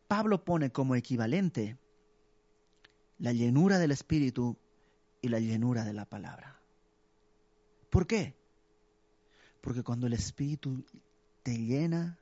Pablo 0.07 0.43
pone 0.43 0.71
como 0.71 0.95
equivalente 0.95 1.77
la 3.19 3.33
llenura 3.33 3.79
del 3.79 3.91
Espíritu 3.91 4.57
y 5.21 5.29
la 5.29 5.39
llenura 5.39 5.83
de 5.83 5.93
la 5.93 6.05
palabra. 6.05 6.59
¿Por 7.89 8.07
qué? 8.07 8.35
Porque 9.61 9.83
cuando 9.83 10.07
el 10.07 10.13
Espíritu 10.13 10.85
te 11.43 11.57
llena, 11.57 12.19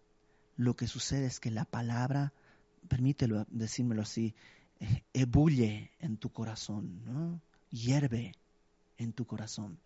lo 0.57 0.75
que 0.75 0.87
sucede 0.87 1.25
es 1.25 1.39
que 1.39 1.51
la 1.51 1.65
palabra, 1.65 2.33
permítelo 2.87 3.45
decírmelo 3.49 4.01
así, 4.01 4.35
eh, 4.79 5.03
ebulle 5.13 5.91
en 5.99 6.17
tu 6.17 6.31
corazón, 6.31 7.03
¿no? 7.03 7.41
hierve 7.69 8.33
en 8.97 9.13
tu 9.13 9.25
corazón. 9.25 9.79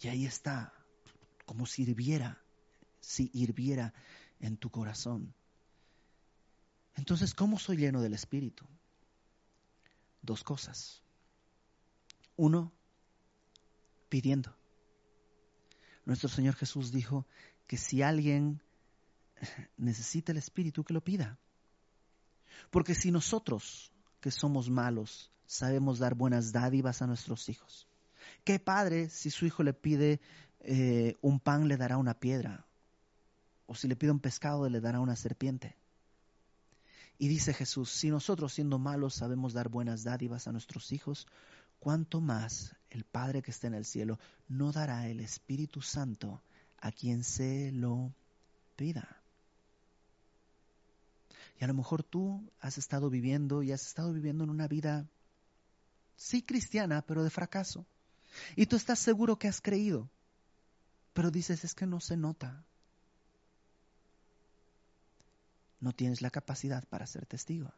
Y 0.00 0.08
ahí 0.08 0.24
está, 0.24 0.72
como 1.44 1.66
si 1.66 1.82
hirviera, 1.82 2.42
si 3.00 3.30
hirviera 3.34 3.92
en 4.40 4.56
tu 4.56 4.70
corazón. 4.70 5.34
Entonces, 6.96 7.34
¿cómo 7.34 7.58
soy 7.58 7.76
lleno 7.76 8.00
del 8.00 8.14
Espíritu? 8.14 8.64
Dos 10.22 10.42
cosas. 10.44 11.02
Uno, 12.36 12.72
pidiendo. 14.08 14.59
Nuestro 16.10 16.28
Señor 16.28 16.56
Jesús 16.56 16.90
dijo 16.90 17.24
que 17.68 17.76
si 17.76 18.02
alguien 18.02 18.60
necesita 19.76 20.32
el 20.32 20.38
Espíritu, 20.38 20.82
que 20.82 20.92
lo 20.92 21.04
pida. 21.04 21.38
Porque 22.70 22.96
si 22.96 23.12
nosotros, 23.12 23.92
que 24.20 24.32
somos 24.32 24.68
malos, 24.68 25.30
sabemos 25.46 26.00
dar 26.00 26.16
buenas 26.16 26.50
dádivas 26.50 27.00
a 27.00 27.06
nuestros 27.06 27.48
hijos, 27.48 27.86
¿qué 28.42 28.58
padre 28.58 29.08
si 29.08 29.30
su 29.30 29.46
hijo 29.46 29.62
le 29.62 29.72
pide 29.72 30.20
eh, 30.58 31.16
un 31.20 31.38
pan 31.38 31.68
le 31.68 31.76
dará 31.76 31.96
una 31.96 32.14
piedra? 32.14 32.66
O 33.66 33.76
si 33.76 33.86
le 33.86 33.94
pide 33.94 34.10
un 34.10 34.18
pescado 34.18 34.68
le 34.68 34.80
dará 34.80 34.98
una 34.98 35.14
serpiente. 35.14 35.76
Y 37.18 37.28
dice 37.28 37.54
Jesús, 37.54 37.88
si 37.88 38.10
nosotros 38.10 38.52
siendo 38.52 38.80
malos 38.80 39.14
sabemos 39.14 39.52
dar 39.52 39.68
buenas 39.68 40.02
dádivas 40.02 40.48
a 40.48 40.52
nuestros 40.52 40.90
hijos, 40.90 41.28
cuánto 41.78 42.20
más 42.20 42.74
el 42.90 43.04
Padre 43.04 43.42
que 43.42 43.50
está 43.50 43.68
en 43.68 43.74
el 43.74 43.84
cielo 43.84 44.18
no 44.48 44.72
dará 44.72 45.08
el 45.08 45.20
Espíritu 45.20 45.80
Santo 45.80 46.42
a 46.80 46.90
quien 46.92 47.24
se 47.24 47.72
lo 47.72 48.12
pida. 48.76 49.20
Y 51.60 51.64
a 51.64 51.66
lo 51.66 51.74
mejor 51.74 52.02
tú 52.02 52.42
has 52.60 52.78
estado 52.78 53.10
viviendo 53.10 53.62
y 53.62 53.72
has 53.72 53.86
estado 53.86 54.12
viviendo 54.12 54.44
en 54.44 54.50
una 54.50 54.66
vida, 54.66 55.06
sí 56.16 56.42
cristiana, 56.42 57.02
pero 57.02 57.22
de 57.22 57.30
fracaso. 57.30 57.84
Y 58.56 58.66
tú 58.66 58.76
estás 58.76 58.98
seguro 58.98 59.38
que 59.38 59.48
has 59.48 59.60
creído, 59.60 60.08
pero 61.12 61.30
dices 61.30 61.64
es 61.64 61.74
que 61.74 61.86
no 61.86 62.00
se 62.00 62.16
nota. 62.16 62.64
No 65.80 65.92
tienes 65.92 66.22
la 66.22 66.30
capacidad 66.30 66.84
para 66.88 67.06
ser 67.06 67.26
testigo. 67.26 67.72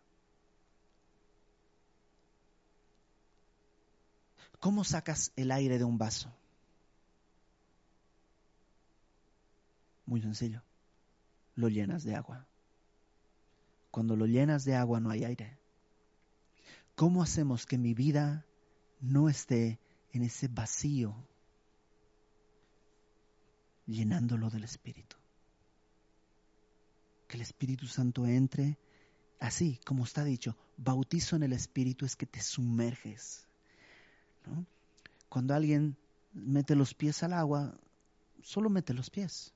¿Cómo 4.63 4.85
sacas 4.85 5.33
el 5.35 5.51
aire 5.51 5.77
de 5.77 5.83
un 5.83 5.99
vaso? 5.99 6.33
Muy 10.07 10.23
sencillo. 10.23 10.63
Lo 11.57 11.69
llenas 11.69 12.05
de 12.05 12.15
agua. 12.15 12.47
Cuando 13.91 14.15
lo 14.15 14.27
llenas 14.27 14.65
de 14.65 14.77
agua 14.77 15.01
no 15.01 15.11
hay 15.11 15.25
aire. 15.25 15.59
¿Cómo 16.95 17.25
hacemos 17.25 17.67
que 17.67 17.77
mi 17.77 17.93
vida 17.93 18.47
no 19.01 19.29
esté 19.29 19.81
en 20.13 20.23
ese 20.23 20.47
vacío 20.47 21.13
llenándolo 23.87 24.49
del 24.49 24.63
Espíritu? 24.63 25.17
Que 27.27 27.37
el 27.37 27.43
Espíritu 27.43 27.89
Santo 27.89 28.29
entre 28.29 28.79
así, 29.41 29.81
como 29.85 30.05
está 30.05 30.23
dicho, 30.23 30.57
bautizo 30.77 31.35
en 31.35 31.43
el 31.43 31.53
Espíritu 31.53 32.07
es 32.07 32.15
que 32.15 32.27
te 32.27 32.41
sumerges 32.41 33.49
cuando 35.29 35.55
alguien 35.55 35.97
mete 36.33 36.75
los 36.75 36.95
pies 36.95 37.23
al 37.23 37.33
agua, 37.33 37.75
solo 38.43 38.71
mete 38.71 38.95
los 38.95 39.11
pies. 39.11 39.53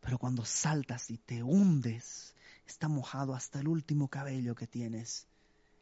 Pero 0.00 0.18
cuando 0.18 0.44
saltas 0.44 1.10
y 1.10 1.18
te 1.18 1.42
hundes, 1.42 2.34
está 2.66 2.88
mojado 2.88 3.34
hasta 3.34 3.60
el 3.60 3.68
último 3.68 4.08
cabello 4.08 4.54
que 4.54 4.66
tienes. 4.66 5.26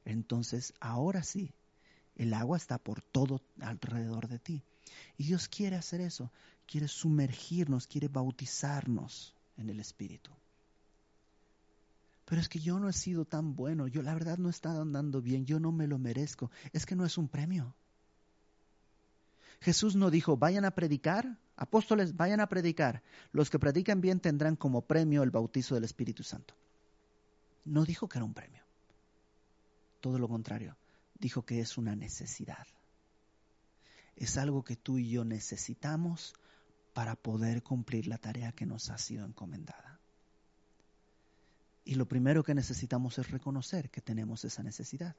Entonces, 0.05 0.75
ahora 0.81 1.23
sí, 1.23 1.53
el 2.17 2.35
agua 2.35 2.57
está 2.57 2.79
por 2.79 3.01
todo 3.01 3.41
alrededor 3.61 4.29
de 4.29 4.39
ti. 4.39 4.63
Y 5.17 5.25
Dios 5.25 5.49
quiere 5.49 5.77
hacer 5.77 6.01
eso, 6.01 6.31
quiere 6.67 6.89
sumergirnos, 6.89 7.87
quiere 7.87 8.09
bautizarnos 8.09 9.35
en 9.57 9.71
el 9.71 9.81
Espíritu. 9.81 10.31
Pero 12.29 12.43
es 12.43 12.49
que 12.51 12.59
yo 12.59 12.79
no 12.79 12.91
he 12.91 12.93
sido 12.93 13.25
tan 13.25 13.57
bueno, 13.57 13.89
yo 13.89 14.03
la 14.03 14.13
verdad 14.13 14.37
no 14.37 14.49
he 14.49 14.51
estado 14.51 14.83
andando 14.83 15.23
bien, 15.23 15.47
yo 15.47 15.59
no 15.59 15.73
me 15.73 15.87
lo 15.87 15.99
merezco. 15.99 16.51
Es 16.75 16.85
que 16.85 16.95
no 16.95 17.07
es 17.07 17.17
un 17.17 17.27
premio. 17.27 17.75
Jesús 19.63 19.97
no 19.97 20.11
dijo, 20.11 20.37
vayan 20.37 20.67
a 20.67 20.73
predicar, 20.73 21.39
apóstoles, 21.57 22.17
vayan 22.17 22.41
a 22.41 22.47
predicar. 22.47 23.03
Los 23.33 23.49
que 23.49 23.59
predican 23.59 24.03
bien 24.03 24.21
tendrán 24.21 24.57
como 24.57 24.83
premio 24.83 25.23
el 25.23 25.31
bautizo 25.31 25.75
del 25.75 25.85
Espíritu 25.85 26.23
Santo. 26.23 26.55
No 27.65 27.87
dijo 27.87 28.11
que 28.11 28.19
era 28.19 28.27
un 28.27 28.35
premio. 28.35 28.63
Todo 30.03 30.19
lo 30.19 30.29
contrario, 30.29 30.77
dijo 31.19 31.47
que 31.47 31.61
es 31.61 31.79
una 31.79 31.97
necesidad. 31.97 32.67
Es 34.17 34.37
algo 34.37 34.65
que 34.65 34.77
tú 34.77 34.99
y 34.99 35.09
yo 35.09 35.25
necesitamos 35.25 36.35
para 36.93 37.17
poder 37.17 37.63
cumplir 37.63 38.07
la 38.07 38.19
tarea 38.19 38.53
que 38.53 38.67
nos 38.67 38.91
ha 38.91 38.99
sido 38.99 39.25
encomendada. 39.25 39.98
Y 41.89 41.95
lo 41.95 42.07
primero 42.07 42.45
que 42.45 42.55
necesitamos 42.55 43.17
es 43.17 43.31
reconocer 43.31 43.89
que 43.89 44.03
tenemos 44.03 44.45
esa 44.45 44.63
necesidad. 44.63 45.17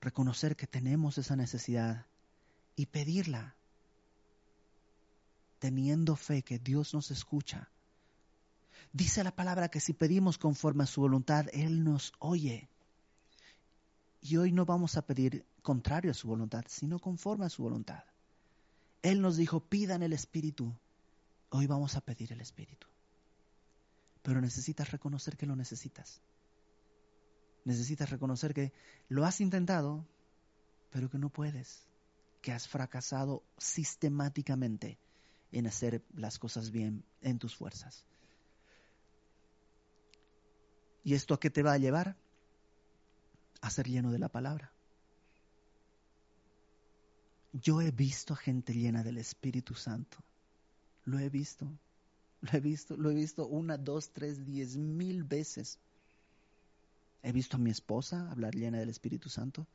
Reconocer 0.00 0.54
que 0.54 0.68
tenemos 0.68 1.18
esa 1.18 1.34
necesidad 1.34 2.06
y 2.76 2.86
pedirla, 2.86 3.56
teniendo 5.58 6.14
fe 6.14 6.42
que 6.42 6.60
Dios 6.60 6.94
nos 6.94 7.10
escucha. 7.10 7.68
Dice 8.92 9.24
la 9.24 9.34
palabra 9.34 9.70
que 9.70 9.80
si 9.80 9.92
pedimos 9.92 10.38
conforme 10.38 10.84
a 10.84 10.86
su 10.86 11.00
voluntad, 11.00 11.46
Él 11.52 11.82
nos 11.82 12.12
oye. 12.20 12.68
Y 14.22 14.36
hoy 14.36 14.52
no 14.52 14.66
vamos 14.66 14.96
a 14.96 15.02
pedir 15.02 15.44
contrario 15.62 16.12
a 16.12 16.14
su 16.14 16.28
voluntad, 16.28 16.64
sino 16.68 17.00
conforme 17.00 17.44
a 17.44 17.50
su 17.50 17.64
voluntad. 17.64 18.04
Él 19.02 19.20
nos 19.20 19.36
dijo, 19.36 19.58
pidan 19.58 20.04
el 20.04 20.12
Espíritu. 20.12 20.72
Hoy 21.48 21.66
vamos 21.66 21.96
a 21.96 22.00
pedir 22.02 22.32
el 22.32 22.40
Espíritu. 22.40 22.89
Pero 24.22 24.40
necesitas 24.40 24.90
reconocer 24.90 25.36
que 25.36 25.46
lo 25.46 25.56
necesitas. 25.56 26.20
Necesitas 27.64 28.10
reconocer 28.10 28.54
que 28.54 28.72
lo 29.08 29.24
has 29.24 29.40
intentado, 29.40 30.06
pero 30.90 31.10
que 31.10 31.18
no 31.18 31.30
puedes, 31.30 31.86
que 32.40 32.52
has 32.52 32.68
fracasado 32.68 33.42
sistemáticamente 33.58 34.98
en 35.52 35.66
hacer 35.66 36.02
las 36.14 36.38
cosas 36.38 36.70
bien 36.70 37.04
en 37.20 37.38
tus 37.38 37.56
fuerzas. 37.56 38.04
¿Y 41.02 41.14
esto 41.14 41.34
a 41.34 41.40
qué 41.40 41.50
te 41.50 41.62
va 41.62 41.72
a 41.72 41.78
llevar? 41.78 42.16
A 43.62 43.70
ser 43.70 43.88
lleno 43.88 44.10
de 44.10 44.18
la 44.18 44.28
palabra. 44.28 44.72
Yo 47.52 47.80
he 47.80 47.90
visto 47.90 48.36
gente 48.36 48.74
llena 48.74 49.02
del 49.02 49.18
Espíritu 49.18 49.74
Santo. 49.74 50.18
Lo 51.04 51.18
he 51.18 51.28
visto. 51.28 51.66
Lo 52.40 52.50
he 52.52 52.60
visto, 52.60 52.96
lo 52.96 53.10
he 53.10 53.14
visto 53.14 53.46
una, 53.46 53.76
dos, 53.76 54.12
tres, 54.12 54.44
diez 54.44 54.76
mil 54.76 55.24
veces. 55.24 55.78
He 57.22 57.32
visto 57.32 57.56
a 57.56 57.60
mi 57.60 57.70
esposa 57.70 58.30
hablar 58.30 58.54
llena 58.54 58.78
del 58.78 58.88
Espíritu 58.88 59.28
Santo. 59.28 59.66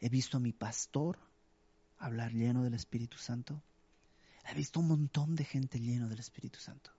He 0.00 0.08
visto 0.08 0.36
a 0.36 0.40
mi 0.40 0.52
pastor 0.52 1.18
hablar 1.98 2.32
lleno 2.32 2.64
del 2.64 2.74
Espíritu 2.74 3.18
Santo. 3.18 3.62
He 4.48 4.54
visto 4.54 4.80
un 4.80 4.88
montón 4.88 5.34
de 5.34 5.44
gente 5.44 5.78
lleno 5.78 6.08
del 6.08 6.18
Espíritu 6.18 6.58
Santo. 6.58 6.90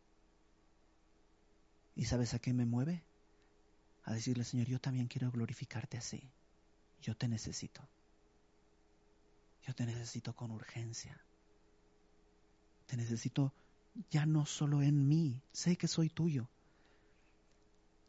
¿Y 1.96 2.06
sabes 2.06 2.34
a 2.34 2.40
qué 2.40 2.54
me 2.54 2.66
mueve? 2.66 3.04
A 4.04 4.14
decirle, 4.14 4.44
Señor, 4.44 4.68
yo 4.68 4.80
también 4.80 5.08
quiero 5.08 5.32
glorificarte 5.32 5.98
así. 5.98 6.30
Yo 7.02 7.16
te 7.16 7.28
necesito. 7.28 7.88
Yo 9.66 9.74
te 9.76 9.86
necesito 9.86 10.34
con 10.34 10.52
urgencia. 10.52 11.20
Te 12.86 12.96
necesito 12.96 13.54
ya 14.10 14.26
no 14.26 14.46
solo 14.46 14.82
en 14.82 15.08
mí, 15.08 15.42
sé 15.52 15.78
que 15.78 15.88
soy 15.88 16.10
tuyo, 16.10 16.50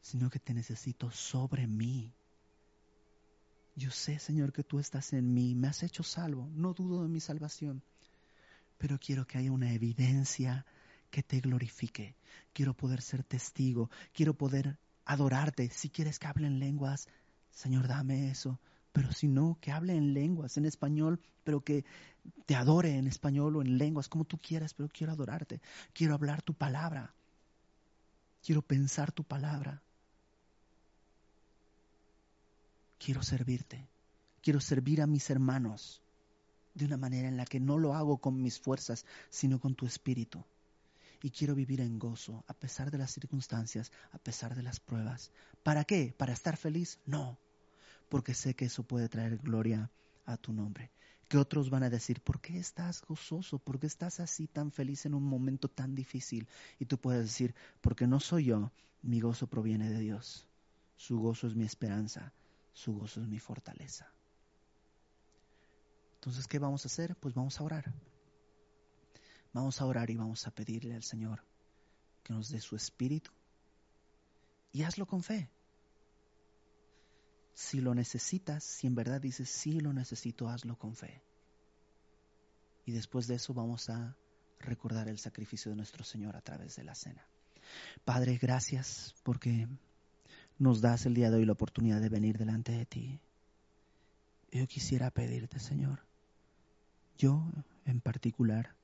sino 0.00 0.30
que 0.30 0.38
te 0.38 0.54
necesito 0.54 1.10
sobre 1.10 1.66
mí. 1.66 2.12
Yo 3.76 3.90
sé, 3.90 4.18
Señor, 4.18 4.52
que 4.52 4.64
tú 4.64 4.78
estás 4.78 5.12
en 5.12 5.32
mí, 5.32 5.54
me 5.54 5.68
has 5.68 5.82
hecho 5.82 6.02
salvo, 6.02 6.48
no 6.52 6.74
dudo 6.74 7.02
de 7.02 7.08
mi 7.08 7.20
salvación, 7.20 7.82
pero 8.76 8.98
quiero 8.98 9.26
que 9.26 9.38
haya 9.38 9.52
una 9.52 9.72
evidencia 9.72 10.66
que 11.10 11.22
te 11.22 11.40
glorifique. 11.40 12.16
Quiero 12.52 12.74
poder 12.74 13.02
ser 13.02 13.22
testigo, 13.24 13.90
quiero 14.12 14.34
poder 14.34 14.78
adorarte. 15.04 15.70
Si 15.70 15.90
quieres 15.90 16.18
que 16.18 16.26
hable 16.26 16.46
en 16.46 16.58
lenguas, 16.58 17.08
Señor, 17.50 17.88
dame 17.88 18.30
eso 18.30 18.60
pero 18.92 19.12
si 19.12 19.28
no, 19.28 19.58
que 19.60 19.70
hable 19.70 19.94
en 19.94 20.14
lenguas, 20.14 20.56
en 20.56 20.64
español, 20.64 21.20
pero 21.44 21.60
que 21.60 21.84
te 22.46 22.54
adore 22.54 22.96
en 22.96 23.06
español 23.06 23.56
o 23.56 23.62
en 23.62 23.78
lenguas, 23.78 24.08
como 24.08 24.24
tú 24.24 24.38
quieras, 24.38 24.74
pero 24.74 24.88
quiero 24.88 25.12
adorarte. 25.12 25.60
Quiero 25.92 26.14
hablar 26.14 26.42
tu 26.42 26.54
palabra. 26.54 27.14
Quiero 28.42 28.62
pensar 28.62 29.12
tu 29.12 29.24
palabra. 29.24 29.82
Quiero 32.98 33.22
servirte. 33.22 33.88
Quiero 34.42 34.60
servir 34.60 35.02
a 35.02 35.06
mis 35.06 35.28
hermanos 35.30 36.02
de 36.74 36.84
una 36.84 36.96
manera 36.96 37.28
en 37.28 37.36
la 37.36 37.44
que 37.44 37.60
no 37.60 37.76
lo 37.76 37.94
hago 37.94 38.18
con 38.18 38.40
mis 38.40 38.58
fuerzas, 38.58 39.04
sino 39.30 39.58
con 39.60 39.74
tu 39.74 39.86
espíritu. 39.86 40.44
Y 41.22 41.30
quiero 41.30 41.54
vivir 41.54 41.80
en 41.80 41.98
gozo, 41.98 42.44
a 42.46 42.54
pesar 42.54 42.90
de 42.90 42.98
las 42.98 43.10
circunstancias, 43.10 43.90
a 44.12 44.18
pesar 44.18 44.54
de 44.54 44.62
las 44.62 44.78
pruebas. 44.78 45.32
¿Para 45.64 45.84
qué? 45.84 46.14
¿Para 46.16 46.32
estar 46.32 46.56
feliz? 46.56 47.00
No 47.06 47.38
porque 48.08 48.34
sé 48.34 48.54
que 48.54 48.66
eso 48.66 48.82
puede 48.82 49.08
traer 49.08 49.38
gloria 49.38 49.90
a 50.24 50.36
tu 50.36 50.52
nombre. 50.52 50.90
Que 51.28 51.36
otros 51.36 51.68
van 51.68 51.82
a 51.82 51.90
decir, 51.90 52.22
¿por 52.22 52.40
qué 52.40 52.58
estás 52.58 53.02
gozoso? 53.02 53.58
¿Por 53.58 53.78
qué 53.78 53.86
estás 53.86 54.18
así 54.20 54.46
tan 54.46 54.72
feliz 54.72 55.04
en 55.04 55.14
un 55.14 55.24
momento 55.24 55.68
tan 55.68 55.94
difícil? 55.94 56.48
Y 56.78 56.86
tú 56.86 56.98
puedes 56.98 57.22
decir, 57.22 57.54
porque 57.80 58.06
no 58.06 58.18
soy 58.18 58.46
yo, 58.46 58.72
mi 59.02 59.20
gozo 59.20 59.46
proviene 59.46 59.90
de 59.90 60.00
Dios. 60.00 60.46
Su 60.96 61.20
gozo 61.20 61.46
es 61.46 61.54
mi 61.54 61.64
esperanza, 61.64 62.32
su 62.72 62.94
gozo 62.94 63.20
es 63.20 63.28
mi 63.28 63.38
fortaleza. 63.38 64.10
Entonces, 66.14 66.46
¿qué 66.46 66.58
vamos 66.58 66.84
a 66.84 66.88
hacer? 66.88 67.14
Pues 67.16 67.34
vamos 67.34 67.60
a 67.60 67.64
orar. 67.64 67.92
Vamos 69.52 69.80
a 69.80 69.86
orar 69.86 70.10
y 70.10 70.16
vamos 70.16 70.46
a 70.46 70.50
pedirle 70.50 70.94
al 70.94 71.02
Señor 71.02 71.44
que 72.22 72.32
nos 72.32 72.48
dé 72.48 72.60
su 72.60 72.74
espíritu. 72.74 73.30
Y 74.72 74.82
hazlo 74.82 75.06
con 75.06 75.22
fe 75.22 75.50
si 77.58 77.80
lo 77.80 77.92
necesitas, 77.92 78.62
si 78.62 78.86
en 78.86 78.94
verdad 78.94 79.20
dices, 79.20 79.50
sí 79.50 79.80
lo 79.80 79.92
necesito, 79.92 80.48
hazlo 80.48 80.78
con 80.78 80.94
fe. 80.94 81.20
Y 82.86 82.92
después 82.92 83.26
de 83.26 83.34
eso 83.34 83.52
vamos 83.52 83.90
a 83.90 84.16
recordar 84.60 85.08
el 85.08 85.18
sacrificio 85.18 85.72
de 85.72 85.76
nuestro 85.76 86.04
Señor 86.04 86.36
a 86.36 86.40
través 86.40 86.76
de 86.76 86.84
la 86.84 86.94
cena. 86.94 87.26
Padre, 88.04 88.38
gracias 88.40 89.12
porque 89.24 89.66
nos 90.56 90.80
das 90.80 91.04
el 91.06 91.14
día 91.14 91.30
de 91.30 91.38
hoy 91.38 91.46
la 91.46 91.52
oportunidad 91.52 92.00
de 92.00 92.08
venir 92.08 92.38
delante 92.38 92.70
de 92.70 92.86
ti. 92.86 93.20
Yo 94.52 94.68
quisiera 94.68 95.10
pedirte, 95.10 95.58
Señor, 95.58 96.06
yo 97.18 97.44
en 97.86 98.00
particular, 98.00 98.76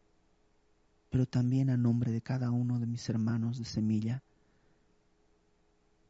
pero 1.11 1.27
también 1.27 1.70
a 1.70 1.77
nombre 1.77 2.11
de 2.11 2.22
cada 2.22 2.51
uno 2.51 2.81
de 2.81 2.87
mis 2.87 3.09
hermanos 3.09 3.57
de 3.57 3.66
semilla, 3.66 4.25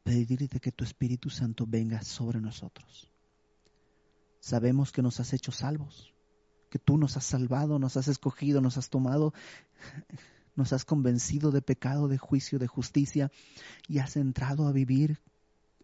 pedirte 0.05 0.59
que 0.59 0.71
tu 0.71 0.83
Espíritu 0.83 1.31
Santo 1.31 1.65
venga 1.67 2.03
sobre 2.03 2.39
nosotros. 2.39 3.09
Sabemos 4.39 4.91
que 4.91 5.01
nos 5.01 5.19
has 5.19 5.33
hecho 5.33 5.51
salvos, 5.51 6.13
que 6.69 6.77
tú 6.77 6.97
nos 6.97 7.17
has 7.17 7.25
salvado, 7.25 7.79
nos 7.79 7.97
has 7.97 8.07
escogido, 8.07 8.61
nos 8.61 8.77
has 8.77 8.89
tomado, 8.89 9.33
nos 10.55 10.73
has 10.73 10.85
convencido 10.85 11.49
de 11.51 11.63
pecado, 11.63 12.07
de 12.07 12.19
juicio, 12.19 12.59
de 12.59 12.67
justicia 12.67 13.31
y 13.87 13.97
has 13.97 14.15
entrado 14.15 14.67
a 14.67 14.71
vivir 14.71 15.19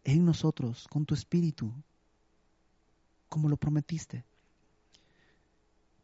en 0.04 0.24
nosotros 0.24 0.88
con 0.88 1.08
tu 1.08 1.16
Espíritu, 1.16 1.74
como 3.28 3.50
lo 3.50 3.58
prometiste. 3.58 4.24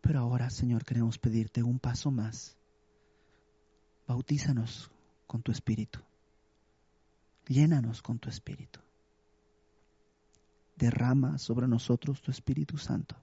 Pero 0.01 0.21
ahora, 0.21 0.49
Señor, 0.49 0.85
queremos 0.85 1.19
pedirte 1.19 1.61
un 1.61 1.77
paso 1.77 2.09
más. 2.09 2.57
Bautízanos 4.07 4.89
con 5.27 5.43
tu 5.43 5.51
Espíritu. 5.51 6.06
Llénanos 7.47 8.01
con 8.01 8.19
tu 8.19 8.29
Espíritu. 8.29 8.79
Derrama 10.75 11.37
sobre 11.37 11.67
nosotros 11.67 12.21
tu 12.21 12.31
Espíritu 12.31 12.77
Santo. 12.77 13.15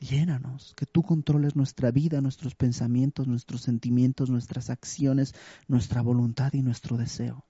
Llénanos, 0.00 0.74
que 0.76 0.86
tú 0.86 1.02
controles 1.02 1.56
nuestra 1.56 1.90
vida, 1.90 2.20
nuestros 2.20 2.54
pensamientos, 2.54 3.26
nuestros 3.26 3.62
sentimientos, 3.62 4.28
nuestras 4.28 4.68
acciones, 4.68 5.34
nuestra 5.66 6.02
voluntad 6.02 6.52
y 6.52 6.62
nuestro 6.62 6.96
deseo. 6.96 7.44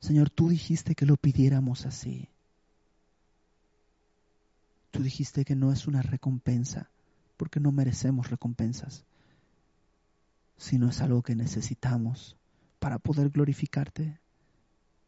Señor, 0.00 0.30
tú 0.30 0.48
dijiste 0.48 0.94
que 0.94 1.06
lo 1.06 1.16
pidiéramos 1.16 1.86
así. 1.86 2.28
Tú 4.90 5.02
dijiste 5.02 5.44
que 5.44 5.54
no 5.54 5.72
es 5.72 5.86
una 5.86 6.02
recompensa, 6.02 6.90
porque 7.36 7.60
no 7.60 7.70
merecemos 7.70 8.28
recompensas, 8.28 9.04
sino 10.56 10.88
es 10.88 11.00
algo 11.00 11.22
que 11.22 11.36
necesitamos 11.36 12.36
para 12.82 12.98
poder 12.98 13.30
glorificarte. 13.30 14.18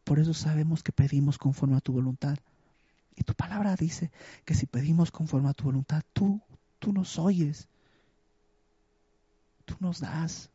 Por 0.05 0.21
eso 0.21 0.33
sabemos 0.33 0.85
que 0.85 0.93
pedimos 0.93 1.39
conforme 1.39 1.77
a 1.77 1.81
tu 1.81 1.93
voluntad. 1.93 2.39
Y 3.17 3.25
tu 3.25 3.35
palabra 3.35 3.75
dice 3.75 4.13
que 4.45 4.55
si 4.55 4.67
pedimos 4.67 5.11
conforme 5.11 5.49
a 5.49 5.55
tu 5.55 5.65
voluntad, 5.65 6.05
tú, 6.13 6.41
tú 6.79 6.93
nos 6.93 7.19
oyes. 7.19 7.67
Tú 9.65 9.75
nos 9.81 9.99
das. 9.99 10.51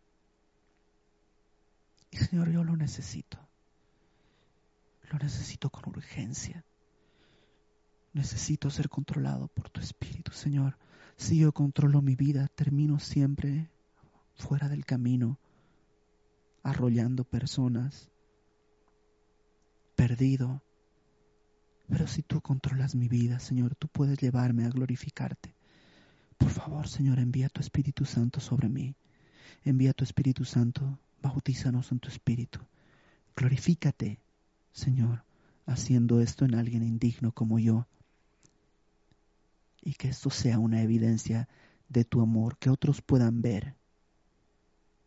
Y 2.09 2.17
Señor, 2.19 2.51
yo 2.51 2.63
lo 2.63 2.77
necesito. 2.77 3.37
Lo 5.11 5.19
necesito 5.19 5.69
con 5.69 5.89
urgencia. 5.89 6.63
Necesito 8.13 8.69
ser 8.69 8.87
controlado 8.87 9.49
por 9.49 9.69
tu 9.69 9.81
Espíritu, 9.81 10.31
Señor. 10.31 10.77
Si 11.17 11.37
yo 11.37 11.51
controlo 11.51 12.01
mi 12.01 12.15
vida, 12.15 12.47
termino 12.55 12.97
siempre 12.97 13.69
fuera 14.35 14.69
del 14.69 14.85
camino 14.85 15.37
arrollando 16.63 17.23
personas, 17.23 18.09
perdido. 19.95 20.61
Pero 21.87 22.07
si 22.07 22.21
tú 22.21 22.41
controlas 22.41 22.95
mi 22.95 23.07
vida, 23.07 23.39
Señor, 23.39 23.75
tú 23.75 23.87
puedes 23.87 24.19
llevarme 24.19 24.65
a 24.65 24.69
glorificarte. 24.69 25.55
Por 26.37 26.49
favor, 26.49 26.87
Señor, 26.87 27.19
envía 27.19 27.49
tu 27.49 27.61
Espíritu 27.61 28.05
Santo 28.05 28.39
sobre 28.39 28.69
mí. 28.69 28.95
Envía 29.63 29.93
tu 29.93 30.03
Espíritu 30.03 30.45
Santo, 30.45 30.99
bautízanos 31.21 31.91
en 31.91 31.99
tu 31.99 32.07
Espíritu. 32.07 32.59
Glorifícate, 33.35 34.19
Señor, 34.71 35.23
haciendo 35.65 36.21
esto 36.21 36.45
en 36.45 36.55
alguien 36.55 36.83
indigno 36.83 37.31
como 37.31 37.59
yo. 37.59 37.87
Y 39.81 39.93
que 39.93 40.09
esto 40.09 40.29
sea 40.29 40.59
una 40.59 40.81
evidencia 40.81 41.49
de 41.89 42.05
tu 42.05 42.21
amor, 42.21 42.57
que 42.57 42.69
otros 42.69 43.01
puedan 43.01 43.41
ver 43.41 43.75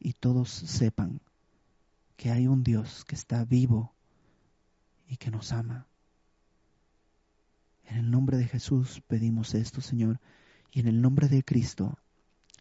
y 0.02 0.14
todos 0.14 0.50
sepan 0.50 1.20
que 2.16 2.30
hay 2.30 2.46
un 2.46 2.62
Dios 2.62 3.04
que 3.04 3.14
está 3.14 3.44
vivo 3.44 3.92
y 5.06 5.16
que 5.16 5.30
nos 5.30 5.52
ama. 5.52 5.86
En 7.84 7.96
el 7.96 8.10
nombre 8.10 8.36
de 8.36 8.46
Jesús 8.46 9.02
pedimos 9.06 9.54
esto, 9.54 9.80
Señor, 9.80 10.20
y 10.70 10.80
en 10.80 10.88
el 10.88 11.02
nombre 11.02 11.28
de 11.28 11.42
Cristo, 11.42 11.98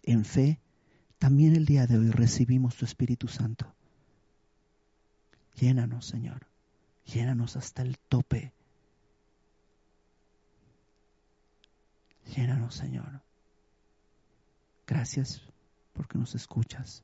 en 0.04 0.26
fe, 0.26 0.60
también 1.20 1.56
el 1.56 1.66
día 1.66 1.88
de 1.88 1.98
hoy 1.98 2.10
recibimos 2.10 2.76
tu 2.76 2.86
Espíritu 2.86 3.28
Santo. 3.28 3.74
Llénanos, 5.56 6.08
Señor, 6.08 6.48
llénanos 7.06 7.56
hasta 7.56 7.84
el 7.84 7.98
tope. 8.00 8.52
Llénanos, 12.36 12.76
Señor. 12.76 13.22
Gracias 14.88 15.42
porque 15.94 16.18
nos 16.18 16.36
escuchas. 16.36 17.04